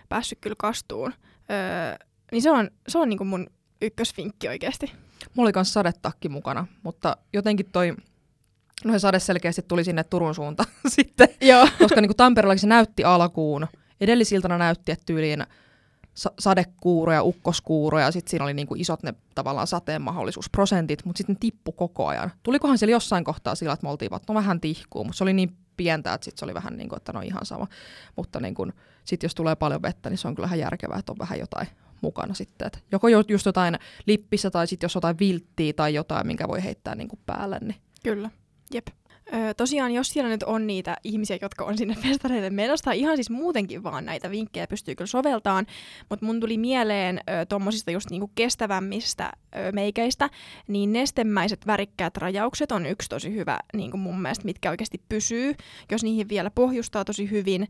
päässyt 0.08 0.38
kyllä 0.40 0.56
kastuun. 0.58 1.12
Öö, 1.50 2.06
niin 2.32 2.42
se 2.42 2.50
on, 2.50 2.70
se 2.88 2.98
on 2.98 3.08
niinku 3.08 3.24
mun 3.24 3.46
ykkösfinkki 3.82 4.48
oikeasti. 4.48 4.92
Mulla 5.34 5.46
oli 5.46 5.52
myös 5.54 5.72
sadetakki 5.72 6.28
mukana, 6.28 6.66
mutta 6.82 7.16
jotenkin 7.32 7.66
toi 7.72 7.94
No 8.84 8.92
se 8.92 8.98
sade 8.98 9.18
selkeästi 9.18 9.62
tuli 9.62 9.84
sinne 9.84 10.04
Turun 10.04 10.34
suuntaan 10.34 10.68
sitten, 10.88 11.28
Joo. 11.40 11.68
koska 11.78 12.00
niin 12.00 12.08
kuin 12.08 12.16
Tampereellakin 12.16 12.60
se 12.60 12.66
näytti 12.66 13.04
alkuun, 13.04 13.66
edellisiltana 14.00 14.58
näytti, 14.58 14.92
että 14.92 15.06
tyyliin 15.06 15.46
sa- 16.14 16.32
sadekuuro 16.38 17.12
ja 17.12 17.22
ukkoskuuro 17.22 17.98
ja 17.98 18.10
sitten 18.10 18.30
siinä 18.30 18.44
oli 18.44 18.54
niinku 18.54 18.74
isot 18.74 19.02
ne 19.02 19.14
tavallaan 19.34 19.66
sateen 19.66 20.02
mahdollisuusprosentit, 20.02 21.04
mutta 21.04 21.18
sitten 21.18 21.36
tippu 21.36 21.72
koko 21.72 22.06
ajan. 22.06 22.32
Tulikohan 22.42 22.78
siellä 22.78 22.92
jossain 22.92 23.24
kohtaa 23.24 23.54
sillä, 23.54 23.72
että 23.72 23.86
me 23.86 23.90
oltiin 23.90 24.14
että 24.14 24.32
no 24.32 24.34
vähän 24.34 24.60
tihkuu, 24.60 25.04
mutta 25.04 25.18
se 25.18 25.24
oli 25.24 25.32
niin 25.32 25.56
pientä, 25.76 26.14
että 26.14 26.24
sitten 26.24 26.38
se 26.38 26.44
oli 26.44 26.54
vähän 26.54 26.76
niin 26.76 26.88
kuin, 26.88 26.96
että 26.96 27.12
no 27.12 27.20
ihan 27.20 27.46
sama. 27.46 27.66
Mutta 28.16 28.40
niin 28.40 28.54
kuin, 28.54 28.72
sit 29.04 29.22
jos 29.22 29.34
tulee 29.34 29.56
paljon 29.56 29.82
vettä, 29.82 30.10
niin 30.10 30.18
se 30.18 30.28
on 30.28 30.34
kyllä 30.34 30.46
ihan 30.46 30.58
järkevää, 30.58 30.98
että 30.98 31.12
on 31.12 31.18
vähän 31.18 31.38
jotain 31.38 31.68
mukana 32.00 32.34
sitten. 32.34 32.66
Et 32.66 32.84
joko 32.92 33.08
just 33.08 33.46
jotain 33.46 33.78
lippissä 34.06 34.50
tai 34.50 34.66
sitten 34.66 34.84
jos 34.84 34.94
jotain 34.94 35.18
vilttiä 35.18 35.72
tai 35.72 35.94
jotain, 35.94 36.26
minkä 36.26 36.48
voi 36.48 36.64
heittää 36.64 36.94
niin 36.94 37.08
kuin 37.08 37.20
päälle. 37.26 37.58
Niin. 37.58 37.76
Kyllä, 38.02 38.30
jep. 38.74 38.86
Öö, 39.34 39.54
tosiaan, 39.54 39.92
jos 39.92 40.08
siellä 40.08 40.30
nyt 40.30 40.42
on 40.42 40.66
niitä 40.66 40.96
ihmisiä, 41.04 41.38
jotka 41.42 41.64
on 41.64 41.78
sinne 41.78 41.94
festareille 42.04 42.50
menossa, 42.50 42.92
ihan 42.92 43.16
siis 43.16 43.30
muutenkin 43.30 43.82
vaan 43.82 44.04
näitä 44.04 44.30
vinkkejä 44.30 44.66
pystyy 44.66 44.94
kyllä 44.94 45.06
soveltaan, 45.06 45.66
mutta 46.10 46.26
mun 46.26 46.40
tuli 46.40 46.58
mieleen 46.58 47.20
öö, 47.30 47.46
tuommoisista 47.46 47.90
just 47.90 48.10
niinku 48.10 48.30
kestävämmistä 48.34 49.32
öö, 49.56 49.72
meikeistä, 49.72 50.30
niin 50.68 50.92
nestemäiset 50.92 51.66
värikkäät 51.66 52.16
rajaukset 52.16 52.72
on 52.72 52.86
yksi 52.86 53.08
tosi 53.08 53.34
hyvä 53.34 53.58
niinku 53.74 53.96
mun 53.96 54.22
mielestä, 54.22 54.44
mitkä 54.44 54.70
oikeasti 54.70 55.00
pysyy, 55.08 55.54
jos 55.90 56.02
niihin 56.02 56.28
vielä 56.28 56.50
pohjustaa 56.50 57.04
tosi 57.04 57.30
hyvin, 57.30 57.68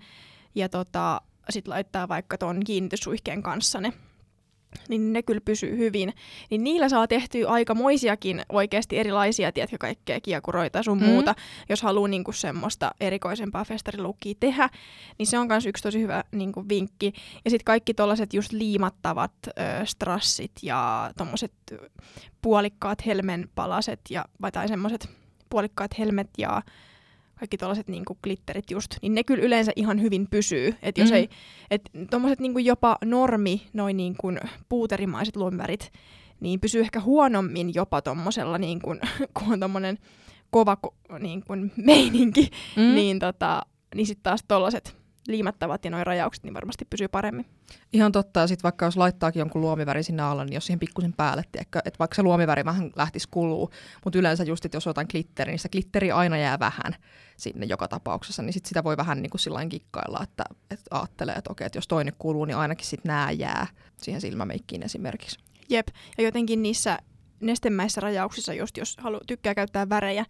ja 0.55 0.69
tota, 0.69 1.21
sitten 1.51 1.71
laittaa 1.71 2.09
vaikka 2.09 2.39
tuon 2.39 2.61
kiinnityssuihkeen 2.65 3.43
kanssa 3.43 3.81
ne 3.81 3.93
niin 4.89 5.13
ne 5.13 5.23
kyllä 5.23 5.41
pysyy 5.45 5.77
hyvin. 5.77 6.13
Niin 6.51 6.65
niillä 6.65 6.89
saa 6.89 7.07
tehtyä 7.07 7.49
aikamoisiakin 7.49 8.43
oikeasti 8.49 8.99
erilaisia, 8.99 9.53
tiedätkö, 9.53 9.77
kaikkea 9.79 10.21
kiekuroita 10.21 10.83
sun 10.83 11.01
mm. 11.01 11.05
muuta, 11.05 11.35
jos 11.69 11.83
haluaa 11.83 12.09
niinku 12.09 12.33
semmoista 12.33 12.91
erikoisempaa 13.01 13.65
festarilukkia 13.65 14.35
tehdä. 14.41 14.69
Niin 15.19 15.27
se 15.27 15.39
on 15.39 15.47
myös 15.47 15.67
yksi 15.67 15.83
tosi 15.83 16.01
hyvä 16.01 16.25
niinku, 16.33 16.65
vinkki. 16.69 17.13
Ja 17.45 17.51
sitten 17.51 17.65
kaikki 17.65 17.95
tuollaiset 17.95 18.35
just 18.35 18.53
liimattavat 18.53 19.33
ö, 19.47 19.53
strassit 19.85 20.53
ja 20.63 21.11
tuommoiset 21.17 21.53
puolikkaat 22.43 23.07
helmenpalaset 23.07 24.01
ja, 24.11 24.25
vai 24.43 24.53
tai 24.53 24.69
semmoiset 24.69 25.09
puolikkaat 25.51 25.99
helmet 25.99 26.31
ja 26.39 26.63
kaikki 27.39 27.57
tuollaiset 27.57 27.89
niinku 27.89 28.19
glitterit 28.23 28.71
just, 28.71 28.97
niin 29.03 29.15
ne 29.15 29.25
kyllä 29.25 29.45
yleensä 29.45 29.73
ihan 29.77 30.03
hyvin 30.03 30.27
pysyy. 30.31 30.75
Että 30.83 31.01
jos 31.01 31.11
mm. 31.11 31.17
ei, 31.17 31.29
et 31.71 31.91
tommoset 32.11 32.41
niinku 32.41 32.59
jopa 32.59 32.99
normi, 33.05 33.67
noin 33.73 33.97
niinku 33.97 34.33
puuterimaiset 34.69 35.37
luomivärit, 35.37 35.93
niin 36.41 36.61
pysyy 36.61 36.81
ehkä 36.81 37.01
huonommin 37.01 37.75
jopa 37.75 38.03
tommosella, 38.03 38.59
niinku, 38.59 38.97
kun 39.39 39.53
on 39.53 39.61
tommonen 39.61 39.99
kova 40.51 40.77
niinku, 41.19 41.53
meininki, 41.77 42.51
mm. 42.77 42.95
niin, 42.95 43.19
tota, 43.19 43.63
niin 43.95 44.07
sitten 44.07 44.23
taas 44.23 44.45
tollaset 44.49 44.97
liimattavat 45.29 45.85
ja 45.85 45.91
noin 45.91 46.07
rajaukset, 46.07 46.45
niin 46.45 46.55
varmasti 46.55 46.85
pysyy 46.85 47.09
paremmin. 47.09 47.47
Ihan 47.93 48.13
totta, 48.13 48.41
ja 48.41 48.47
sitten 48.47 48.63
vaikka 48.63 48.85
jos 48.85 48.97
laittaakin 48.97 49.41
jonkun 49.41 49.61
luomiväri 49.61 50.03
sinne 50.03 50.23
alle, 50.23 50.45
niin 50.45 50.55
jos 50.55 50.67
siihen 50.67 50.81
pikkusen 50.81 51.13
päälle, 51.13 51.43
tiedätkö, 51.53 51.79
että 51.85 51.99
vaikka 51.99 52.15
se 52.15 52.23
luomiväri 52.23 52.65
vähän 52.65 52.91
lähtisi 52.97 53.29
kuluu, 53.31 53.71
mutta 54.05 54.19
yleensä 54.19 54.45
just, 54.45 54.65
että 54.65 54.77
jos 54.77 54.87
on 54.87 54.91
jotain 54.91 55.07
glitteri, 55.11 55.53
niin 55.53 55.59
se 55.59 55.69
glitteri 55.69 56.13
aina 56.13 56.37
jää 56.37 56.59
vähän 56.59 56.95
sinne 57.37 57.67
joka 57.67 57.89
tapauksessa, 57.89 58.43
niin 58.43 58.53
sit 58.53 58.67
sitä 58.67 58.85
voi 58.85 58.97
vähän 58.97 59.23
niin 59.23 59.31
kuin 59.31 59.69
kikkailla, 59.69 60.21
että, 60.23 60.45
että 60.71 60.85
ajattelee, 60.91 61.35
että 61.35 61.53
okei, 61.53 61.67
että 61.67 61.79
jos 61.79 61.89
toinen 61.89 62.15
kuluu, 62.19 62.45
niin 62.45 62.57
ainakin 62.57 62.87
sitten 62.87 63.09
nämä 63.09 63.31
jää 63.31 63.67
siihen 63.97 64.21
silmämeikkiin 64.21 64.83
esimerkiksi. 64.83 65.39
Jep, 65.69 65.89
ja 66.19 66.25
jotenkin 66.25 66.63
niissä 66.63 66.99
nestemäisissä 67.41 68.01
rajauksissa, 68.01 68.55
just 68.55 68.77
jos 68.77 68.97
halu, 69.01 69.21
tykkää 69.27 69.55
käyttää 69.55 69.89
värejä, 69.89 70.25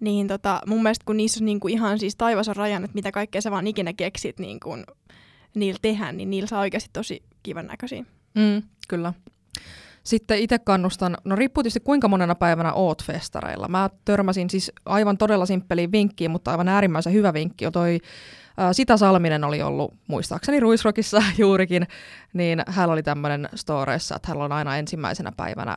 niin 0.00 0.28
tota, 0.28 0.60
mun 0.66 0.82
mielestä 0.82 1.04
kun 1.04 1.16
niissä 1.16 1.40
on 1.40 1.44
niinku 1.44 1.68
ihan 1.68 1.98
siis 1.98 2.16
taivas 2.16 2.48
on 2.48 2.56
rajan, 2.56 2.84
että 2.84 2.94
mitä 2.94 3.12
kaikkea 3.12 3.40
sä 3.40 3.50
vaan 3.50 3.66
ikinä 3.66 3.92
keksit 3.92 4.38
niin 4.38 4.60
kun 4.60 4.84
niillä 5.54 5.78
tehdä, 5.82 6.12
niin 6.12 6.30
niillä 6.30 6.46
saa 6.46 6.60
oikeasti 6.60 6.90
tosi 6.92 7.22
kivan 7.42 7.66
näköisiä. 7.66 8.04
Mm, 8.34 8.62
kyllä. 8.88 9.12
Sitten 10.04 10.38
itse 10.38 10.58
kannustan, 10.58 11.16
no 11.24 11.36
riippuu 11.36 11.62
tietysti 11.62 11.80
kuinka 11.80 12.08
monena 12.08 12.34
päivänä 12.34 12.72
oot 12.72 13.04
festareilla. 13.04 13.68
Mä 13.68 13.90
törmäsin 14.04 14.50
siis 14.50 14.72
aivan 14.84 15.18
todella 15.18 15.46
simppeliin 15.46 15.92
vinkkiin, 15.92 16.30
mutta 16.30 16.50
aivan 16.50 16.68
äärimmäisen 16.68 17.12
hyvä 17.12 17.32
vinkki 17.32 17.66
on 17.66 17.72
toi 17.72 17.98
Sita 18.72 18.96
Salminen 18.96 19.44
oli 19.44 19.62
ollut 19.62 19.94
muistaakseni 20.08 20.60
Ruisrokissa 20.60 21.22
juurikin, 21.38 21.86
niin 22.32 22.62
hän 22.66 22.90
oli 22.90 23.02
tämmöinen 23.02 23.48
storeissa, 23.54 24.16
että 24.16 24.28
hän 24.28 24.36
on 24.36 24.52
aina 24.52 24.76
ensimmäisenä 24.76 25.32
päivänä 25.36 25.76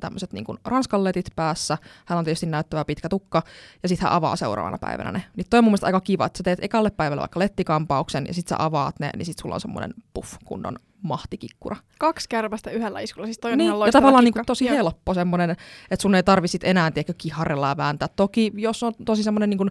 tämmöiset 0.00 0.32
niin 0.32 0.44
ranskalletit 0.64 1.26
päässä. 1.36 1.78
Hän 2.06 2.18
on 2.18 2.24
tietysti 2.24 2.46
näyttävä 2.46 2.84
pitkä 2.84 3.08
tukka 3.08 3.42
ja 3.82 3.88
sitten 3.88 4.08
hän 4.08 4.16
avaa 4.16 4.36
seuraavana 4.36 4.78
päivänä 4.78 5.12
ne. 5.12 5.24
Niin 5.36 5.46
toi 5.50 5.58
on 5.58 5.64
mun 5.64 5.70
mielestä 5.70 5.86
aika 5.86 6.00
kiva, 6.00 6.26
että 6.26 6.36
sä 6.36 6.42
teet 6.42 6.58
ekalle 6.62 6.90
päivälle 6.90 7.20
vaikka 7.20 7.40
lettikampauksen 7.40 8.26
ja 8.26 8.34
sitten 8.34 8.56
sä 8.58 8.64
avaat 8.64 9.00
ne, 9.00 9.10
niin 9.16 9.26
sitten 9.26 9.42
sulla 9.42 9.54
on 9.54 9.60
semmoinen 9.60 9.94
puff 10.14 10.34
kunnon 10.44 10.76
mahtikikkura. 11.02 11.76
Kaksi 11.98 12.28
kärpästä 12.28 12.70
yhdellä 12.70 13.00
iskulla, 13.00 13.26
siis 13.26 13.38
toi 13.38 13.52
on 13.52 13.58
niin, 13.58 13.74
ihan 13.74 13.86
ja 13.86 13.92
tavallaan 13.92 14.24
niin 14.24 14.34
tosi 14.46 14.64
Joo. 14.64 14.76
helppo 14.76 15.14
semmoinen, 15.14 15.50
että 15.90 16.02
sun 16.02 16.14
ei 16.14 16.22
tarvitse 16.22 16.58
enää 16.62 16.90
tiedäkö, 16.90 17.14
kiharrella 17.18 17.68
ja 17.68 17.76
vääntää. 17.76 18.08
Toki 18.16 18.52
jos 18.54 18.82
on 18.82 18.92
tosi 19.04 19.22
semmoinen 19.22 19.50
niin 19.50 19.58
kuin, 19.58 19.70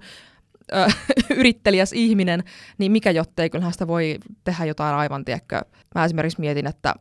yrittelijäs 1.40 1.94
ihminen, 1.94 2.44
niin 2.78 2.92
mikä 2.92 3.12
jottei, 3.12 3.50
kyllähän 3.50 3.74
sitä 3.74 3.88
voi 3.88 4.18
tehdä 4.44 4.66
jotain 4.66 4.96
aivan, 4.96 5.26
tiedäkö. 5.26 5.62
Mä 5.96 6.06
esimerkiksi 6.06 6.40
mietin, 6.40 6.68
että 6.68 6.96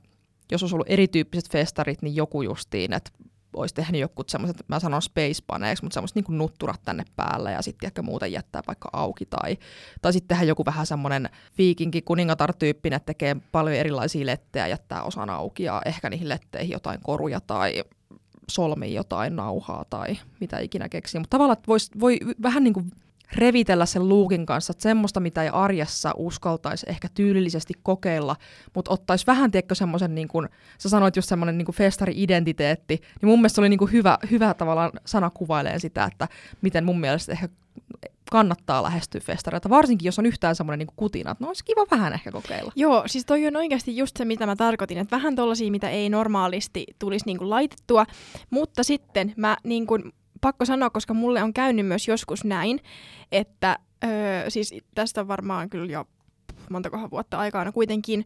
jos 0.52 0.62
olisi 0.62 0.74
ollut 0.74 0.90
erityyppiset 0.90 1.50
festarit, 1.50 2.02
niin 2.02 2.16
joku 2.16 2.42
justiin, 2.42 2.92
että 2.92 3.10
olisi 3.54 3.74
tehnyt 3.74 4.00
joku 4.00 4.22
semmoiset, 4.26 4.64
mä 4.68 4.80
sanon 4.80 5.02
space 5.02 5.42
paneeksi, 5.46 5.84
mutta 5.84 5.94
semmoiset 5.94 6.16
niin 6.16 6.38
nutturat 6.38 6.80
tänne 6.84 7.04
päälle 7.16 7.52
ja 7.52 7.62
sitten 7.62 7.86
ehkä 7.86 8.02
muuten 8.02 8.32
jättää 8.32 8.62
vaikka 8.66 8.88
auki. 8.92 9.26
Tai, 9.26 9.58
tai 10.02 10.12
sitten 10.12 10.28
tehdä 10.28 10.44
joku 10.44 10.64
vähän 10.64 10.86
semmoinen 10.86 11.28
viikinki 11.58 12.02
kuningatar-tyyppinen, 12.02 12.96
että 12.96 13.06
tekee 13.06 13.36
paljon 13.52 13.76
erilaisia 13.76 14.26
lettejä, 14.26 14.66
jättää 14.66 15.02
osan 15.02 15.30
auki 15.30 15.62
ja 15.62 15.82
ehkä 15.84 16.10
niihin 16.10 16.28
letteihin 16.28 16.72
jotain 16.72 17.00
koruja 17.02 17.40
tai 17.40 17.84
solmii 18.50 18.94
jotain 18.94 19.36
nauhaa 19.36 19.84
tai 19.90 20.18
mitä 20.40 20.58
ikinä 20.58 20.88
keksii. 20.88 21.18
Mutta 21.18 21.34
tavallaan 21.34 21.62
vois, 21.68 21.90
voi 22.00 22.18
vähän 22.42 22.64
niin 22.64 22.74
kuin 22.74 22.90
revitellä 23.36 23.86
sen 23.86 24.08
luukin 24.08 24.46
kanssa, 24.46 24.70
että 24.70 24.82
semmoista, 24.82 25.20
mitä 25.20 25.42
ei 25.42 25.48
arjessa 25.52 26.12
uskaltaisi 26.16 26.86
ehkä 26.88 27.08
tyylillisesti 27.14 27.74
kokeilla, 27.82 28.36
mutta 28.74 28.90
ottaisi 28.90 29.26
vähän, 29.26 29.50
tiedätkö, 29.50 29.74
semmoisen, 29.74 30.14
niin 30.14 30.28
kuin, 30.28 30.48
sä 30.78 30.88
sanoit 30.88 31.16
just 31.16 31.28
semmoinen 31.28 31.58
niin 31.58 31.74
festari-identiteetti, 31.74 32.94
niin 32.94 33.28
mun 33.28 33.38
mielestä 33.38 33.54
se 33.54 33.60
oli 33.60 33.68
niin 33.68 33.78
kuin 33.78 33.92
hyvä, 33.92 34.18
hyvä 34.30 34.54
tavallaan 34.54 34.92
sana 35.06 35.30
kuvailee 35.30 35.78
sitä, 35.78 36.04
että 36.04 36.28
miten 36.62 36.84
mun 36.84 37.00
mielestä 37.00 37.32
ehkä 37.32 37.48
kannattaa 38.30 38.82
lähestyä 38.82 39.20
festareita, 39.20 39.70
varsinkin 39.70 40.06
jos 40.06 40.18
on 40.18 40.26
yhtään 40.26 40.56
semmoinen 40.56 40.78
niin 40.78 40.96
kutina, 40.96 41.30
että 41.30 41.44
no 41.44 41.48
olisi 41.48 41.64
kiva 41.64 41.86
vähän 41.90 42.12
ehkä 42.12 42.32
kokeilla. 42.32 42.72
Joo, 42.76 43.02
siis 43.06 43.26
toi 43.26 43.46
on 43.46 43.56
oikeasti 43.56 43.96
just 43.96 44.16
se, 44.16 44.24
mitä 44.24 44.46
mä 44.46 44.56
tarkoitin, 44.56 44.98
että 44.98 45.16
vähän 45.16 45.36
tollaisia, 45.36 45.70
mitä 45.70 45.90
ei 45.90 46.08
normaalisti 46.08 46.86
tulisi 46.98 47.26
niin 47.26 47.38
kuin 47.38 47.50
laitettua, 47.50 48.06
mutta 48.50 48.82
sitten 48.82 49.32
mä 49.36 49.56
niin 49.64 49.86
kuin, 49.86 50.12
pakko 50.44 50.64
sanoa, 50.64 50.90
koska 50.90 51.14
mulle 51.14 51.42
on 51.42 51.52
käynyt 51.52 51.86
myös 51.86 52.08
joskus 52.08 52.44
näin, 52.44 52.80
että 53.32 53.78
öö, 54.04 54.50
siis 54.50 54.74
tästä 54.94 55.20
on 55.20 55.28
varmaan 55.28 55.70
kyllä 55.70 55.92
jo 55.92 56.04
montakohan 56.70 57.10
vuotta 57.10 57.38
aikaa 57.38 57.72
kuitenkin, 57.72 58.24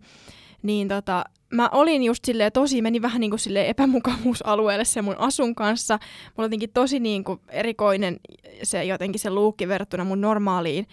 niin 0.63 0.89
tota, 0.89 1.25
mä 1.51 1.69
olin 1.73 2.03
just 2.03 2.25
silleen 2.25 2.53
tosi, 2.53 2.83
meni 2.83 3.03
vähän 3.03 3.21
niin 3.21 3.31
kuin 3.31 3.41
silleen 3.41 3.67
epämukavuusalueelle 3.67 4.85
se 4.85 5.03
mun 5.03 5.19
asun 5.19 5.55
kanssa. 5.55 5.99
Mulla 6.37 6.45
jotenkin 6.45 6.71
tosi 6.71 7.01
niin 7.01 7.25
kuin 7.25 7.41
erikoinen 7.49 8.21
se 8.63 8.85
jotenkin 8.85 9.21
se 9.21 9.31
luukki 9.31 9.69
verrattuna 9.69 10.05
mun 10.05 10.21
normaaliin 10.21 10.87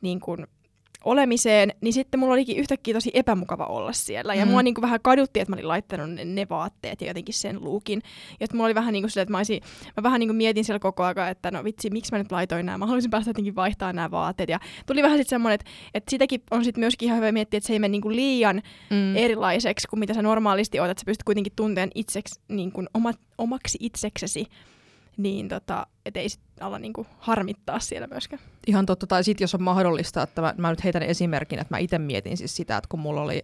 niin 0.00 0.20
kuin 0.20 0.46
olemiseen, 1.04 1.72
niin 1.80 1.92
sitten 1.92 2.20
mulla 2.20 2.34
olikin 2.34 2.56
yhtäkkiä 2.56 2.94
tosi 2.94 3.10
epämukava 3.14 3.64
olla 3.64 3.92
siellä. 3.92 4.34
Ja 4.34 4.46
mm. 4.46 4.50
mua 4.50 4.62
niin 4.62 4.74
kuin 4.74 4.82
vähän 4.82 5.00
kadutti, 5.02 5.40
että 5.40 5.52
mä 5.52 5.56
olin 5.56 5.68
laittanut 5.68 6.10
ne, 6.10 6.24
ne 6.24 6.46
vaatteet 6.50 7.00
ja 7.00 7.06
jotenkin 7.06 7.34
sen 7.34 7.64
luukin. 7.64 8.02
Ja 8.30 8.44
että 8.44 8.56
mulla 8.56 8.66
oli 8.66 8.74
vähän 8.74 8.92
niin 8.92 9.02
kuin 9.02 9.10
silleen, 9.10 9.22
että 9.22 9.32
mä, 9.32 9.38
olisin, 9.38 9.60
mä 9.96 10.02
vähän 10.02 10.20
niin 10.20 10.28
kuin 10.28 10.36
mietin 10.36 10.64
siellä 10.64 10.78
koko 10.78 11.02
ajan, 11.02 11.28
että 11.28 11.50
no 11.50 11.64
vitsi, 11.64 11.90
miksi 11.90 12.12
mä 12.12 12.18
nyt 12.18 12.32
laitoin 12.32 12.66
nämä. 12.66 12.78
Mä 12.78 12.86
haluaisin 12.86 13.10
päästä 13.10 13.30
jotenkin 13.30 13.54
vaihtaa 13.54 13.92
nämä 13.92 14.10
vaatteet. 14.10 14.48
Ja 14.48 14.60
tuli 14.86 15.02
vähän 15.02 15.18
sitten 15.18 15.30
semmoinen, 15.30 15.54
että, 15.54 15.70
että 15.94 16.10
sitäkin 16.10 16.42
on 16.50 16.64
sitten 16.64 16.80
myöskin 16.80 17.06
ihan 17.06 17.16
hyvä 17.16 17.32
miettiä, 17.32 17.58
että 17.58 17.66
se 17.66 17.72
ei 17.72 17.78
mene 17.78 17.92
niin 17.92 18.02
kuin 18.02 18.16
liian 18.16 18.62
mm. 18.90 19.16
erilaiseksi 19.16 19.88
kuin 19.88 20.00
mitä 20.00 20.14
sä 20.14 20.22
normaalisti 20.22 20.80
oot, 20.80 20.90
että 20.90 21.00
sä 21.00 21.06
pystyt 21.06 21.24
kuitenkin 21.24 21.52
tunteen 21.56 21.90
itseksi, 21.94 22.40
niin 22.48 22.72
kuin 22.72 22.88
oma, 22.94 23.12
omaksi 23.38 23.78
itseksesi 23.80 24.46
niin 25.16 25.48
tota, 25.48 25.86
et 26.06 26.16
ei 26.16 26.28
sit 26.28 26.40
ala 26.60 26.78
niinku 26.78 27.06
harmittaa 27.18 27.80
siellä 27.80 28.06
myöskään. 28.06 28.42
Ihan 28.66 28.86
totta, 28.86 29.06
tai 29.06 29.24
sitten 29.24 29.44
jos 29.44 29.54
on 29.54 29.62
mahdollista, 29.62 30.22
että 30.22 30.40
mä, 30.40 30.54
mä 30.56 30.70
nyt 30.70 30.84
heitän 30.84 31.02
esimerkin, 31.02 31.58
että 31.58 31.74
mä 31.74 31.78
itse 31.78 31.98
mietin 31.98 32.36
siis 32.36 32.56
sitä, 32.56 32.76
että 32.76 32.88
kun 32.88 33.00
mulla 33.00 33.22
oli 33.22 33.42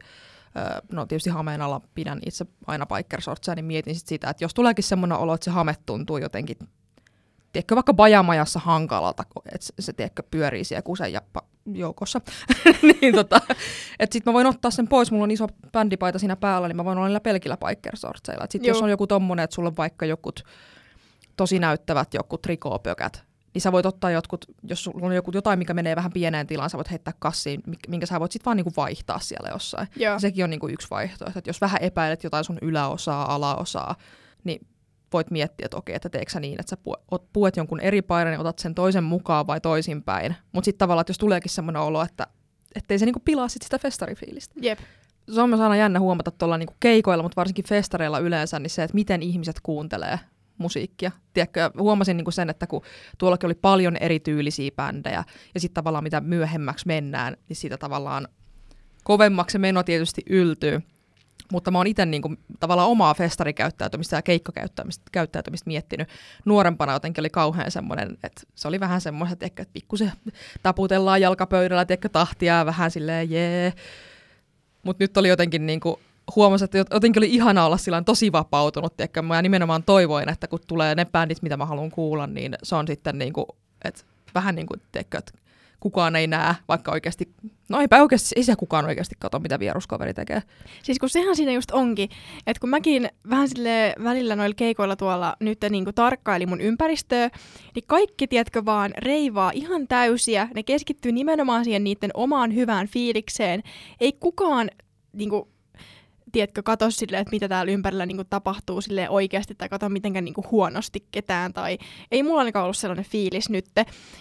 no 0.93 1.07
tietysti 1.07 1.31
hameen 1.31 1.63
alla 1.63 1.81
pidän 1.95 2.21
itse 2.27 2.47
aina 2.67 2.87
bikersortseja, 2.87 3.55
niin 3.55 3.65
mietin 3.65 3.95
sit 3.95 4.07
sitä, 4.07 4.31
että 4.31 4.45
jos 4.45 4.55
tuleekin 4.55 4.85
semmoinen 4.85 5.19
olo, 5.19 5.35
että 5.35 5.45
se 5.45 5.51
hame 5.51 5.75
tuntuu 5.87 6.19
jotenkin, 6.19 6.57
tiedätkö, 7.53 7.75
vaikka 7.75 7.95
bajamajassa 7.95 8.59
hankalalta, 8.59 9.25
että 9.53 9.67
se, 9.67 9.73
se 9.81 9.93
tiedätkö, 9.93 10.23
pyörii 10.31 10.65
siellä 10.65 10.83
kusen 10.83 11.13
ja 11.13 11.23
joukossa, 11.73 12.21
niin 13.01 13.15
tota, 13.15 13.41
että 13.99 14.13
sit 14.13 14.27
mä 14.27 14.33
voin 14.33 14.47
ottaa 14.47 14.71
sen 14.71 14.89
pois, 14.89 15.11
mulla 15.11 15.25
on 15.25 15.31
iso 15.31 15.47
bändipaita 15.73 16.19
siinä 16.19 16.37
päällä, 16.37 16.69
niin 16.69 16.77
mä 16.77 16.85
voin 16.85 16.99
olla 16.99 17.07
niillä 17.07 17.21
pelkillä 17.21 17.57
bikersortseilla. 17.57 18.47
Sitten 18.51 18.69
jos 18.69 18.83
on 18.83 18.91
joku 18.91 19.07
tommonen, 19.07 19.45
että 19.45 19.55
sulla 19.55 19.69
on 19.69 19.77
vaikka 19.77 20.07
jokut 20.07 20.45
tosi 21.39 21.59
näyttävät 21.59 22.15
joku 22.15 22.39
trikoopökät 22.39 23.29
niin 23.55 23.63
sä 23.63 23.73
voit 23.73 23.87
ottaa 23.87 24.11
jotkut, 24.11 24.45
jos 24.63 24.85
sulla 24.85 25.07
on 25.07 25.15
joku, 25.15 25.31
jotain, 25.35 25.59
mikä 25.59 25.75
menee 25.75 25.97
vähän 25.97 26.13
pieneen 26.13 26.47
tilaan, 26.47 26.71
sä 26.71 26.79
voit 26.79 26.91
heittää 26.91 27.15
kassiin, 27.19 27.63
minkä 27.89 28.07
sä 28.07 28.21
voit 28.21 28.33
sitten 28.33 28.45
vaan 28.45 28.57
niinku 28.57 28.73
vaihtaa 28.77 29.19
siellä 29.19 29.49
jossain. 29.53 29.89
Joo. 29.97 30.19
Sekin 30.19 30.45
on 30.45 30.51
niinku 30.51 30.69
yksi 30.69 30.91
vaihtoehto, 30.91 31.39
että 31.39 31.49
jos 31.49 31.61
vähän 31.61 31.83
epäilet 31.83 32.25
jotain 32.25 32.45
sun 32.45 32.59
yläosaa, 32.63 33.35
alaosaa, 33.35 33.95
niin 34.45 34.67
voit 35.13 35.31
miettiä, 35.31 35.65
että 35.65 35.77
okei, 35.77 35.95
että 35.95 36.09
teekö 36.09 36.31
sä 36.31 36.41
niin, 36.41 36.61
että 36.61 36.71
sä 36.71 36.77
puet 37.33 37.57
jonkun 37.57 37.81
eri 37.81 38.03
paidan 38.03 38.33
ja 38.33 38.41
otat 38.41 38.59
sen 38.59 38.75
toisen 38.75 39.05
mukaan 39.05 39.47
vai 39.47 39.61
toisinpäin. 39.61 40.37
Mutta 40.53 40.65
sitten 40.65 40.79
tavallaan, 40.79 41.01
että 41.01 41.11
jos 41.11 41.19
tuleekin 41.19 41.51
semmoinen 41.51 41.83
olo, 41.83 42.03
että 42.03 42.27
ettei 42.75 42.99
se 42.99 43.05
niinku 43.05 43.23
pilaa 43.25 43.49
sit 43.49 43.63
sitä 43.63 43.79
festarifiilistä. 43.79 44.55
Jep. 44.63 44.79
Se 45.35 45.41
on 45.41 45.49
myös 45.49 45.61
aina 45.61 45.77
jännä 45.77 46.01
huomata 46.01 46.31
tuolla 46.31 46.59
niinku 46.59 46.75
keikoilla, 46.81 47.23
mutta 47.23 47.37
varsinkin 47.37 47.65
festareilla 47.69 48.19
yleensä, 48.19 48.59
niin 48.59 48.71
se, 48.71 48.83
että 48.83 48.95
miten 48.95 49.23
ihmiset 49.23 49.57
kuuntelee 49.63 50.19
musiikkia. 50.59 51.11
Tiedätkö, 51.35 51.71
huomasin 51.79 52.17
niinku 52.17 52.31
sen, 52.31 52.51
että 52.51 52.67
kun 52.67 52.83
tuollakin 53.19 53.47
oli 53.47 53.55
paljon 53.55 53.97
erityylisiä 53.97 54.71
bändejä, 54.77 55.25
ja 55.55 55.61
sitten 55.61 55.75
tavallaan 55.75 56.05
mitä 56.05 56.21
myöhemmäksi 56.21 56.87
mennään, 56.87 57.37
niin 57.49 57.57
siitä 57.57 57.77
tavallaan 57.77 58.29
kovemmaksi 59.05 59.53
se 59.53 59.59
meno 59.59 59.83
tietysti 59.83 60.23
yltyy. 60.31 60.83
Mutta 61.53 61.71
mä 61.71 61.79
oon 61.79 61.87
itse 61.87 62.07
niinku, 62.07 62.35
tavallaan 62.61 62.89
omaa 62.89 63.15
festarikäyttäytymistä 63.15 64.17
ja 64.17 64.23
keikkakäyttäytymistä 64.23 65.67
miettinyt. 65.67 66.09
Nuorempana 66.45 66.93
jotenkin 66.93 67.23
oli 67.23 67.31
kauhean 67.31 67.71
semmoinen, 67.71 68.19
että 68.25 68.43
se 68.55 68.69
oli 68.69 68.81
vähän 68.81 69.01
semmoinen, 69.01 69.37
että 69.41 69.65
pikkusen 69.73 70.13
taputellaan 70.63 71.21
jalkapöydällä, 71.21 71.85
tiedätkö, 71.85 72.09
tahtia 72.09 72.67
vähän 72.67 72.91
silleen 72.91 73.31
jee. 73.31 73.73
Mutta 74.83 75.05
nyt 75.05 75.17
oli 75.17 75.29
jotenkin 75.29 75.67
niinku, 75.67 76.01
huomasin, 76.37 76.65
että 76.65 76.85
jotenkin 76.95 77.21
oli 77.21 77.35
ihana 77.35 77.67
olla 77.67 77.77
sillä 77.77 78.03
tosi 78.03 78.33
vapautunut, 78.33 78.97
tiedätkö? 78.97 79.23
Mä 79.23 79.43
nimenomaan 79.43 79.83
toivoin, 79.83 80.29
että 80.29 80.49
kun 80.49 80.59
tulee 80.67 80.95
ne 80.95 81.05
bändit, 81.05 81.43
mitä 81.43 81.57
mä 81.57 81.67
haluan 81.67 81.91
kuulla, 81.91 82.27
niin 82.27 82.55
se 82.63 82.75
on 82.75 82.87
sitten 82.87 83.19
niinku, 83.19 83.47
että 83.85 84.03
vähän 84.35 84.55
niin 84.55 84.67
kuin, 84.67 84.81
tiedätkö, 84.93 85.19
että 85.19 85.33
kukaan 85.81 86.17
ei 86.17 86.27
näe, 86.27 86.55
vaikka 86.69 86.93
oikeasti, 86.93 87.29
no 87.69 87.81
eipä 87.81 88.03
oikeasti, 88.03 88.35
ei 88.37 88.43
se 88.43 88.57
kukaan 88.57 88.85
oikeasti 88.85 89.15
kato, 89.19 89.39
mitä 89.39 89.59
vieruskaveri 89.59 90.15
tekee. 90.15 90.43
Siis 90.83 90.99
kun 90.99 91.09
sehän 91.09 91.37
siinä 91.37 91.53
just 91.53 91.71
onkin, 91.71 92.09
että 92.47 92.61
kun 92.61 92.71
mäkin 92.71 93.09
vähän 93.31 93.49
sille 93.49 93.95
välillä 94.05 94.37
noilla 94.37 94.55
keikoilla 94.55 94.97
tuolla 94.97 95.37
nyt 95.41 95.59
niin 95.71 95.85
tarkkaili 95.95 96.47
mun 96.47 96.61
ympäristöä, 96.61 97.31
niin 97.75 97.85
kaikki, 97.87 98.27
tiedätkö, 98.27 98.65
vaan 98.65 98.93
reivaa 98.99 99.51
ihan 99.55 99.89
täysiä, 99.89 100.49
ne 100.55 100.63
keskittyy 100.63 101.13
nimenomaan 101.13 101.65
siihen 101.65 101.85
niiden 101.85 102.11
omaan 102.15 102.55
hyvään 102.55 102.87
fiilikseen. 102.87 103.63
Ei 104.01 104.13
kukaan 104.13 104.71
niin 105.13 105.31
kuin, 105.31 105.49
tiedätkö, 106.39 106.63
katso 106.63 106.91
silleen, 106.91 107.21
että 107.21 107.31
mitä 107.31 107.49
täällä 107.49 107.73
ympärillä 107.73 108.07
niin 108.07 108.17
kuin, 108.17 108.27
tapahtuu 108.31 108.81
sille 108.81 109.09
oikeasti, 109.09 109.55
tai 109.55 109.69
katso 109.69 109.89
mitenkään 109.89 110.25
niin 110.25 110.35
kuin, 110.35 110.47
huonosti 110.51 111.07
ketään, 111.11 111.53
tai 111.53 111.79
ei 112.11 112.23
mulla 112.23 112.39
ainakaan 112.39 112.65
ollut 112.65 112.77
sellainen 112.77 113.05
fiilis 113.05 113.51
nyt, 113.51 113.67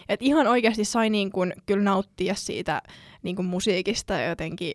että 0.10 0.26
ihan 0.26 0.48
oikeasti 0.48 0.86
sai 0.86 1.10
niin 1.10 1.32
kuin, 1.32 1.54
kyllä 1.66 1.84
nauttia 1.84 2.36
siitä 2.36 2.82
niin 3.24 3.36
kuin, 3.36 3.46
musiikista 3.46 4.14
ja 4.14 4.30
jotenkin 4.30 4.74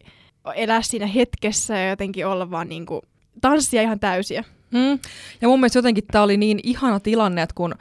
elää 0.55 0.83
siinä 0.83 1.07
hetkessä 1.07 1.79
ja 1.79 1.89
jotenkin 1.89 2.27
olla 2.27 2.51
vaan 2.51 2.69
niin 2.69 2.87
kuin, 2.87 3.01
tanssia 3.41 3.83
ihan 3.83 4.01
täysiä. 4.01 4.45
Mm. 4.71 4.99
Ja 5.41 5.49
mun 5.49 5.61
mielestä 5.61 5.79
jotenkin 5.79 6.05
tämä 6.13 6.25
oli 6.25 6.37
niin 6.37 6.61
ihana 6.63 7.01
tilanne, 7.01 7.43
että 7.43 7.55
kun 7.55 7.75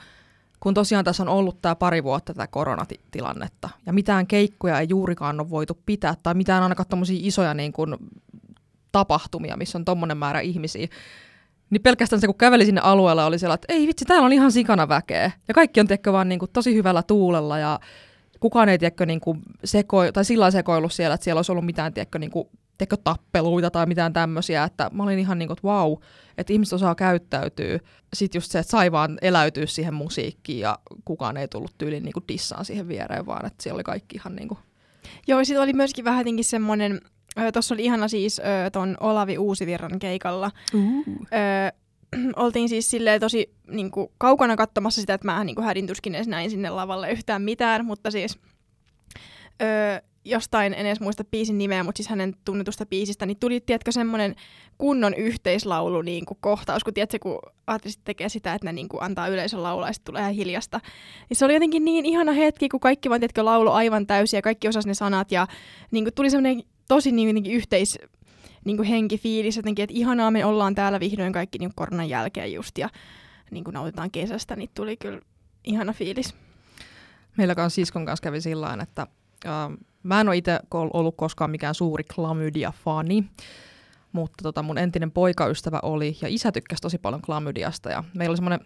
kun 0.60 0.74
tosiaan 0.74 1.06
tässä 1.06 1.24
on 1.24 1.30
ollut 1.30 1.62
tämä 1.62 1.76
pari 1.76 2.04
vuotta 2.04 2.34
tätä 2.34 2.48
koronatilannetta, 2.48 3.70
ja 3.86 3.94
mitään 3.94 4.28
keikkoja 4.28 4.80
ei 4.80 4.88
juurikaan 4.90 5.40
ole 5.40 5.50
voitu 5.50 5.78
pitää, 5.86 6.16
tai 6.24 6.34
mitään 6.34 6.64
ainakaan 6.64 6.90
tämmöisiä 6.90 7.20
isoja 7.22 7.54
niin 7.54 7.74
kuin 7.74 7.96
tapahtumia, 8.92 9.58
missä 9.58 9.78
on 9.78 9.86
tommonen 9.86 10.18
määrä 10.18 10.40
ihmisiä, 10.40 10.88
niin 11.70 11.82
pelkästään 11.82 12.20
se, 12.20 12.28
kun 12.28 12.38
käveli 12.38 12.66
sinne 12.66 12.82
alueella, 12.82 13.26
oli 13.26 13.40
siellä, 13.40 13.54
että 13.54 13.74
ei 13.74 13.88
vitsi, 13.88 14.06
täällä 14.06 14.26
on 14.26 14.34
ihan 14.34 14.52
sikana 14.52 14.90
väkeä. 14.90 15.32
Ja 15.48 15.54
kaikki 15.54 15.80
on 15.80 15.88
tiedätkö, 15.88 16.14
vaan 16.14 16.30
niin 16.30 16.40
kuin, 16.40 16.52
tosi 16.54 16.76
hyvällä 16.76 17.04
tuulella 17.04 17.60
ja 17.60 17.80
kukaan 18.40 18.70
ei 18.70 18.78
tiedätkö, 18.78 19.06
niin 19.06 19.20
kuin, 19.20 19.42
seko, 19.64 20.12
tai 20.12 20.26
sillä 20.26 20.52
sekoillut 20.52 20.94
siellä, 20.94 21.14
että 21.14 21.24
siellä 21.24 21.40
olisi 21.40 21.52
ollut 21.52 21.66
mitään 21.66 21.94
tiedätkö, 21.94 22.20
niin 22.20 22.32
kuin, 22.32 22.48
tiedätkö, 22.78 22.98
tappeluita 23.04 23.72
tai 23.72 23.86
mitään 23.86 24.14
tämmöisiä. 24.14 24.64
Että 24.64 24.90
mä 24.94 25.04
olin 25.04 25.20
ihan 25.20 25.40
niin 25.40 25.48
kuin, 25.48 25.58
että 25.58 25.68
vau, 25.68 25.98
että 26.38 26.54
ihmiset 26.54 26.74
osaa 26.74 26.96
käyttäytyä. 26.96 27.80
Sitten 28.14 28.40
just 28.40 28.52
se, 28.52 28.60
että 28.60 28.72
sai 28.72 28.92
vaan 28.92 29.18
eläytyä 29.22 29.66
siihen 29.66 29.94
musiikkiin 29.94 30.60
ja 30.60 30.80
kukaan 31.06 31.38
ei 31.38 31.48
tullut 31.48 31.76
tyyliin 31.78 32.04
niin 32.04 32.14
kuin 32.14 32.26
dissaan 32.28 32.66
siihen 32.66 32.88
viereen, 32.88 33.26
vaan 33.26 33.46
että 33.46 33.64
siellä 33.64 33.78
oli 33.78 33.84
kaikki 33.84 34.16
ihan 34.16 34.36
niin 34.36 34.48
kuin... 34.48 34.58
Joo, 35.28 35.44
sitten 35.44 35.64
oli 35.64 35.74
myöskin 35.74 36.06
vähän 36.06 36.20
jotenkin 36.20 36.46
semmoinen 36.46 37.02
Tuossa 37.54 37.76
oli 37.76 37.84
ihana 37.84 38.08
siis 38.08 38.42
ton 38.72 38.98
Olavi 39.00 39.38
Uusivirran 39.38 40.00
keikalla. 40.00 40.52
Uh. 40.74 41.04
Ö, 41.08 41.72
oltiin 42.44 42.70
siis 42.70 42.92
silleen 42.92 43.20
tosi 43.20 43.54
niin 43.68 43.92
kuin, 43.92 44.08
kaukana 44.18 44.56
katsomassa 44.56 45.02
sitä, 45.02 45.14
että 45.14 45.28
mä 45.28 45.44
niin 45.44 45.56
kuin, 45.56 45.66
hädintuskin 45.66 46.16
edes 46.16 46.28
näin 46.28 46.50
sinne 46.50 46.70
lavalle 46.70 47.12
yhtään 47.12 47.42
mitään, 47.42 47.86
mutta 47.86 48.12
siis 48.12 48.40
ö, 49.62 50.02
jostain, 50.26 50.74
en 50.74 50.86
edes 50.86 51.00
muista 51.00 51.24
biisin 51.24 51.58
nimeä, 51.58 51.84
mutta 51.84 51.98
siis 51.98 52.10
hänen 52.10 52.36
tunnetusta 52.46 52.86
biisistä, 52.86 53.26
niin 53.26 53.40
tuli, 53.40 53.60
tiedätkö, 53.60 53.92
semmoinen 53.92 54.36
kunnon 54.78 55.14
yhteislaulu 55.14 56.02
niin 56.02 56.26
kuin 56.26 56.38
kohtaus, 56.42 56.84
kun 56.84 56.94
tiedätkö, 56.94 57.20
kun 57.22 57.40
artistit 57.68 58.04
tekee 58.04 58.30
sitä, 58.30 58.54
että 58.54 58.68
ne 58.68 58.74
niin 58.74 58.90
kuin 58.90 59.04
antaa 59.04 59.28
yleisön 59.28 59.64
laulaa 59.64 59.90
ja 59.90 59.94
sitten 59.94 60.12
tulee 60.12 60.22
ihan 60.22 60.34
hiljasta. 60.34 60.80
Niin 61.30 61.38
se 61.38 61.46
oli 61.46 61.54
jotenkin 61.54 61.86
niin 61.86 62.06
ihana 62.06 62.32
hetki, 62.32 62.70
kun 62.70 62.80
kaikki 62.80 63.10
vaan, 63.10 63.22
tiedätkö, 63.22 63.46
laulu 63.46 63.72
aivan 63.72 64.08
täysin 64.08 64.38
ja 64.38 64.42
kaikki 64.42 64.68
osas 64.68 64.86
ne 64.86 64.94
sanat 64.94 65.32
ja 65.32 65.48
niin 65.92 66.06
kuin 66.06 66.14
tuli 66.14 66.30
semmoinen 66.30 66.64
tosi 66.92 67.12
niin 67.12 67.28
jotenkin 67.28 67.54
yhteis 67.54 68.00
niin 68.66 68.78
kuin 68.78 68.90
henki, 68.90 69.18
fiilis 69.18 69.58
jotenkin, 69.58 69.84
että 69.84 69.94
ihanaa 69.98 70.32
me 70.32 70.46
ollaan 70.46 70.76
täällä 70.76 71.00
vihdoin 71.00 71.34
kaikki 71.34 71.58
niin 71.58 71.72
koronan 71.76 72.10
jälkeen 72.10 72.54
just 72.54 72.78
ja 72.78 72.90
niin 73.52 73.64
kuin 73.64 73.74
nautitaan 73.74 74.12
kesästä, 74.12 74.56
niin 74.56 74.70
tuli 74.74 74.98
kyllä 74.98 75.22
ihana 75.64 75.94
fiilis. 75.94 76.36
Meillä 77.38 77.56
kanssa 77.56 77.76
siskon 77.76 78.06
kanssa 78.06 78.24
kävi 78.24 78.42
sillä 78.42 78.78
että 78.84 79.08
äh, 79.46 79.52
mä 80.04 80.22
en 80.22 80.28
ole 80.28 80.38
itse 80.38 80.60
ollut 80.72 81.16
koskaan 81.18 81.52
mikään 81.52 81.76
suuri 81.76 82.04
klamydia-fani, 82.04 83.24
mutta 84.12 84.44
tota, 84.44 84.64
mun 84.64 84.78
entinen 84.78 85.12
poikaystävä 85.12 85.80
oli, 85.84 86.18
ja 86.22 86.28
isä 86.28 86.52
tykkäsi 86.52 86.82
tosi 86.82 86.98
paljon 86.98 87.22
klamydiasta, 87.22 87.90
ja 87.90 88.04
meillä 88.14 88.32
oli 88.32 88.38
semmoinen 88.38 88.60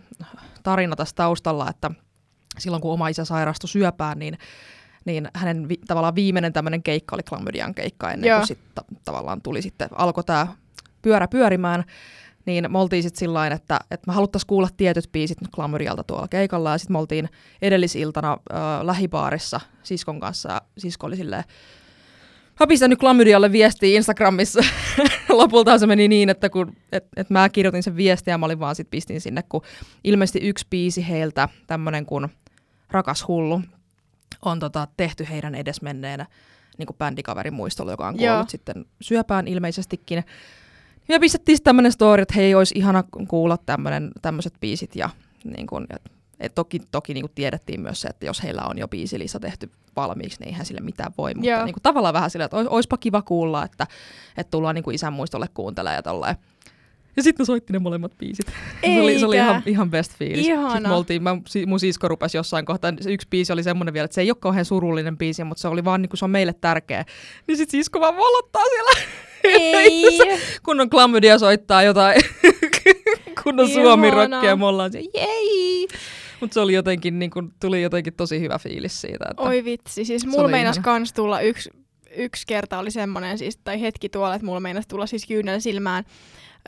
tarina 0.63 0.95
tässä 0.95 1.15
taustalla, 1.15 1.69
että 1.69 1.91
silloin 2.57 2.81
kun 2.81 2.93
oma 2.93 3.07
isä 3.07 3.25
sairastui 3.25 3.69
syöpään, 3.69 4.19
niin 4.19 4.37
niin 5.05 5.27
hänen 5.33 5.69
vi- 5.69 5.81
tavallaan 5.87 6.15
viimeinen 6.15 6.53
tämmöinen 6.53 6.83
keikka 6.83 7.15
oli 7.15 7.23
klamydian 7.23 7.75
keikka 7.75 8.11
ennen 8.11 8.27
Joo. 8.29 8.39
kuin 8.39 8.47
sit, 8.47 8.59
ta- 8.75 8.85
tavallaan 9.05 9.41
tuli 9.41 9.61
sitten, 9.61 9.89
alkoi 9.91 10.23
tämä 10.23 10.47
pyörä 11.01 11.27
pyörimään, 11.27 11.83
niin 12.45 12.71
me 12.71 12.79
oltiin 12.79 13.03
sitten 13.03 13.19
sillä 13.19 13.47
että, 13.47 13.79
että 13.91 14.07
me 14.07 14.13
haluttaisiin 14.13 14.47
kuulla 14.47 14.69
tietyt 14.77 15.11
biisit 15.11 15.41
nyt 15.41 15.51
klamydialta 15.55 16.03
tuolla 16.03 16.27
keikalla, 16.27 16.71
ja 16.71 16.77
sitten 16.77 16.93
me 16.93 16.99
oltiin 16.99 17.29
edellisiltana 17.61 18.31
äh, 18.31 18.57
lähibaarissa 18.81 19.59
siskon 19.83 20.19
kanssa, 20.19 20.51
ja 20.51 20.61
sisko 20.77 21.07
oli 21.07 21.15
silleen, 21.15 21.43
Mä 22.59 22.67
pistän 22.67 22.89
nyt 22.89 22.99
klamydialle 22.99 23.51
viestiä 23.51 23.95
Instagramissa. 23.95 24.59
Lopulta 25.29 25.77
se 25.77 25.87
meni 25.87 26.07
niin, 26.07 26.29
että 26.29 26.49
kun, 26.49 26.75
et, 26.91 27.05
et 27.17 27.29
mä 27.29 27.49
kirjoitin 27.49 27.83
sen 27.83 27.95
viestiä 27.95 28.33
ja 28.33 28.37
mä 28.37 28.45
olin 28.45 28.59
vaan 28.59 28.75
sit 28.75 28.89
pistin 28.89 29.21
sinne, 29.21 29.43
kun 29.49 29.61
ilmeisesti 30.03 30.39
yksi 30.39 30.67
biisi 30.69 31.09
heiltä, 31.09 31.49
tämmönen 31.67 32.05
kuin 32.05 32.27
Rakas 32.91 33.27
hullu, 33.27 33.61
on 34.45 34.59
tota, 34.59 34.87
tehty 34.97 35.27
heidän 35.29 35.55
edesmenneenä 35.55 36.25
niin 36.77 36.87
kuin 36.87 36.97
bändikaverin 36.97 37.53
muistolla, 37.53 37.91
joka 37.91 38.07
on 38.07 38.17
kuollut 38.17 38.37
Joo. 38.37 38.45
sitten 38.47 38.85
syöpään 39.01 39.47
ilmeisestikin. 39.47 40.23
Ja 41.07 41.19
pistettiin 41.19 41.63
tämmöinen 41.63 41.91
story, 41.91 42.21
että 42.21 42.33
hei, 42.35 42.55
olisi 42.55 42.75
ihana 42.77 43.03
kuulla 43.27 43.57
tämmöiset 44.21 44.53
biisit. 44.59 44.95
Ja, 44.95 45.09
niin 45.43 45.67
kun, 45.67 45.87
et, 45.89 46.11
et 46.39 46.55
toki 46.55 46.79
toki 46.91 47.13
niin 47.13 47.25
tiedettiin 47.35 47.81
myös 47.81 48.01
se, 48.01 48.07
että 48.07 48.25
jos 48.25 48.43
heillä 48.43 48.61
on 48.61 48.77
jo 48.77 48.87
biisilista 48.87 49.39
tehty 49.39 49.71
valmiiksi, 49.95 50.39
niin 50.39 50.47
eihän 50.47 50.65
sille 50.65 50.81
mitään 50.81 51.13
voi. 51.17 51.33
Mutta 51.33 51.65
niin 51.65 51.73
kuin, 51.73 51.83
tavallaan 51.83 52.13
vähän 52.13 52.29
sillä, 52.29 52.45
että 52.45 52.57
olisipa 52.57 52.97
kiva 52.97 53.21
kuulla, 53.21 53.65
että, 53.65 53.87
että 54.37 54.51
tullaan 54.51 54.75
niin 54.75 54.83
kuin 54.83 54.95
isän 54.95 55.13
muistolle 55.13 55.47
kuuntelemaan 55.53 55.95
ja 55.95 56.03
tolleen. 56.03 56.35
Ja 57.15 57.23
sitten 57.23 57.43
ne 57.43 57.45
soitti 57.45 57.73
ne 57.73 57.79
molemmat 57.79 58.11
biisit. 58.17 58.45
Se 58.85 59.01
oli, 59.01 59.19
se 59.19 59.25
oli 59.25 59.35
ihan, 59.35 59.63
ihan 59.65 59.91
best 59.91 60.17
fiilis. 60.17 60.47
Ihana. 60.47 60.69
Sitten 60.69 60.89
me 60.89 60.95
oltiin, 60.95 61.23
mä, 61.23 61.37
mun 61.67 61.79
sisko 61.79 62.07
rupesi 62.07 62.37
jossain 62.37 62.65
kohtaa, 62.65 62.93
se 63.01 63.13
yksi 63.13 63.27
biisi 63.29 63.53
oli 63.53 63.63
semmoinen 63.63 63.93
vielä, 63.93 64.05
että 64.05 64.15
se 64.15 64.21
ei 64.21 64.31
ole 64.31 64.37
kauhean 64.39 64.65
surullinen 64.65 65.17
biisi, 65.17 65.43
mutta 65.43 65.61
se 65.61 65.67
oli 65.67 65.85
vaan 65.85 66.01
niin 66.01 66.09
kuin 66.09 66.17
se 66.17 66.25
on 66.25 66.31
meille 66.31 66.53
tärkeä. 66.53 67.05
Niin 67.47 67.57
sitten 67.57 67.79
sisko 67.79 67.99
vaan 67.99 68.15
volottaa 68.17 68.63
siellä. 68.65 68.91
Ei. 69.45 70.19
kun 70.63 70.81
on 70.81 70.89
klamydia 70.89 71.39
soittaa 71.39 71.83
jotain 71.83 72.21
kun 73.43 73.59
on 73.59 73.69
suomi 73.69 74.11
rockia, 74.11 74.55
me 74.55 74.65
ollaan 74.65 74.91
se, 74.91 74.99
jei! 75.13 75.87
Mutta 76.39 76.53
se 76.53 76.59
oli 76.59 76.73
jotenkin, 76.73 77.19
niin 77.19 77.31
kun, 77.31 77.53
tuli 77.59 77.81
jotenkin 77.81 78.13
tosi 78.13 78.39
hyvä 78.39 78.59
fiilis 78.59 79.01
siitä. 79.01 79.25
Että 79.31 79.43
Oi 79.43 79.65
vitsi, 79.65 80.05
siis 80.05 80.25
mulla 80.25 80.47
meinas 80.47 80.79
kans 80.79 81.13
tulla 81.13 81.41
yksi, 81.41 81.69
yksi 82.17 82.47
kerta 82.47 82.79
oli 82.79 82.91
semmoinen, 82.91 83.37
siis, 83.37 83.57
tai 83.57 83.81
hetki 83.81 84.09
tuolla, 84.09 84.35
että 84.35 84.45
mulla 84.45 84.59
meinas 84.59 84.87
tulla 84.87 85.05
siis 85.05 85.25
kyynel 85.27 85.59
silmään 85.59 86.03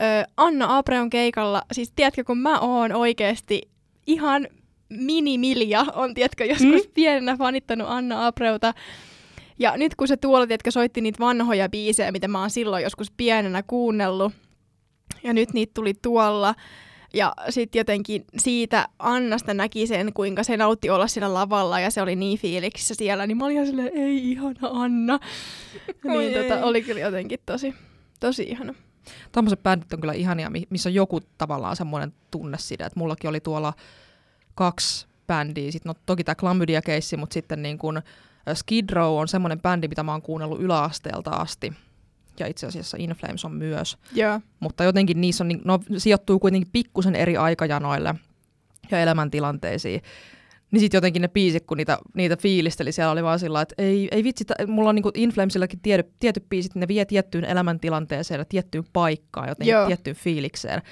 ö, 0.00 0.24
Anna 0.36 0.78
Abreon 0.78 1.10
keikalla, 1.10 1.62
siis 1.72 1.92
tiedätkö, 1.96 2.24
kun 2.24 2.38
mä 2.38 2.60
oon 2.60 2.92
oikeesti 2.92 3.70
ihan 4.06 4.48
mini-Milja, 4.90 5.86
on 5.94 6.14
tiedätkö, 6.14 6.44
joskus 6.44 6.84
mm. 6.84 6.92
pienenä 6.94 7.36
fanittanut 7.36 7.88
Anna 7.90 8.26
Abreuta. 8.26 8.74
Ja 9.58 9.76
nyt 9.76 9.94
kun 9.94 10.08
se 10.08 10.16
tuolla, 10.16 10.46
tiedätkö, 10.46 10.70
soitti 10.70 11.00
niitä 11.00 11.18
vanhoja 11.18 11.68
biisejä, 11.68 12.12
mitä 12.12 12.28
mä 12.28 12.40
oon 12.40 12.50
silloin 12.50 12.82
joskus 12.82 13.10
pienenä 13.10 13.62
kuunnellut, 13.62 14.32
ja 15.22 15.32
nyt 15.32 15.52
niitä 15.52 15.74
tuli 15.74 15.94
tuolla, 16.02 16.54
Ja 17.14 17.34
sitten 17.50 17.80
jotenkin 17.80 18.24
siitä 18.36 18.88
Annasta 18.98 19.54
näki 19.54 19.86
sen, 19.86 20.12
kuinka 20.12 20.42
se 20.42 20.56
nautti 20.56 20.90
olla 20.90 21.06
siellä 21.06 21.34
lavalla 21.34 21.80
ja 21.80 21.90
se 21.90 22.02
oli 22.02 22.16
niin 22.16 22.38
fiiliksissä 22.38 22.94
siellä, 22.94 23.26
niin 23.26 23.36
mä 23.36 23.44
olin 23.44 23.54
ihan 23.54 23.66
silleen, 23.66 23.90
ei 23.94 24.30
ihana 24.30 24.68
Anna. 24.70 25.18
niin 26.04 26.32
tota, 26.32 26.64
oli 26.64 26.82
kyllä 26.82 27.00
jotenkin 27.00 27.38
tosi, 27.46 27.74
tosi 28.20 28.42
ihana. 28.42 28.74
Tuommoiset 29.32 29.62
bändit 29.62 29.92
on 29.92 30.00
kyllä 30.00 30.12
ihania, 30.12 30.50
missä 30.70 30.88
on 30.88 30.94
joku 30.94 31.20
tavallaan 31.38 31.76
semmoinen 31.76 32.12
tunne 32.30 32.58
siitä, 32.58 32.86
että 32.86 32.98
mullakin 32.98 33.30
oli 33.30 33.40
tuolla 33.40 33.72
kaksi 34.54 35.06
bändiä, 35.26 35.72
sitten 35.72 35.90
no 35.90 35.94
toki 36.06 36.24
tämä 36.24 36.34
Chlamydia-keissi, 36.34 37.16
mutta 37.16 37.34
sitten 37.34 37.62
niin 37.62 37.78
kun 37.78 38.02
Skid 38.54 38.90
Row 38.90 39.20
on 39.20 39.28
semmoinen 39.28 39.60
bändi, 39.62 39.88
mitä 39.88 40.02
mä 40.02 40.12
oon 40.12 40.22
kuunnellut 40.22 40.60
yläasteelta 40.60 41.30
asti 41.30 41.72
ja 42.40 42.46
itse 42.46 42.66
asiassa 42.66 42.96
Inflames 43.00 43.44
on 43.44 43.52
myös. 43.52 43.98
Yeah. 44.16 44.42
Mutta 44.60 44.84
jotenkin 44.84 45.20
niissä 45.20 45.44
on, 45.44 45.60
no, 45.64 45.80
sijoittuu 45.96 46.38
kuitenkin 46.38 46.70
pikkusen 46.72 47.14
eri 47.14 47.36
aikajanoille 47.36 48.14
ja 48.90 49.00
elämäntilanteisiin. 49.00 50.02
Niin 50.70 50.80
sitten 50.80 50.98
jotenkin 50.98 51.22
ne 51.22 51.28
biisit, 51.28 51.66
kun 51.66 51.76
niitä, 51.76 51.98
niitä 52.14 52.36
fiilisteli, 52.36 52.92
siellä 52.92 53.12
oli 53.12 53.22
vaan 53.22 53.38
sillä 53.38 53.60
että 53.60 53.74
ei, 53.78 54.08
ei 54.10 54.24
vitsi, 54.24 54.44
mulla 54.66 54.88
on 54.88 54.94
niinku 54.94 55.10
Inflamesillakin 55.14 55.80
tiety, 55.80 56.12
tietyt 56.18 56.48
biisit, 56.48 56.74
ne 56.74 56.88
vie 56.88 57.04
tiettyyn 57.04 57.44
elämäntilanteeseen 57.44 58.38
ja 58.38 58.44
tiettyyn 58.44 58.84
paikkaan, 58.92 59.48
jotenkin 59.48 59.72
Joo. 59.72 59.86
tiettyyn 59.86 60.16
fiilikseen. 60.16 60.82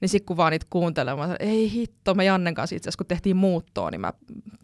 Niin 0.00 0.08
sitten 0.08 0.26
kun 0.26 0.36
vaan 0.36 0.52
niitä 0.52 0.66
kuuntelemaan, 0.70 1.36
ei 1.40 1.72
hitto, 1.72 2.14
me 2.14 2.24
Jannen 2.24 2.54
kanssa 2.54 2.76
itse 2.76 2.88
asiassa, 2.88 2.98
kun 2.98 3.06
tehtiin 3.06 3.36
muuttoa, 3.36 3.90
niin 3.90 4.00
mä 4.00 4.12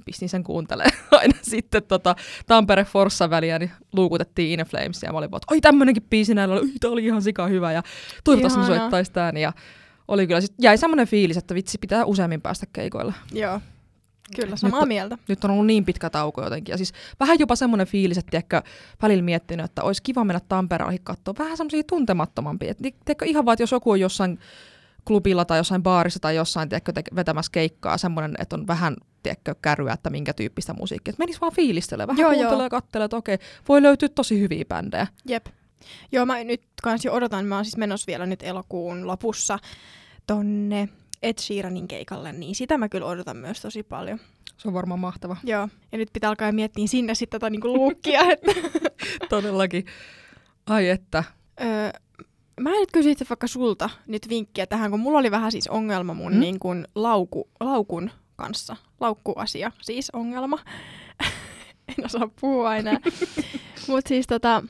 pistin 0.04 0.28
sen 0.28 0.44
kuuntelemaan 0.44 0.98
aina 1.20 1.38
sitten 1.42 1.82
tota, 1.82 2.16
Tampere 2.46 2.84
Forssa 2.84 3.30
väliä, 3.30 3.58
niin 3.58 3.70
luukutettiin 3.92 4.60
Inflamesia 4.60 5.08
ja 5.08 5.12
mä 5.12 5.18
olin 5.18 5.30
vaan, 5.30 5.38
että 5.38 5.54
oi 5.54 5.60
tämmönenkin 5.60 6.06
biisi 6.10 6.34
näillä 6.34 6.54
oli, 6.54 6.72
tää 6.80 6.90
oli 6.90 7.04
ihan 7.04 7.22
sika 7.22 7.46
hyvä 7.46 7.72
ja 7.72 7.82
toivottavasti 8.24 8.66
soittaisi 8.66 9.12
tämän 9.12 9.36
ja 9.36 9.52
oli 10.08 10.26
kyllä, 10.26 10.40
sit 10.40 10.54
jäi 10.60 10.78
semmoinen 10.78 11.06
fiilis, 11.06 11.36
että 11.36 11.54
vitsi 11.54 11.78
pitää 11.78 12.04
useammin 12.04 12.42
päästä 12.42 12.66
keikoilla. 12.72 13.12
Joo. 13.32 13.60
Kyllä, 14.36 14.56
samaa 14.56 14.80
nyt, 14.80 14.88
mieltä. 14.88 15.18
Nyt 15.28 15.44
on 15.44 15.50
ollut 15.50 15.66
niin 15.66 15.84
pitkä 15.84 16.10
tauko 16.10 16.42
jotenkin. 16.44 16.72
Ja 16.72 16.76
siis 16.76 16.92
vähän 17.20 17.38
jopa 17.38 17.56
semmoinen 17.56 17.86
fiilis, 17.86 18.18
että 18.18 18.30
tiedätkö, 18.30 18.62
välillä 19.02 19.22
miettinyt, 19.22 19.64
että 19.64 19.82
olisi 19.82 20.02
kiva 20.02 20.24
mennä 20.24 20.40
Tampereelle 20.48 20.98
katsoa 21.02 21.34
vähän 21.38 21.56
semmoisia 21.56 21.82
tuntemattomampia. 21.84 22.74
tiedätkö, 22.74 23.24
ihan 23.24 23.44
vaan, 23.44 23.52
että 23.52 23.62
jos 23.62 23.72
joku 23.72 23.90
on 23.90 24.00
jossain 24.00 24.38
klubilla 25.04 25.44
tai 25.44 25.58
jossain 25.58 25.82
baarissa 25.82 26.20
tai 26.20 26.36
jossain 26.36 26.68
tiedätkö, 26.68 26.92
te- 26.92 27.16
vetämässä 27.16 27.52
keikkaa, 27.52 27.98
semmoinen, 27.98 28.34
että 28.38 28.56
on 28.56 28.66
vähän 28.66 28.96
tiedätkö, 29.22 29.54
kärryä, 29.62 29.92
että 29.92 30.10
minkä 30.10 30.32
tyyppistä 30.32 30.72
musiikkia. 30.72 31.10
Että 31.10 31.22
menisi 31.22 31.40
vaan 31.40 31.52
fiilistelee, 31.52 32.06
vähän 32.06 32.20
joo, 32.20 32.32
kuuntelee 32.32 32.64
ja 32.64 32.70
katselee, 32.70 33.04
että 33.04 33.16
okei, 33.16 33.38
voi 33.68 33.82
löytyä 33.82 34.08
tosi 34.08 34.40
hyviä 34.40 34.64
bändejä. 34.64 35.06
Jep. 35.28 35.46
Joo, 36.12 36.26
mä 36.26 36.44
nyt 36.44 36.62
kans 36.82 37.04
jo 37.04 37.12
odotan, 37.12 37.44
mä 37.44 37.54
oon 37.54 37.64
siis 37.64 37.76
menossa 37.76 38.06
vielä 38.06 38.26
nyt 38.26 38.42
elokuun 38.42 39.06
lopussa 39.06 39.58
tonne 40.26 40.88
Ed 41.22 41.38
Sheeranin 41.40 41.88
keikalle, 41.88 42.32
niin 42.32 42.54
sitä 42.54 42.78
mä 42.78 42.88
kyllä 42.88 43.06
odotan 43.06 43.36
myös 43.36 43.60
tosi 43.60 43.82
paljon. 43.82 44.20
Se 44.56 44.68
on 44.68 44.74
varmaan 44.74 45.00
mahtava. 45.00 45.36
Joo, 45.44 45.68
ja 45.92 45.98
nyt 45.98 46.08
pitää 46.12 46.30
alkaa 46.30 46.52
miettiä 46.52 46.86
sinne 46.86 47.14
sitten 47.14 47.40
tätä 47.40 47.50
niinku 47.50 47.68
luukkia. 47.68 48.20
Että 48.30 48.52
Todellakin. 49.28 49.86
Ai 50.66 50.88
että. 50.88 51.24
Öö, 51.60 51.90
mä 52.60 52.70
nyt 52.70 52.92
kysyisin 52.92 53.26
vaikka 53.30 53.46
sulta 53.46 53.90
nyt 54.06 54.28
vinkkiä 54.28 54.66
tähän, 54.66 54.90
kun 54.90 55.00
mulla 55.00 55.18
oli 55.18 55.30
vähän 55.30 55.52
siis 55.52 55.68
ongelma 55.68 56.14
mun 56.14 56.32
mm? 56.32 56.40
niin 56.40 56.58
kuin 56.58 56.86
lauku, 56.94 57.48
laukun 57.60 58.10
kanssa. 58.36 58.76
Laukkuasia, 59.00 59.72
siis 59.82 60.10
ongelma. 60.10 60.58
en 61.98 62.04
osaa 62.04 62.30
puhua 62.40 62.76
enää. 62.76 63.00
Mutta 63.88 64.08
siis 64.08 64.26
tota, 64.26 64.62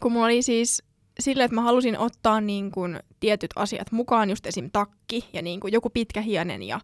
kun 0.00 0.12
mulla 0.12 0.26
oli 0.26 0.42
siis 0.42 0.82
sille, 1.20 1.44
että 1.44 1.54
mä 1.54 1.60
halusin 1.60 1.98
ottaa 1.98 2.40
niin 2.40 2.70
kuin 2.70 3.00
tietyt 3.20 3.50
asiat 3.56 3.92
mukaan, 3.92 4.30
just 4.30 4.46
esim. 4.46 4.70
takki 4.72 5.28
ja 5.32 5.42
niin 5.42 5.60
kuin 5.60 5.72
joku 5.72 5.90
pitkä 5.90 6.20
hienen 6.20 6.62
ja 6.62 6.80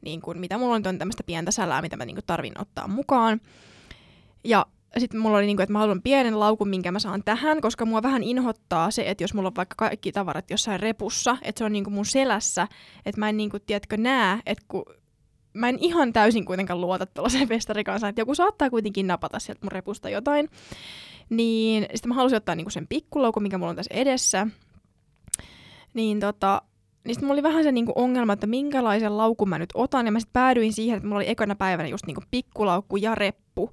niin 0.00 0.20
kuin, 0.20 0.40
mitä 0.40 0.58
mulla 0.58 0.74
on, 0.74 0.82
on 0.86 0.98
tämmöistä 0.98 1.22
pientä 1.22 1.50
sälää, 1.50 1.82
mitä 1.82 1.96
mä 1.96 2.04
niin 2.04 2.16
kuin 2.16 2.26
tarvin 2.26 2.60
ottaa 2.60 2.88
mukaan. 2.88 3.40
Ja 4.44 4.66
sitten 4.98 5.20
mulla 5.20 5.38
oli 5.38 5.46
niin 5.46 5.56
kuin, 5.56 5.62
että 5.62 5.72
mä 5.72 5.78
haluan 5.78 6.02
pienen 6.02 6.40
laukun, 6.40 6.68
minkä 6.68 6.92
mä 6.92 6.98
saan 6.98 7.22
tähän, 7.24 7.60
koska 7.60 7.84
mua 7.84 8.02
vähän 8.02 8.22
inhottaa 8.22 8.90
se, 8.90 9.10
että 9.10 9.24
jos 9.24 9.34
mulla 9.34 9.48
on 9.48 9.56
vaikka 9.56 9.74
kaikki 9.78 10.12
tavarat 10.12 10.50
jossain 10.50 10.80
repussa, 10.80 11.36
että 11.42 11.58
se 11.58 11.64
on 11.64 11.72
niin 11.72 11.84
kuin 11.84 11.94
mun 11.94 12.06
selässä, 12.06 12.68
että 13.06 13.20
mä 13.20 13.28
en 13.28 13.36
niin 13.36 13.50
kuin, 13.50 13.62
tiedätkö, 13.66 13.96
näe, 13.96 14.38
että 14.46 14.64
kun 14.68 14.84
mä 15.52 15.68
en 15.68 15.78
ihan 15.80 16.12
täysin 16.12 16.44
kuitenkaan 16.44 16.80
luota 16.80 17.06
tuollaiseen 17.06 17.48
festarikansa, 17.54 18.08
että 18.08 18.20
joku 18.20 18.34
saattaa 18.34 18.70
kuitenkin 18.70 19.06
napata 19.06 19.38
sieltä 19.38 19.60
mun 19.62 19.72
repusta 19.72 20.08
jotain. 20.08 20.48
Niin 21.30 21.86
sitten 21.94 22.08
mä 22.08 22.14
halusin 22.14 22.36
ottaa 22.36 22.54
niinku 22.54 22.70
sen 22.70 22.86
pikkulaukun, 22.88 23.42
mikä 23.42 23.58
mulla 23.58 23.70
on 23.70 23.76
tässä 23.76 23.94
edessä. 23.94 24.46
Niin 25.94 26.20
tota, 26.20 26.62
niin 27.04 27.14
sitten 27.14 27.26
mulla 27.26 27.34
oli 27.34 27.42
vähän 27.42 27.64
se 27.64 27.72
niinku 27.72 27.92
ongelma, 27.94 28.32
että 28.32 28.46
minkälaisen 28.46 29.16
laukun 29.16 29.48
mä 29.48 29.58
nyt 29.58 29.70
otan. 29.74 30.06
Ja 30.06 30.12
mä 30.12 30.20
sitten 30.20 30.32
päädyin 30.32 30.72
siihen, 30.72 30.96
että 30.96 31.06
mulla 31.06 31.18
oli 31.18 31.30
ekana 31.30 31.54
päivänä 31.54 31.88
just 31.88 32.06
niinku 32.06 32.22
pikkulaukku 32.30 32.96
ja 32.96 33.14
reppu. 33.14 33.70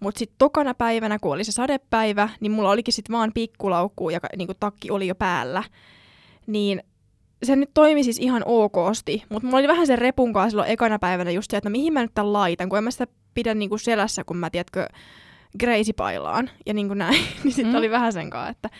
Mutta 0.00 0.18
sitten 0.18 0.38
tokana 0.38 0.74
päivänä, 0.74 1.18
kun 1.18 1.32
oli 1.32 1.44
se 1.44 1.52
sadepäivä, 1.52 2.28
niin 2.40 2.52
mulla 2.52 2.70
olikin 2.70 2.94
sitten 2.94 3.16
vaan 3.16 3.32
pikkulaukku 3.34 4.10
ja 4.10 4.20
niinku 4.36 4.54
takki 4.60 4.90
oli 4.90 5.06
jo 5.06 5.14
päällä. 5.14 5.62
Niin 6.46 6.82
se 7.42 7.56
nyt 7.56 7.70
toimi 7.74 8.04
siis 8.04 8.18
ihan 8.18 8.42
okosti, 8.46 9.24
mutta 9.28 9.46
mulla 9.46 9.58
oli 9.58 9.68
vähän 9.68 9.86
sen 9.86 9.98
repun 9.98 10.32
kanssa 10.32 10.50
silloin 10.50 10.70
ekana 10.70 10.98
päivänä 10.98 11.30
just 11.30 11.50
se, 11.50 11.56
että 11.56 11.68
no 11.68 11.72
mihin 11.72 11.92
mä 11.92 12.02
nyt 12.02 12.14
tämän 12.14 12.32
laitan, 12.32 12.68
kun 12.68 12.78
en 12.78 12.84
mä 12.84 12.90
sitä 12.90 13.06
pidä 13.34 13.54
niinku 13.54 13.78
selässä, 13.78 14.24
kun 14.24 14.36
mä 14.36 14.50
tiedätkö, 14.50 14.86
greisipailaan 15.58 16.50
ja 16.66 16.74
niin 16.74 16.88
kuin 16.88 16.98
näin, 16.98 17.24
niin 17.44 17.52
sitten 17.52 17.72
mm. 17.72 17.78
oli 17.78 17.90
vähän 17.90 18.12
sen 18.12 18.30
kanssa, 18.30 18.50
että 18.50 18.70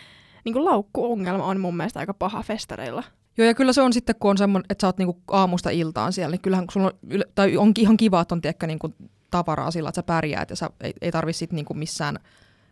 niin 0.45 0.53
kuin 0.53 0.65
laukkuongelma 0.65 1.45
on 1.45 1.59
mun 1.59 1.77
mielestä 1.77 1.99
aika 1.99 2.13
paha 2.13 2.43
festareilla. 2.43 3.03
Joo, 3.37 3.47
ja 3.47 3.53
kyllä 3.53 3.73
se 3.73 3.81
on 3.81 3.93
sitten, 3.93 4.15
kun 4.19 4.31
on 4.31 4.37
semmoinen, 4.37 4.65
että 4.69 4.81
sä 4.81 4.87
oot 4.87 4.97
niinku 4.97 5.21
aamusta 5.27 5.69
iltaan 5.69 6.13
siellä, 6.13 6.31
niin 6.31 6.41
kyllähän 6.41 6.65
sulla 6.71 6.87
on, 6.87 7.23
tai 7.35 7.57
on 7.57 7.71
ihan 7.77 7.97
kiva, 7.97 8.21
että 8.21 8.35
on 8.35 8.41
tiedäkö, 8.41 8.67
niinku 8.67 8.93
tavaraa 9.31 9.71
sillä, 9.71 9.89
että 9.89 9.97
sä 9.97 10.03
pärjäät, 10.03 10.49
ja 10.49 10.55
sä 10.55 10.69
ei, 10.81 10.93
ei 11.01 11.11
tarvi 11.11 11.33
sitten 11.33 11.55
niinku 11.55 11.73
missään, 11.73 12.15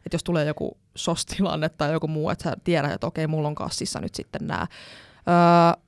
että 0.05 0.15
jos 0.15 0.23
tulee 0.23 0.45
joku 0.45 0.77
sostilanne 0.95 1.69
tai 1.69 1.91
joku 1.91 2.07
muu, 2.07 2.29
että 2.29 2.43
sä 2.43 2.57
tiedät, 2.63 2.91
että 2.91 3.07
okei, 3.07 3.27
mulla 3.27 3.47
on 3.47 3.55
kassissa 3.55 3.99
nyt 3.99 4.15
sitten 4.15 4.47
nämä. 4.47 4.67
Öö, 5.27 5.81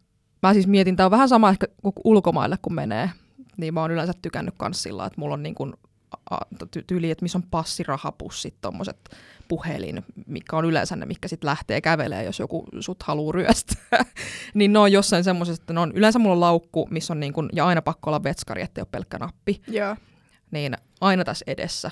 mä 0.44 0.54
siis 0.54 0.68
mietin, 0.68 0.96
tämä 0.96 1.06
on 1.06 1.12
vähän 1.12 1.30
sama 1.30 1.50
ehkä 1.50 1.68
ulkomaille, 2.04 2.58
kun 2.62 2.74
menee, 2.74 3.10
niin 3.58 3.74
mä 3.74 3.82
oon 3.82 3.92
yleensä 3.92 4.14
tykännyt 4.22 4.56
kans 4.58 4.84
sillä, 4.84 5.06
että 5.06 5.22
mulla 5.22 5.34
on 5.34 5.44
niin 5.44 5.56
kuin 5.56 5.74
tyyli, 6.88 7.12
että 7.12 7.26
missä 7.26 7.38
on 7.38 7.44
passirahapussit, 7.52 8.56
tuommoiset 8.62 8.98
puhelin, 9.48 10.06
mikä 10.28 10.58
on 10.58 10.66
yleensä 10.66 10.96
ne, 10.96 11.06
mikä 11.06 11.28
sitten 11.28 11.48
lähtee 11.48 11.82
kävelemään, 11.82 12.26
jos 12.26 12.40
joku 12.40 12.68
sut 12.80 13.04
haluaa 13.04 13.32
ryöstää. 13.32 14.06
niin 14.54 14.74
ne 14.74 14.80
on 14.80 14.92
jossain 14.92 15.24
semmoisessa, 15.24 15.62
että 15.62 15.74
ne 15.74 15.80
on, 15.80 15.92
yleensä 15.96 16.20
mulla 16.20 16.34
on 16.34 16.40
laukku, 16.40 16.88
missä 16.92 17.14
on 17.14 17.20
niin 17.20 17.34
kun, 17.34 17.50
ja 17.54 17.66
aina 17.66 17.82
pakko 17.82 18.10
olla 18.10 18.24
vetskari, 18.24 18.62
ettei 18.62 18.82
ole 18.82 18.88
pelkkä 18.92 19.18
nappi. 19.18 19.62
Joo. 19.68 19.96
Niin 20.52 20.78
aina 21.02 21.24
tässä 21.24 21.44
edessä. 21.48 21.92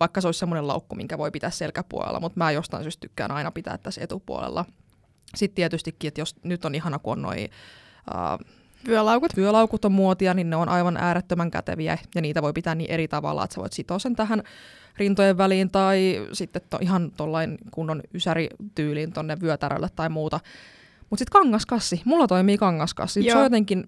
Vaikka 0.00 0.20
se 0.20 0.28
olisi 0.28 0.38
semmoinen 0.38 0.66
laukku, 0.66 0.94
minkä 0.94 1.18
voi 1.18 1.30
pitää 1.30 1.50
selkäpuolella, 1.50 2.20
mutta 2.20 2.38
mä 2.38 2.50
jostain 2.50 2.82
syystä 2.82 3.00
tykkään 3.00 3.30
aina 3.30 3.50
pitää 3.50 3.78
tässä 3.78 4.00
etupuolella. 4.00 4.64
Sitten 5.34 5.54
tietystikin, 5.54 6.08
että 6.08 6.20
jos 6.20 6.36
nyt 6.42 6.64
on 6.64 6.74
ihana, 6.74 6.98
kun 6.98 7.12
on 7.12 7.22
noi, 7.22 7.48
uh, 8.14 8.46
Vyölaukut. 8.88 9.36
Vyölaukut 9.36 9.84
on 9.84 9.92
muotia, 9.92 10.34
niin 10.34 10.50
ne 10.50 10.56
on 10.56 10.68
aivan 10.68 10.96
äärettömän 10.96 11.50
käteviä 11.50 11.98
ja 12.14 12.20
niitä 12.20 12.42
voi 12.42 12.52
pitää 12.52 12.74
niin 12.74 12.90
eri 12.90 13.08
tavalla, 13.08 13.44
että 13.44 13.54
sä 13.54 13.60
voit 13.60 13.72
sitoa 13.72 13.98
sen 13.98 14.16
tähän 14.16 14.42
rintojen 14.96 15.38
väliin 15.38 15.70
tai 15.70 16.26
sitten 16.32 16.62
to, 16.70 16.78
ihan 16.80 17.10
tuollain 17.16 17.58
kunnon 17.70 18.02
ysärityyliin 18.14 19.12
tonne 19.12 19.40
vyötärölle 19.40 19.88
tai 19.96 20.08
muuta. 20.08 20.40
Mutta 21.10 21.20
sitten 21.20 21.40
kangaskassi. 21.40 22.02
Mulla 22.04 22.26
toimii 22.26 22.58
kangaskassi. 22.58 23.22
Se 23.22 23.36
on 23.36 23.44
jotenkin, 23.44 23.86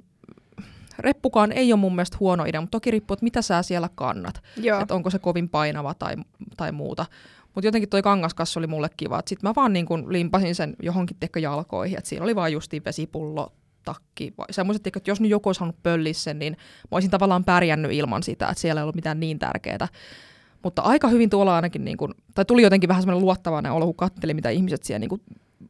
reppukaan 0.99 1.53
ei 1.53 1.73
ole 1.73 1.81
mun 1.81 1.95
mielestä 1.95 2.17
huono 2.21 2.45
idea, 2.45 2.61
mutta 2.61 2.77
toki 2.77 2.91
riippuu, 2.91 3.15
että 3.15 3.25
mitä 3.25 3.43
sä 3.43 3.63
siellä 3.63 3.89
kannat. 3.95 4.43
Että 4.83 4.95
onko 4.95 5.11
se 5.11 5.19
kovin 5.19 5.49
painava 5.49 5.95
tai, 5.95 6.15
tai 6.57 6.73
muuta. 6.73 7.07
Mutta 7.55 7.69
jotenkin 7.69 7.89
toi 7.89 8.03
kangaskassi 8.03 8.59
oli 8.59 8.67
mulle 8.67 8.89
kiva. 8.97 9.23
Sitten 9.27 9.51
mä 9.51 9.55
vaan 9.57 9.73
niin 9.73 9.87
kun 9.87 10.13
limpasin 10.13 10.55
sen 10.55 10.77
johonkin 10.83 11.17
tekkä 11.21 11.41
jalkoihin. 11.41 11.99
Et 11.99 12.07
siinä 12.07 12.25
oli 12.25 12.37
vaan 12.37 12.53
justiin 12.53 12.85
vesipullo, 12.85 13.53
takki. 13.85 14.35
Semmoiset, 14.51 14.87
että 14.87 15.01
jos 15.11 15.21
nyt 15.21 15.31
joku 15.31 15.49
olisi 15.49 15.61
halunnut 15.61 15.83
pölliä 15.83 16.13
sen, 16.13 16.39
niin 16.39 16.53
mä 16.83 16.89
olisin 16.91 17.11
tavallaan 17.11 17.45
pärjännyt 17.45 17.93
ilman 17.93 18.23
sitä, 18.23 18.49
että 18.49 18.61
siellä 18.61 18.81
ei 18.81 18.83
ollut 18.83 18.95
mitään 18.95 19.21
niin 19.21 19.39
tärkeää. 19.39 19.89
Mutta 20.63 20.83
aika 20.83 21.09
hyvin 21.09 21.31
tuolla 21.31 21.57
ainakin, 21.57 21.85
niin 21.85 21.97
kun, 21.97 22.15
tai 22.35 22.45
tuli 22.45 22.63
jotenkin 22.63 22.89
vähän 22.89 23.03
semmoinen 23.03 23.25
luottavainen 23.25 23.73
olo, 23.73 23.87
kun 23.87 23.95
katteli, 23.95 24.35
mitä 24.35 24.51
ihmiset 24.51 24.83
siellä 24.83 24.99
niin 24.99 25.09
kun 25.09 25.21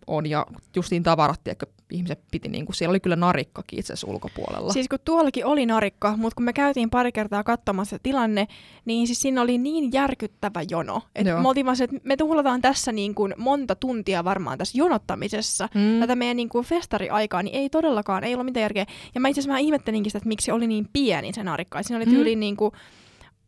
on. 0.06 0.26
Ja 0.26 0.46
justiin 0.76 1.02
tavarat, 1.02 1.48
että 1.48 1.66
ihmiset 1.90 2.20
piti, 2.30 2.48
niin 2.48 2.66
kuin, 2.66 2.76
siellä 2.76 2.92
oli 2.92 3.00
kyllä 3.00 3.16
narikkakin 3.16 3.78
itse 3.78 3.92
asiassa 3.92 4.10
ulkopuolella. 4.10 4.72
Siis 4.72 4.88
kun 4.88 4.98
tuollakin 5.04 5.46
oli 5.46 5.66
narikka, 5.66 6.16
mutta 6.16 6.34
kun 6.36 6.44
me 6.44 6.52
käytiin 6.52 6.90
pari 6.90 7.12
kertaa 7.12 7.44
katsomassa 7.44 7.98
tilanne, 8.02 8.46
niin 8.84 9.06
siis 9.06 9.20
siinä 9.20 9.42
oli 9.42 9.58
niin 9.58 9.92
järkyttävä 9.92 10.62
jono. 10.70 11.02
Että 11.14 11.40
me 11.40 11.48
oltiin 11.48 11.66
vaan 11.66 11.76
se, 11.76 11.84
että 11.84 11.96
me 12.04 12.16
tuhlataan 12.16 12.62
tässä 12.62 12.92
niin 12.92 13.14
kuin 13.14 13.34
monta 13.36 13.74
tuntia 13.74 14.24
varmaan 14.24 14.58
tässä 14.58 14.78
jonottamisessa. 14.78 15.68
Mm. 15.74 16.00
Tätä 16.00 16.16
meidän 16.16 16.36
niin 16.36 16.48
kuin 16.48 16.64
festariaikaa, 16.64 17.42
niin 17.42 17.54
ei 17.54 17.70
todellakaan, 17.70 18.24
ei 18.24 18.34
ollut 18.34 18.44
mitään 18.44 18.62
järkeä. 18.62 18.86
Ja 19.14 19.20
mä 19.20 19.28
itse 19.28 19.40
asiassa 19.40 19.58
ihmettelinkin 19.58 20.10
sitä, 20.10 20.18
että 20.18 20.28
miksi 20.28 20.44
se 20.44 20.52
oli 20.52 20.66
niin 20.66 20.88
pieni 20.92 21.32
se 21.32 21.42
narikka. 21.42 21.82
Siinä 21.82 21.96
oli 21.96 22.06
tyyliin 22.06 22.38
mm. 22.38 22.40
niin 22.40 22.56
kuin, 22.56 22.72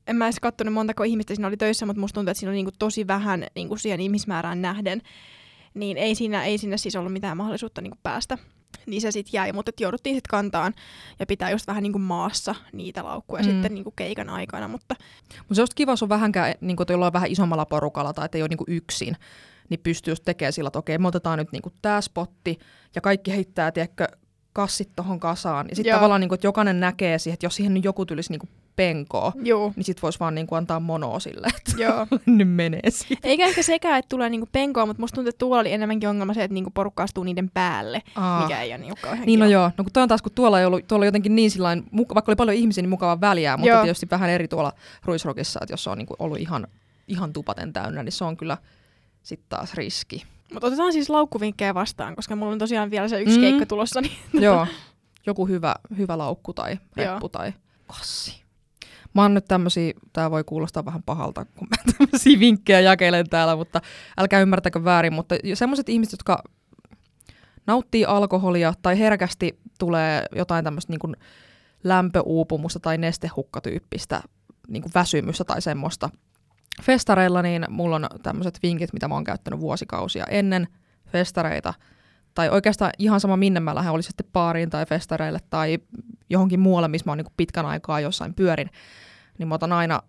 en 0.07 0.17
mä 0.17 0.27
edes 0.27 0.41
katsonut 0.41 0.75
montako 0.75 1.03
ihmistä 1.05 1.35
siinä 1.35 1.49
oli 1.49 1.57
töissä, 1.57 1.87
mutta 1.87 2.01
musta 2.01 2.15
tuntuu, 2.15 2.31
että 2.31 2.39
siinä 2.39 2.51
oli 2.51 2.57
niin 2.57 2.67
kuin 2.67 2.75
tosi 2.79 3.07
vähän 3.07 3.47
niin 3.55 3.69
kuin 3.69 3.79
siihen 3.79 4.01
ihmismäärään 4.01 4.63
nähden 4.63 5.03
niin 5.77 5.97
ei 5.97 6.15
siinä, 6.15 6.45
ei 6.45 6.59
siinä 6.59 6.77
siis 6.77 6.97
ollut 6.97 7.13
mitään 7.13 7.37
mahdollisuutta 7.37 7.81
niin 7.81 7.93
päästä. 8.03 8.39
niin 8.87 9.01
se 9.01 9.11
sitten 9.11 9.39
jäi, 9.39 9.53
mutta 9.53 9.73
jouduttiin 9.81 10.17
sitten 10.17 10.31
kantaan 10.31 10.75
ja 11.19 11.27
pitää 11.27 11.51
just 11.51 11.67
vähän 11.67 11.83
niin 11.83 11.93
kuin 11.93 12.03
maassa 12.03 12.55
niitä 12.73 13.05
laukkuja 13.05 13.43
Mm. 13.43 13.49
sitten 13.51 13.75
niin 13.75 13.85
kuin 13.85 13.95
keikan 13.97 14.29
aikana, 14.29 14.69
mutta 14.69 14.95
Mutta 15.39 15.55
se 15.55 15.61
olisi 15.61 15.75
kiva, 15.77 15.93
jos 15.93 16.03
on 16.03 16.09
vähänkään, 16.09 16.55
niin 16.61 16.77
kuin, 16.77 16.87
jollain 16.91 17.13
vähän 17.13 17.31
isommalla 17.31 17.67
porukalla 17.67 18.13
tai 18.13 18.25
että 18.25 18.39
ei 18.39 18.43
ole 18.43 18.49
niin 18.49 18.57
kuin 18.59 18.73
yksin, 18.77 19.17
niin 19.69 19.81
pystyy 19.83 20.13
just 20.13 20.25
tekemään 20.25 20.53
sillä, 20.53 20.69
että 20.69 20.79
okei, 20.79 20.99
me 20.99 21.09
otetaan 21.09 21.39
nyt 21.39 21.53
niin 21.53 21.63
kuin 21.63 21.75
tämä 21.83 22.01
spotti 22.01 22.59
ja 22.95 23.01
kaikki 23.01 23.31
heittää, 23.31 23.73
tiedätkö, 23.73 24.07
kassit 24.53 24.89
tuohon 24.97 25.21
kasaan. 25.21 25.67
Ja 25.71 25.77
sitten 25.77 25.95
tavallaan, 25.95 26.21
niin 26.21 26.29
kuin, 26.29 26.37
että 26.37 26.47
jokainen 26.47 26.81
näkee 26.81 27.19
siihen, 27.19 27.35
että 27.35 27.47
jos 27.47 27.57
siihen 27.57 27.75
nyt 27.75 27.85
joku 27.85 28.07
tulisi 28.07 28.31
niin 28.33 28.41
kuin 28.41 28.51
penkoa, 28.77 29.33
juu, 29.45 29.73
niin 29.77 29.85
sitten 29.85 30.03
voisi 30.03 30.21
vaan 30.21 30.35
niin 30.35 30.47
kuin 30.47 30.57
antaa 30.57 30.81
monoa 30.81 31.21
sille, 31.21 31.47
että 31.57 31.83
joo. 31.83 32.07
nyt 32.27 32.51
menee 32.51 32.91
siitä. 32.91 33.29
Eikä 33.29 33.47
ehkä 33.47 33.63
sekään, 33.63 33.99
että 33.99 34.09
tulee 34.09 34.31
niinku 34.31 34.49
penkoa, 34.53 34.87
mutta 34.87 35.01
musta 35.03 35.15
tuntuu, 35.15 35.29
että 35.29 35.39
tuolla 35.39 35.61
oli 35.61 35.73
enemmänkin 35.73 36.09
ongelma 36.09 36.35
se, 36.35 36.45
että 36.45 36.55
niinku 36.55 36.71
porukka 36.71 37.03
astuu 37.03 37.25
niiden 37.25 37.51
päälle, 37.51 38.03
Aa. 38.15 38.43
mikä 38.43 38.63
ei 38.63 38.71
ole 38.71 38.79
niinku 38.79 38.97
kauhean 39.03 39.27
Niin 39.27 39.41
no 39.41 39.47
joo, 39.47 39.71
no 39.79 39.85
kun 39.85 39.93
toi 39.93 40.03
on 40.03 40.09
taas, 40.09 40.23
kun 40.23 40.33
tuolla 40.33 40.61
ei 40.61 40.67
ollut, 40.67 40.89
tuolla 40.89 41.01
oli 41.01 41.07
jotenkin 41.07 41.37
niin 41.37 41.51
sillain, 41.51 41.85
vaikka 42.15 42.31
oli 42.31 42.37
paljon 42.37 42.57
ihmisiä, 42.57 42.83
niin 42.83 42.91
mukava 42.91 43.21
väliä, 43.21 43.57
mutta 43.57 43.71
Joo. 43.71 43.83
tietysti 43.83 44.11
vähän 44.11 44.31
eri 44.31 44.49
tuolla 44.49 44.73
Ruisrockissa, 45.05 45.61
että 45.63 45.73
jos 45.73 45.85
se 45.85 45.91
on 45.91 45.99
niin 45.99 46.07
kuin 46.07 46.17
ollut 46.19 46.39
ihan, 46.39 46.67
ihan 47.09 47.33
tupaten 47.33 47.73
täynnä, 47.73 48.03
niin 48.03 48.13
se 48.13 48.25
on 48.25 48.37
kyllä 48.37 48.57
sitten 49.23 49.49
taas 49.49 49.75
riski. 49.75 50.25
Mutta 50.53 50.67
otetaan 50.67 50.93
siis 50.93 51.11
laukkuvinkkejä 51.11 51.75
vastaan, 51.75 52.17
koska 52.17 52.37
mulla 52.37 52.53
on 52.53 52.59
tosiaan 52.59 52.91
vielä 52.91 53.09
se 53.09 53.21
yksi 53.21 53.37
mm. 53.37 53.41
keikka 53.41 53.67
tulossa. 53.67 54.01
Niin 54.01 54.13
Joo, 54.33 54.67
joku 55.27 55.47
hyvä, 55.47 55.75
hyvä 55.97 56.19
laukku 56.19 56.53
tai 56.53 56.79
reppu 56.97 57.25
Joo. 57.25 57.29
tai 57.29 57.53
kassi. 57.87 58.46
Mä 59.17 59.23
oon 59.23 59.35
nyt 59.35 59.45
tämmösiä, 59.49 59.93
tää 60.13 60.31
voi 60.31 60.45
kuulostaa 60.45 60.85
vähän 60.85 61.03
pahalta, 61.03 61.45
kun 61.45 61.69
mä 61.71 61.77
tämmöisiä 61.99 62.41
vinkkejä 62.41 62.81
jakelen 62.81 63.29
täällä, 63.29 63.57
mutta 63.57 63.81
älkää 64.19 64.41
ymmärtäkö 64.41 64.85
väärin, 64.85 65.13
mutta 65.13 65.35
semmoiset 65.55 65.89
ihmiset, 65.89 66.13
jotka 66.13 66.43
nauttii 67.67 68.05
alkoholia 68.05 68.75
tai 68.83 68.99
herkästi 68.99 69.59
tulee 69.79 70.27
jotain 70.35 70.65
tämmöistä 70.65 70.93
niin 70.93 71.17
lämpöuupumusta 71.85 72.81
tai 72.81 72.99
nestehukkatyyppistä 72.99 74.23
niin 74.69 74.85
väsymystä 74.95 75.45
tai 75.45 75.63
semmoista. 75.63 76.11
Festareilla 76.83 77.43
niin 77.43 77.67
mulla 77.69 77.97
on 77.97 78.07
tämmöiset 78.23 78.59
vinkit, 78.63 78.93
mitä 78.93 79.09
mä 79.09 79.15
oon 79.15 79.25
käyttänyt 79.25 79.61
vuosikausia 79.61 80.25
ennen 80.25 80.69
festareita. 81.09 81.75
Tai 82.35 82.51
oikeastaan 82.51 82.93
ihan 82.99 83.21
sama 83.21 83.37
minne 83.37 83.61
mä 83.61 83.75
lähden, 83.75 83.93
oli 83.93 84.03
sitten 84.03 84.27
baariin 84.33 84.71
tai 84.71 84.87
festareille 84.87 85.39
tai 85.51 85.79
johonkin 86.31 86.61
muualle, 86.61 86.89
missä 86.89 87.05
mä 87.07 87.11
oon 87.11 87.19
niin 87.19 87.33
pitkän 87.37 87.67
aikaa 87.67 88.01
jossain 88.01 88.35
pyörin. 88.35 88.71
Niin 89.39 89.49
mä 89.49 89.55
otan 89.55 89.73
aina 89.73 90.03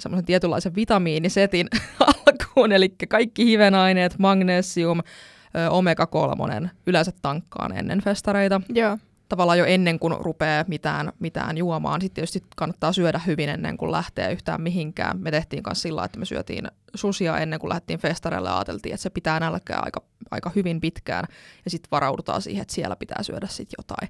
semmoisen 0.00 0.24
tietynlaisen 0.24 0.74
vitamiinisetin 0.74 1.68
alkuun, 2.00 2.72
eli 2.72 2.94
kaikki 3.08 3.44
hivenaineet, 3.44 4.18
magnesium, 4.18 4.98
ö, 4.98 5.70
omega-3, 5.70 6.68
yleensä 6.86 7.12
tankkaan 7.22 7.76
ennen 7.76 8.00
festareita 8.00 8.60
Joo, 8.68 8.98
tavallaan 9.28 9.58
jo 9.58 9.64
ennen 9.64 9.98
kuin 9.98 10.14
rupeaa 10.20 10.64
mitään, 10.68 11.12
mitään 11.18 11.58
juomaan. 11.58 12.00
Sitten 12.00 12.14
tietysti 12.14 12.42
kannattaa 12.56 12.92
syödä 12.92 13.20
hyvin 13.26 13.48
ennen 13.48 13.76
kuin 13.76 13.92
lähtee 13.92 14.32
yhtään 14.32 14.60
mihinkään. 14.60 15.18
Me 15.18 15.30
tehtiin 15.30 15.62
myös 15.66 15.82
sillä 15.82 16.04
että 16.04 16.18
me 16.18 16.24
syötiin 16.24 16.68
susia 16.94 17.38
ennen 17.38 17.58
kuin 17.58 17.68
lähdettiin 17.68 17.98
festareille 17.98 18.48
ja 18.48 18.56
ajateltiin, 18.56 18.94
että 18.94 19.02
se 19.02 19.10
pitää 19.10 19.40
nälkää 19.40 19.80
aika, 19.84 20.02
aika 20.30 20.50
hyvin 20.54 20.80
pitkään. 20.80 21.24
Ja 21.64 21.70
sitten 21.70 21.90
varaudutaan 21.90 22.42
siihen, 22.42 22.62
että 22.62 22.74
siellä 22.74 22.96
pitää 22.96 23.22
syödä 23.22 23.46
sitten 23.46 23.76
jotain. 23.78 24.08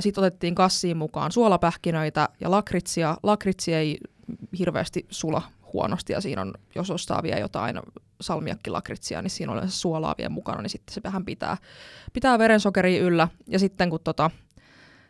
Sitten 0.00 0.24
otettiin 0.24 0.54
kassiin 0.54 0.96
mukaan 0.96 1.32
suolapähkinöitä 1.32 2.28
ja 2.40 2.50
lakritsia. 2.50 3.16
Lakritsi 3.22 3.74
ei 3.74 3.98
hirveästi 4.58 5.06
sula 5.10 5.42
huonosti 5.72 6.12
ja 6.12 6.20
siinä 6.20 6.42
on, 6.42 6.54
jos 6.74 6.90
ostaa 6.90 7.22
vielä 7.22 7.38
jotain 7.38 7.80
salmiakkilakritsia, 8.20 9.22
niin 9.22 9.30
siinä 9.30 9.52
on 9.52 9.58
yleensä 9.58 9.78
suolaa 9.78 10.14
vielä 10.18 10.28
mukana, 10.28 10.62
niin 10.62 10.70
sitten 10.70 10.94
se 10.94 11.00
vähän 11.04 11.24
pitää, 11.24 11.56
pitää 12.12 12.38
verensokeria 12.38 13.02
yllä. 13.02 13.28
Ja 13.46 13.58
sitten 13.58 13.90
kun 13.90 14.00
tota, 14.04 14.30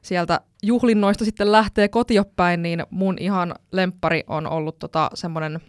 sieltä 0.03 0.41
juhlinnoista 0.63 1.25
sitten 1.25 1.53
lähtee 1.53 1.89
kotiopäin, 1.89 2.63
niin 2.63 2.83
mun 2.91 3.17
ihan 3.21 3.55
lemppari 3.73 4.25
on 4.27 4.47
ollut 4.47 4.79
tota, 4.79 5.11
semmoinen 5.15 5.61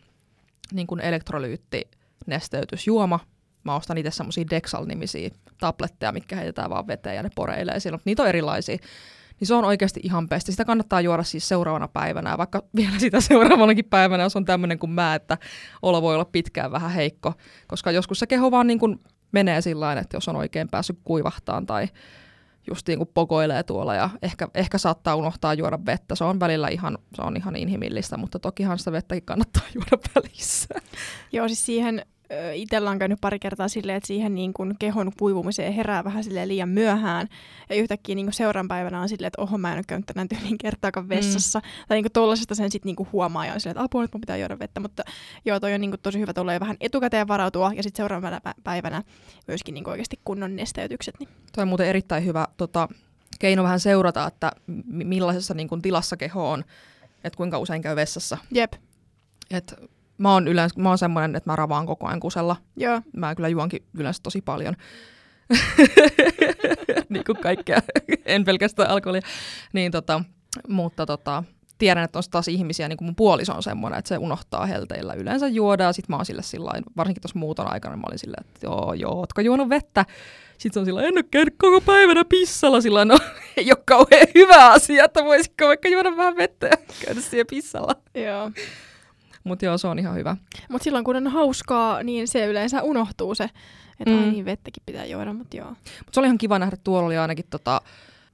niin 0.73 0.87
kuin 0.87 1.01
elektrolyytti-nesteytysjuoma. 1.01 3.19
Mä 3.63 3.75
ostan 3.75 3.97
itse 3.97 4.11
semmoisia 4.11 4.45
Dexal-nimisiä 4.49 5.29
tabletteja, 5.59 6.11
mitkä 6.11 6.35
heitetään 6.35 6.69
vaan 6.69 6.87
veteen 6.87 7.15
ja 7.15 7.23
ne 7.23 7.29
poreilee 7.35 7.79
siellä, 7.79 7.95
mutta 7.95 8.09
niitä 8.09 8.23
on 8.23 8.29
erilaisia. 8.29 8.77
Niin 9.39 9.47
se 9.47 9.53
on 9.53 9.65
oikeasti 9.65 9.99
ihan 10.03 10.29
pesti. 10.29 10.51
Sitä 10.51 10.65
kannattaa 10.65 11.01
juoda 11.01 11.23
siis 11.23 11.47
seuraavana 11.47 11.87
päivänä, 11.87 12.37
vaikka 12.37 12.63
vielä 12.75 12.99
sitä 12.99 13.21
seuraavanakin 13.21 13.85
päivänä, 13.85 14.23
jos 14.23 14.35
on 14.35 14.45
tämmöinen 14.45 14.79
kuin 14.79 14.91
mä, 14.91 15.15
että 15.15 15.37
olo 15.81 16.01
voi 16.01 16.13
olla 16.13 16.25
pitkään 16.25 16.71
vähän 16.71 16.91
heikko. 16.91 17.33
Koska 17.67 17.91
joskus 17.91 18.19
se 18.19 18.27
keho 18.27 18.51
vaan 18.51 18.67
niin 18.67 18.79
kuin 18.79 18.99
menee 19.31 19.61
sillä 19.61 19.93
että 19.93 20.17
jos 20.17 20.27
on 20.27 20.35
oikein 20.35 20.69
päässyt 20.69 20.99
kuivahtaan 21.03 21.65
tai 21.65 21.87
just 22.67 22.87
niin 22.87 22.97
kuin 22.97 23.09
pokoilee 23.13 23.63
tuolla 23.63 23.95
ja 23.95 24.09
ehkä, 24.21 24.47
ehkä 24.53 24.77
saattaa 24.77 25.15
unohtaa 25.15 25.53
juoda 25.53 25.79
vettä. 25.85 26.15
Se 26.15 26.23
on 26.23 26.39
välillä 26.39 26.67
ihan, 26.67 26.97
se 27.15 27.21
on 27.21 27.37
ihan 27.37 27.55
inhimillistä, 27.55 28.17
mutta 28.17 28.39
tokihan 28.39 28.79
sitä 28.79 28.91
vettäkin 28.91 29.25
kannattaa 29.25 29.63
juoda 29.75 30.03
välissä. 30.15 30.75
Joo, 31.31 31.47
siis 31.47 31.65
siihen 31.65 32.05
itsellä 32.53 32.89
on 32.89 32.99
käynyt 32.99 33.21
pari 33.21 33.39
kertaa 33.39 33.67
silleen, 33.67 33.97
että 33.97 34.07
siihen 34.07 34.35
niin 34.35 34.53
kuin 34.53 34.75
kehon 34.79 35.11
kuivumiseen 35.19 35.73
herää 35.73 36.03
vähän 36.03 36.23
silleen 36.23 36.47
liian 36.47 36.69
myöhään. 36.69 37.27
Ja 37.69 37.75
yhtäkkiä 37.75 38.15
niin 38.15 38.25
kuin 38.25 38.33
seuraavan 38.33 38.67
päivänä 38.67 39.01
on 39.01 39.09
silleen, 39.09 39.27
että 39.27 39.41
oho, 39.41 39.57
mä 39.57 39.71
en 39.71 39.77
ole 39.77 39.83
käynyt 39.87 40.05
tänään 40.05 40.29
tyyliin 40.29 40.57
kertaakaan 40.57 41.09
vessassa. 41.09 41.59
Mm. 41.59 41.85
Tai 41.87 41.97
niin 41.97 42.03
kuin 42.03 42.11
tollasesta 42.11 42.55
sen 42.55 42.71
sitten 42.71 42.89
niin 42.89 42.95
kuin 42.95 43.09
huomaa 43.11 43.45
ja 43.45 43.53
on 43.53 43.59
silleen, 43.59 43.71
että 43.71 43.83
apua, 43.83 44.01
nyt 44.01 44.13
mun 44.13 44.21
pitää 44.21 44.37
juoda 44.37 44.59
vettä. 44.59 44.79
Mutta 44.79 45.03
joo, 45.45 45.59
toi 45.59 45.73
on 45.73 45.81
niin 45.81 45.91
kuin 45.91 46.01
tosi 46.01 46.19
hyvä 46.19 46.33
tulla 46.33 46.53
jo 46.53 46.59
vähän 46.59 46.77
etukäteen 46.79 47.27
varautua 47.27 47.71
ja 47.75 47.83
sitten 47.83 47.97
seuraavana 47.97 48.39
pä- 48.47 48.61
päivänä 48.63 49.03
myöskin 49.47 49.73
niin 49.73 49.83
kuin 49.83 49.91
oikeasti 49.91 50.19
kunnon 50.25 50.55
nesteytykset. 50.55 51.15
Niin. 51.19 51.29
Toi 51.55 51.61
on 51.61 51.67
muuten 51.67 51.87
erittäin 51.87 52.25
hyvä 52.25 52.47
tota, 52.57 52.87
keino 53.39 53.63
vähän 53.63 53.79
seurata, 53.79 54.27
että 54.27 54.51
mi- 54.85 55.05
millaisessa 55.05 55.53
niin 55.53 55.67
kuin, 55.67 55.81
tilassa 55.81 56.17
keho 56.17 56.51
on, 56.51 56.63
että 57.23 57.37
kuinka 57.37 57.59
usein 57.59 57.81
käy 57.81 57.95
vessassa. 57.95 58.37
Jep, 58.51 58.73
Et 59.51 59.75
mä 60.19 60.33
oon 60.33 60.47
yleensä, 60.47 60.81
mä 60.81 60.89
oon 60.89 60.97
semmoinen, 60.97 61.35
että 61.35 61.49
mä 61.49 61.55
ravaan 61.55 61.85
koko 61.85 62.07
ajan 62.07 62.19
kusella. 62.19 62.55
joo. 62.77 63.01
Mä 63.15 63.35
kyllä 63.35 63.49
juonkin 63.49 63.83
yleensä 63.93 64.23
tosi 64.23 64.41
paljon. 64.41 64.75
niin 67.09 67.23
kuin 67.25 67.37
kaikkea, 67.37 67.79
en 68.25 68.45
pelkästään 68.45 68.89
alkoholia. 68.89 69.21
Niin 69.73 69.91
tota, 69.91 70.23
mutta 70.67 71.05
tota, 71.05 71.43
tiedän, 71.77 72.03
että 72.03 72.19
on 72.19 72.23
taas 72.31 72.47
ihmisiä, 72.47 72.87
niin 72.87 72.97
kuin 72.97 73.05
mun 73.05 73.15
puoliso 73.15 73.53
on 73.53 73.63
semmoinen, 73.63 73.99
että 73.99 74.09
se 74.09 74.17
unohtaa 74.17 74.65
helteillä 74.65 75.13
yleensä 75.13 75.47
juoda, 75.47 75.83
ja 75.83 75.93
sit 75.93 76.09
mä 76.09 76.15
oon 76.15 76.25
sille 76.25 76.41
sillain, 76.41 76.83
varsinkin 76.97 77.21
tuossa 77.21 77.39
muuton 77.39 77.73
aikana, 77.73 77.97
mä 77.97 78.03
olin 78.07 78.19
silleen, 78.19 78.45
että 78.47 78.59
joo, 78.67 78.93
joo, 78.93 79.13
ootko 79.13 79.41
juonut 79.41 79.69
vettä? 79.69 80.05
Sitten 80.57 80.73
se 80.73 80.79
on 80.79 80.85
sillä 80.85 81.03
en 81.03 81.13
ole 81.13 81.23
käynyt 81.23 81.55
koko 81.57 81.81
päivänä 81.81 82.25
pissalla, 82.25 82.81
sillä 82.81 83.05
no 83.05 83.17
ei 83.57 83.71
ole 83.71 83.83
kauhean 83.85 84.27
hyvä 84.35 84.71
asia, 84.71 85.05
että 85.05 85.23
voisitko 85.23 85.67
vaikka 85.67 85.89
juoda 85.89 86.17
vähän 86.17 86.37
vettä 86.37 86.67
ja 86.67 86.77
käydä 87.05 87.21
siellä 87.21 87.45
pissalla. 87.49 87.95
Joo. 88.15 88.51
Mutta 89.49 89.65
joo, 89.65 89.77
se 89.77 89.87
on 89.87 89.99
ihan 89.99 90.15
hyvä. 90.15 90.37
Mutta 90.69 90.83
silloin 90.83 91.05
kun 91.05 91.15
on 91.15 91.27
hauskaa, 91.27 92.03
niin 92.03 92.27
se 92.27 92.45
yleensä 92.45 92.81
unohtuu 92.83 93.35
se, 93.35 93.43
että 93.99 94.13
mm. 94.15 94.19
Ai 94.23 94.29
niin 94.31 94.45
vettäkin 94.45 94.83
pitää 94.85 95.05
juoda, 95.05 95.33
mutta 95.33 95.57
joo. 95.57 95.69
Mutta 95.69 96.11
se 96.13 96.19
oli 96.19 96.27
ihan 96.27 96.37
kiva 96.37 96.59
nähdä, 96.59 96.77
tuolla 96.83 97.05
oli 97.07 97.17
ainakin 97.17 97.45
tota, 97.49 97.81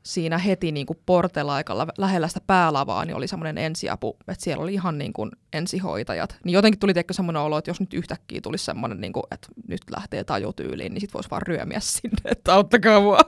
siinä 0.04 0.38
heti 0.38 0.72
niin 0.72 0.86
kuin 0.86 1.00
portella 1.06 1.54
aika 1.56 1.78
lä- 1.78 1.88
lähellä 1.98 2.28
sitä 2.28 2.40
päälavaa, 2.48 3.06
niin 3.06 3.16
oli 3.16 3.28
semmoinen 3.28 3.58
ensiapu, 3.58 4.18
että 4.28 4.44
siellä 4.44 4.64
oli 4.64 4.74
ihan 4.74 4.98
niin 4.98 5.14
kuin 5.14 5.32
ensihoitajat. 5.54 6.38
Niin 6.44 6.54
jotenkin 6.54 6.80
tuli 6.80 6.94
teikö 6.94 7.14
semmoinen 7.14 7.42
olo, 7.42 7.58
että 7.58 7.70
jos 7.70 7.80
nyt 7.80 7.94
yhtäkkiä 7.94 8.42
tulisi 8.42 8.66
semmoinen, 8.66 9.02
niin 9.02 9.14
kuin, 9.14 9.24
että 9.32 9.48
nyt 9.68 9.82
lähtee 9.92 10.24
tajutyyliin, 10.24 10.94
niin 10.94 11.02
sit 11.02 11.14
voisi 11.14 11.30
vaan 11.30 11.42
ryömiä 11.42 11.80
sinne, 11.82 12.18
että 12.26 12.54
auttakaa 12.54 13.02
mua. 13.02 13.20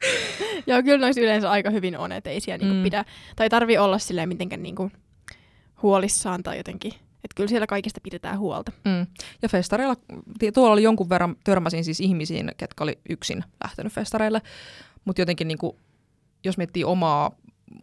Joo, 0.66 0.82
kyllä 0.82 0.98
noissa 0.98 1.20
yleensä 1.20 1.50
aika 1.50 1.70
hyvin 1.70 1.98
on, 1.98 2.12
että 2.12 2.30
ei 2.30 2.40
siellä 2.40 2.58
niinku 2.58 2.74
Mm. 2.76 2.82
pidä, 2.82 3.04
tai 3.36 3.48
tarvi 3.48 3.78
olla 3.78 3.98
silleen 3.98 4.28
mitenkään 4.28 4.62
niinku 4.62 4.90
huolissaan 5.82 6.42
tai 6.42 6.56
jotenkin. 6.56 6.92
Että 7.24 7.34
kyllä 7.36 7.48
siellä 7.48 7.66
kaikista 7.66 8.00
pidetään 8.00 8.38
huolta. 8.38 8.72
Mm. 8.84 9.06
Ja 9.42 9.48
festareilla, 9.48 9.96
tuolla 10.54 10.72
oli 10.72 10.82
jonkun 10.82 11.08
verran, 11.08 11.36
törmäsin 11.44 11.84
siis 11.84 12.00
ihmisiin, 12.00 12.52
ketkä 12.56 12.84
oli 12.84 12.98
yksin 13.08 13.44
lähtenyt 13.64 13.92
festareille, 13.92 14.42
mutta 15.04 15.22
jotenkin 15.22 15.48
niin 15.48 15.58
kuin, 15.58 15.76
jos 16.44 16.56
miettii 16.56 16.84
omaa 16.84 17.30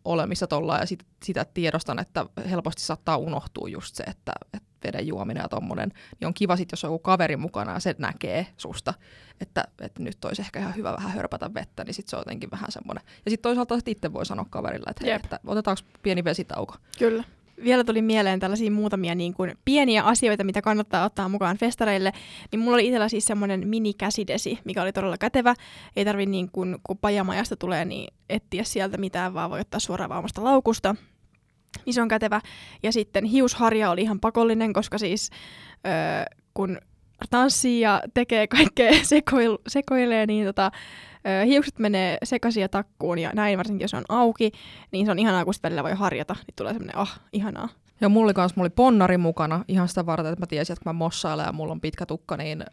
olemista 0.06 0.48
tuolla 0.48 0.78
ja 0.78 0.86
sit, 0.86 1.06
sitä 1.24 1.46
tiedostan, 1.54 2.00
että 2.00 2.26
helposti 2.50 2.82
saattaa 2.82 3.18
unohtua 3.18 3.70
just 3.70 3.96
se, 3.96 4.04
että, 4.04 4.34
että 4.54 4.68
veden 4.84 5.08
juominen 5.08 5.42
ja 5.42 5.50
tommonen, 5.50 5.92
niin 6.20 6.28
on 6.28 6.34
kiva 6.34 6.56
sitten, 6.56 6.74
jos 6.74 6.84
on 6.84 6.88
joku 6.88 7.00
kaveri 7.00 7.38
mukana 7.38 7.74
ja 7.74 7.80
se 7.80 7.96
näkee 7.98 8.48
susta, 8.58 8.94
että, 9.42 9.64
että 9.82 10.04
nyt 10.04 10.26
olisi 10.26 10.42
ehkä 10.42 10.60
ihan 10.60 10.76
hyvä 10.76 10.94
vähän 10.94 11.12
hörpätä 11.12 11.54
vettä, 11.54 11.84
niin 11.84 11.94
sitten 11.94 12.10
se 12.10 12.16
on 12.16 12.22
jotenkin 12.22 12.52
vähän 12.52 12.72
semmoinen. 12.72 13.04
Ja 13.26 13.32
sitten 13.32 13.44
toisaalta 13.44 13.76
sit 13.76 13.88
itse 13.88 14.14
voi 14.14 14.26
sanoa 14.26 14.46
kaverille, 14.50 14.90
että, 14.90 15.06
hei, 15.06 15.14
että 15.14 15.40
otetaanko 15.48 15.82
pieni 16.02 16.24
vesitauko. 16.24 16.76
Kyllä. 17.00 17.24
Vielä 17.64 17.84
tuli 17.84 18.02
mieleen 18.02 18.40
tällaisia 18.40 18.72
muutamia 18.72 19.16
niin 19.16 19.34
kuin 19.34 19.58
pieniä 19.66 20.04
asioita, 20.04 20.44
mitä 20.44 20.62
kannattaa 20.62 21.06
ottaa 21.06 21.30
mukaan 21.30 21.58
festareille. 21.58 22.12
Niin 22.52 22.60
mulla 22.60 22.76
oli 22.76 22.86
itsellä 22.86 23.10
siis 23.10 23.26
semmoinen 23.26 23.68
mini-käsidesi, 23.68 24.60
mikä 24.64 24.82
oli 24.82 24.94
todella 24.94 25.18
kätevä. 25.18 25.54
Ei 25.96 26.06
tarvi 26.06 26.26
niin 26.26 26.52
kuin, 26.52 26.78
kun 26.84 26.98
pajamajasta 26.98 27.56
tulee, 27.56 27.86
niin 27.86 28.14
etsiä 28.30 28.64
sieltä 28.64 28.98
mitään, 28.98 29.34
vaan 29.34 29.50
voi 29.50 29.60
ottaa 29.60 29.80
suoraan 29.80 30.10
vaan 30.10 30.24
laukusta. 30.38 30.96
Niin 31.86 31.94
se 31.94 32.02
on 32.02 32.08
kätevä. 32.08 32.42
Ja 32.84 32.92
sitten 32.92 33.26
hiusharja 33.26 33.92
oli 33.92 34.02
ihan 34.02 34.20
pakollinen, 34.20 34.74
koska 34.74 34.98
siis 34.98 35.30
öö, 35.88 36.26
kun 36.54 36.78
tanssii 37.30 37.80
ja 37.80 38.02
tekee 38.14 38.48
kaikkea, 38.48 38.92
sekoil, 39.04 39.58
sekoilee, 39.68 40.26
niin 40.26 40.46
tota, 40.46 40.72
hiukset 41.46 41.80
menee 41.80 42.18
sekaisin 42.24 42.62
ja 42.62 42.70
takkuun 42.70 43.20
ja 43.20 43.32
näin, 43.34 43.58
varsinkin 43.58 43.84
jos 43.84 43.94
on 43.94 44.06
auki, 44.10 44.52
niin 44.92 45.06
se 45.06 45.12
on 45.12 45.20
ihanaa, 45.20 45.46
kun 45.46 45.54
sitten 45.54 45.70
välillä 45.70 45.84
voi 45.84 45.94
harjata, 45.94 46.34
niin 46.34 46.56
tulee 46.56 46.74
semmoinen, 46.74 46.98
ah, 46.98 47.20
ihanaa. 47.34 47.70
Ja 48.02 48.10
mulla 48.10 48.26
oli 48.26 48.34
kans, 48.34 48.56
mulla 48.56 48.66
oli 48.66 48.74
ponnari 48.76 49.18
mukana 49.18 49.66
ihan 49.68 49.88
sitä 49.88 50.06
varten, 50.06 50.34
että 50.34 50.42
mä 50.42 50.48
tiesin, 50.48 50.74
että 50.74 50.84
kun 50.84 50.90
mä 50.90 50.98
mossailen 50.98 51.46
ja 51.46 51.52
mulla 51.52 51.72
on 51.72 51.82
pitkä 51.82 52.06
tukka, 52.06 52.38
niin 52.38 52.66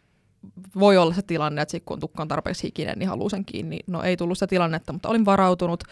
voi 0.79 0.97
olla 0.97 1.13
se 1.13 1.21
tilanne, 1.21 1.61
että 1.61 1.71
sit 1.71 1.83
kun 1.85 1.99
tukka 1.99 2.21
on 2.21 2.27
tarpeeksi 2.27 2.63
hikinen, 2.63 2.99
niin 2.99 3.09
haluaa 3.09 3.29
sen 3.29 3.45
kiinni. 3.45 3.79
No 3.87 4.03
ei 4.03 4.17
tullut 4.17 4.37
sitä 4.37 4.47
tilannetta, 4.47 4.93
mutta 4.93 5.09
olin 5.09 5.25
varautunut. 5.25 5.83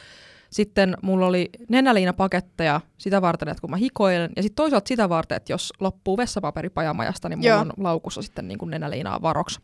Sitten 0.49 0.97
mulla 1.01 1.25
oli 1.25 1.49
nenäliinapaketteja 1.69 2.81
sitä 2.97 3.21
varten, 3.21 3.49
että 3.49 3.61
kun 3.61 3.69
mä 3.69 3.77
hikoilen, 3.77 4.31
ja 4.35 4.43
sitten 4.43 4.55
toisaalta 4.55 4.87
sitä 4.87 5.09
varten, 5.09 5.35
että 5.35 5.53
jos 5.53 5.73
loppuu 5.79 6.17
vessapaperi 6.17 6.69
pajamajasta, 6.69 7.29
niin 7.29 7.39
mulla 7.39 7.49
Joo. 7.49 7.59
on 7.59 7.73
laukussa 7.77 8.21
sitten 8.21 8.47
niin 8.47 8.57
kuin 8.57 8.71
nenäliinaa 8.71 9.21
varoksi. 9.21 9.59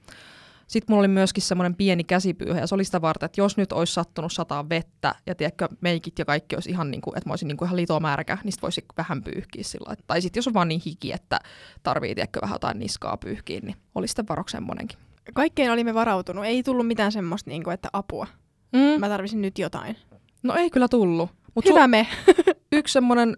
Sitten 0.70 0.94
mulla 0.94 1.00
oli 1.00 1.08
myöskin 1.08 1.44
semmoinen 1.44 1.76
pieni 1.76 2.04
käsipyyhe, 2.04 2.60
ja 2.60 2.68
se 2.68 2.76
oli 2.76 2.84
sitä 2.84 3.02
varten, 3.02 3.26
että 3.26 3.42
jos 3.42 3.58
nyt 3.58 3.72
olisi 3.74 3.94
sattunut 3.94 4.34
sataa 4.34 4.70
vettä, 4.70 5.16
ja 5.26 5.36
tiedätkö, 5.36 5.68
meikit 5.82 6.20
ja 6.20 6.26
kaikki 6.26 6.56
olisi 6.56 6.70
ihan 6.70 6.92
niin 6.92 7.02
kuin, 7.02 7.18
että 7.18 7.30
mä 7.30 7.32
olisin 7.32 7.48
niin 7.48 7.58
kuin 7.58 7.68
ihan 7.68 7.78
litomärkä, 7.78 8.38
niin 8.44 8.52
sit 8.52 8.62
voisi 8.62 8.86
vähän 8.98 9.24
pyyhkiä 9.24 9.64
sillä 9.64 9.86
lailla. 9.88 10.04
Tai 10.08 10.22
sitten 10.22 10.40
jos 10.40 10.48
on 10.48 10.54
vaan 10.54 10.68
niin 10.68 10.82
hiki, 10.86 11.12
että 11.12 11.40
tarvii, 11.84 12.16
tiedätkö, 12.16 12.42
vähän 12.42 12.56
jotain 12.56 12.80
niskaa 12.80 13.18
pyyhkiä, 13.18 13.60
niin 13.64 13.76
oli 13.96 14.08
sitten 14.08 14.26
varoksi 14.30 14.52
semmoinenkin. 14.52 15.00
Kaikkeen 15.34 15.72
olimme 15.72 15.94
varautunut. 15.94 16.46
Ei 16.46 16.64
tullut 16.64 16.88
mitään 16.88 17.12
semmoista, 17.12 17.50
niin 17.50 17.64
kuin, 17.64 17.74
että 17.74 17.90
apua. 17.94 18.28
Mm. 18.74 19.00
Mä 19.00 19.10
tarvisin 19.10 19.42
nyt 19.42 19.60
jotain. 19.60 19.96
No 20.44 20.56
ei 20.56 20.70
kyllä 20.70 20.88
tullut. 20.88 21.30
Mut 21.56 21.66
Hyvä 21.66 21.88
me. 21.88 22.08
yksi 22.72 22.94
semmoinen 22.94 23.38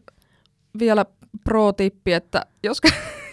vielä 0.79 1.05
pro-tippi, 1.43 2.13
että 2.13 2.45
jos, 2.63 2.81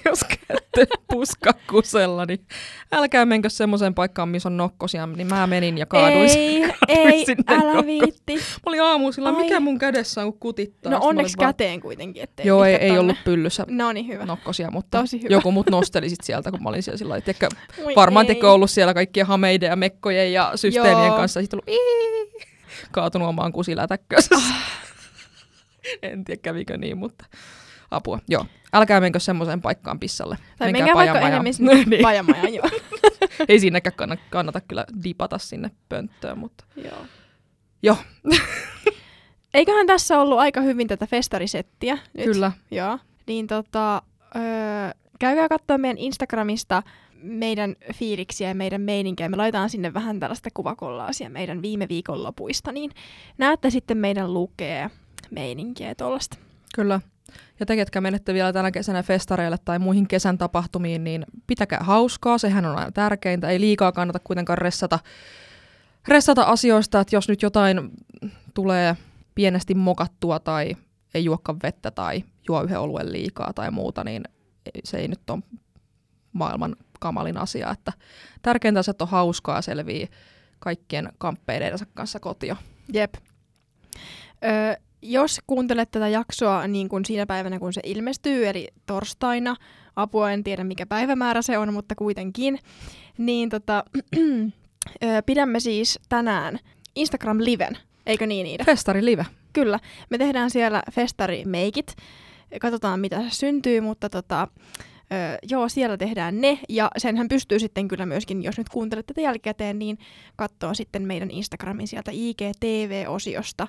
jos 0.09 0.25
käytte 0.25 0.87
puskakusella, 1.11 2.27
niin 2.27 2.47
älkää 2.93 3.27
menkö 3.27 3.51
semmoiseen 3.51 3.95
paikkaan, 3.95 4.29
missä 4.29 4.49
on 4.49 4.57
nokkosia, 4.57 5.07
niin 5.07 5.27
mä 5.27 5.47
menin 5.47 5.79
ja 5.79 5.87
kaaduin, 5.87 6.31
ei, 6.31 6.61
kaaduin 6.87 7.15
ei, 7.15 7.25
sinne 7.27 7.45
älä 7.49 7.73
nokko- 7.73 7.87
viitti. 7.87 8.35
Mä 8.37 8.43
olin 8.67 8.81
Ai. 9.37 9.43
mikä 9.43 9.61
mun 9.61 9.79
kädessä 9.79 10.23
on 10.23 10.33
kutittaa. 10.33 10.93
No 10.93 10.99
onneksi 11.03 11.37
vaan- 11.39 11.49
käteen 11.55 11.81
kuitenkin, 11.81 12.23
ettei 12.23 12.47
Joo, 12.47 12.65
ei, 12.65 12.75
ei 12.75 12.99
ollut 12.99 13.17
pyllyssä 13.25 13.65
No 13.69 13.93
niin, 13.93 14.07
hyvä. 14.09 14.27
nokkosia, 14.27 14.71
mutta 14.71 14.99
Tosi 15.01 15.23
hyvä. 15.23 15.29
joku 15.35 15.53
mut 15.53 15.71
nosteli 15.71 16.09
sit 16.11 16.21
sieltä, 16.25 16.51
kun 16.51 16.63
mä 16.63 16.69
olin 16.69 16.83
siellä 16.83 16.99
sillä 16.99 17.11
lailla, 17.11 17.25
tiedätkö, 17.25 17.49
varmaan 17.97 18.27
tekö 18.27 18.53
ollut 18.53 18.71
siellä 18.71 18.95
kaikkien 18.95 19.27
hameiden 19.27 19.67
ja 19.69 19.77
mekkojen 19.77 20.33
ja 20.33 20.53
systeemien 20.55 21.07
Joo. 21.07 21.17
kanssa. 21.17 21.41
Sitten 21.41 21.57
ollut 21.57 21.69
ii, 21.81 22.47
kaatunut 22.93 23.29
omaan 23.29 23.53
kusilätäkköönsä. 23.53 24.35
Ah. 24.35 24.83
en 26.03 26.25
tiedä 26.25 26.41
kävikö 26.43 26.77
niin, 26.77 26.99
mutta 26.99 27.25
apua. 27.91 28.19
Joo, 28.29 28.47
älkää 28.73 29.01
menkö 29.01 29.21
semmoiseen 29.21 29.61
paikkaan 29.63 30.01
pissalle. 30.01 30.39
Tai 30.59 30.73
Menkää 30.73 30.87
menkää 30.87 30.95
vaikka 30.95 31.29
enemmän 31.29 31.55
sinne 31.55 31.85
Niin. 31.85 32.03
pajamajaan, 32.03 32.55
joo. 32.55 32.69
Ei 33.49 33.61
siinäkään 33.61 33.97
kannata, 33.97 34.23
kannata 34.31 34.61
kyllä 34.61 34.85
dipata 35.05 35.39
sinne 35.39 35.71
pönttöön, 35.89 36.39
mutta 36.39 36.65
joo. 36.77 37.07
Joo. 37.83 37.97
Eiköhän 39.55 39.87
tässä 39.87 40.21
ollut 40.21 40.39
aika 40.39 40.61
hyvin 40.61 40.89
tätä 40.89 41.07
festarisettiä 41.07 41.99
nyt. 42.15 42.25
kyllä. 42.25 42.53
Joo. 42.71 42.99
Niin 43.27 43.47
tota, 43.47 44.03
öö, 44.37 44.43
käykää 45.19 45.49
katsoa 45.49 45.79
meidän 45.79 45.99
Instagramista 45.99 46.83
meidän 47.23 47.77
fiiliksiä 47.95 48.49
ja 48.49 48.55
meidän 48.55 48.81
meininkiä. 48.81 49.29
Me 49.29 49.37
laitetaan 49.37 49.71
sinne 49.71 49.95
vähän 49.95 50.21
tällaista 50.21 50.49
kuvakollaasia 50.55 51.31
meidän 51.31 51.63
viime 51.63 51.87
viikon 51.89 52.23
lopuista, 52.23 52.73
niin 52.73 52.91
näette 53.39 53.71
sitten 53.71 53.99
meidän 53.99 54.35
lukea 54.35 54.77
ja 54.79 54.91
meininkiä 55.31 55.89
ja 55.89 55.95
tollasta. 55.95 56.39
Kyllä. 56.75 57.01
Ja 57.61 57.67
te, 57.67 57.77
ketkä 57.77 58.01
menette 58.01 58.35
vielä 58.35 58.53
tänä 58.53 58.71
kesänä 58.71 59.03
festareille 59.03 59.57
tai 59.65 59.79
muihin 59.79 60.09
kesän 60.09 60.39
tapahtumiin, 60.39 61.05
niin 61.05 61.25
pitäkää 61.47 61.81
hauskaa, 61.83 62.39
sehän 62.39 62.67
on 62.67 62.77
aina 62.77 62.93
tärkeintä. 62.93 63.49
Ei 63.49 63.61
liikaa 63.61 63.93
kannata 63.93 64.19
kuitenkaan 64.19 64.59
ressata, 64.59 64.99
ressata 66.09 66.43
asioista, 66.43 67.01
että 67.01 67.17
jos 67.17 67.29
nyt 67.29 67.43
jotain 67.43 67.91
tulee 68.55 68.97
pienesti 69.35 69.75
mokattua 69.75 70.39
tai 70.39 70.77
ei 71.15 71.25
juokka 71.25 71.57
vettä 71.63 71.91
tai 71.91 72.25
juo 72.49 72.63
yhden 72.63 72.81
oluen 72.81 73.13
liikaa 73.13 73.53
tai 73.53 73.71
muuta, 73.71 74.05
niin 74.05 74.23
se 74.85 74.97
ei 74.97 75.09
nyt 75.09 75.31
ole 75.31 75.43
maailman 76.33 76.77
kamalin 77.01 77.37
asia. 77.37 77.71
Että 77.71 77.93
tärkeintä 78.43 78.81
on 78.81 78.85
se, 78.85 78.91
että 78.91 79.05
on 79.05 79.11
hauskaa 79.11 79.57
ja 79.57 79.63
selvii 79.63 80.09
kaikkien 80.59 81.13
kamppeidensa 81.19 81.87
kanssa 81.95 82.21
kotia. 82.21 82.57
Jep. 82.93 83.15
Öö, 84.45 84.75
jos 85.03 85.41
kuuntelet 85.47 85.91
tätä 85.91 86.09
jaksoa 86.09 86.67
niin 86.67 86.89
kuin 86.89 87.05
siinä 87.05 87.27
päivänä, 87.27 87.59
kun 87.59 87.73
se 87.73 87.81
ilmestyy, 87.85 88.49
eli 88.49 88.69
torstaina, 88.87 89.57
apua 89.97 90.33
en 90.33 90.45
tiedä 90.45 90.65
mikä 90.65 90.87
päivämäärä 90.87 91.43
se 91.43 91.59
on, 91.59 91.73
mutta 91.73 91.95
kuitenkin, 91.95 92.59
niin 93.19 93.49
tota, 93.49 93.85
pidämme 95.27 95.61
siis 95.61 95.99
tänään 96.09 96.59
Instagram-liven, 96.97 97.79
eikö 98.07 98.27
niin 98.27 98.47
Iida? 98.47 98.65
Festari 98.65 99.05
live. 99.05 99.27
Kyllä, 99.53 99.79
me 100.11 100.19
tehdään 100.19 100.51
siellä 100.51 100.83
festarimeikit, 100.93 101.97
katsotaan 102.61 103.01
mitä 103.01 103.23
se 103.23 103.31
syntyy, 103.31 103.81
mutta 103.81 104.11
tota, 104.11 104.49
Öö, 105.13 105.39
joo, 105.51 105.69
siellä 105.69 105.97
tehdään 105.97 106.41
ne, 106.41 106.59
ja 106.69 106.91
senhän 106.97 107.29
pystyy 107.29 107.59
sitten 107.59 107.89
kyllä 107.89 108.07
myöskin, 108.07 108.43
jos 108.43 108.59
nyt 108.59 108.69
kuuntelet 108.69 109.07
tätä 109.07 109.21
jälkikäteen, 109.21 109.79
niin 109.79 109.99
katsoa 110.37 110.75
sitten 110.75 111.03
meidän 111.03 111.31
Instagramin 111.31 111.89
sieltä 111.89 112.11
IGTV-osiosta 112.15 113.67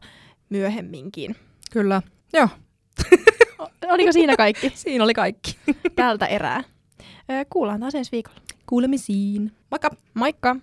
myöhemminkin. 0.50 1.36
Kyllä. 1.72 2.02
Joo, 2.34 2.48
Oliko 3.94 4.12
siinä 4.12 4.36
kaikki 4.38 4.72
siinä 4.76 5.04
oli 5.04 5.14
kaikki. 5.14 5.58
tältä 5.96 6.26
erää? 6.26 6.64
Kuullaan 7.50 7.80
taas 7.80 7.96
ensi 7.96 8.12
viikolla. 8.12 8.40
Kuulemisiin. 8.66 9.52
Moikka! 9.72 9.90
Moikka! 10.14 10.56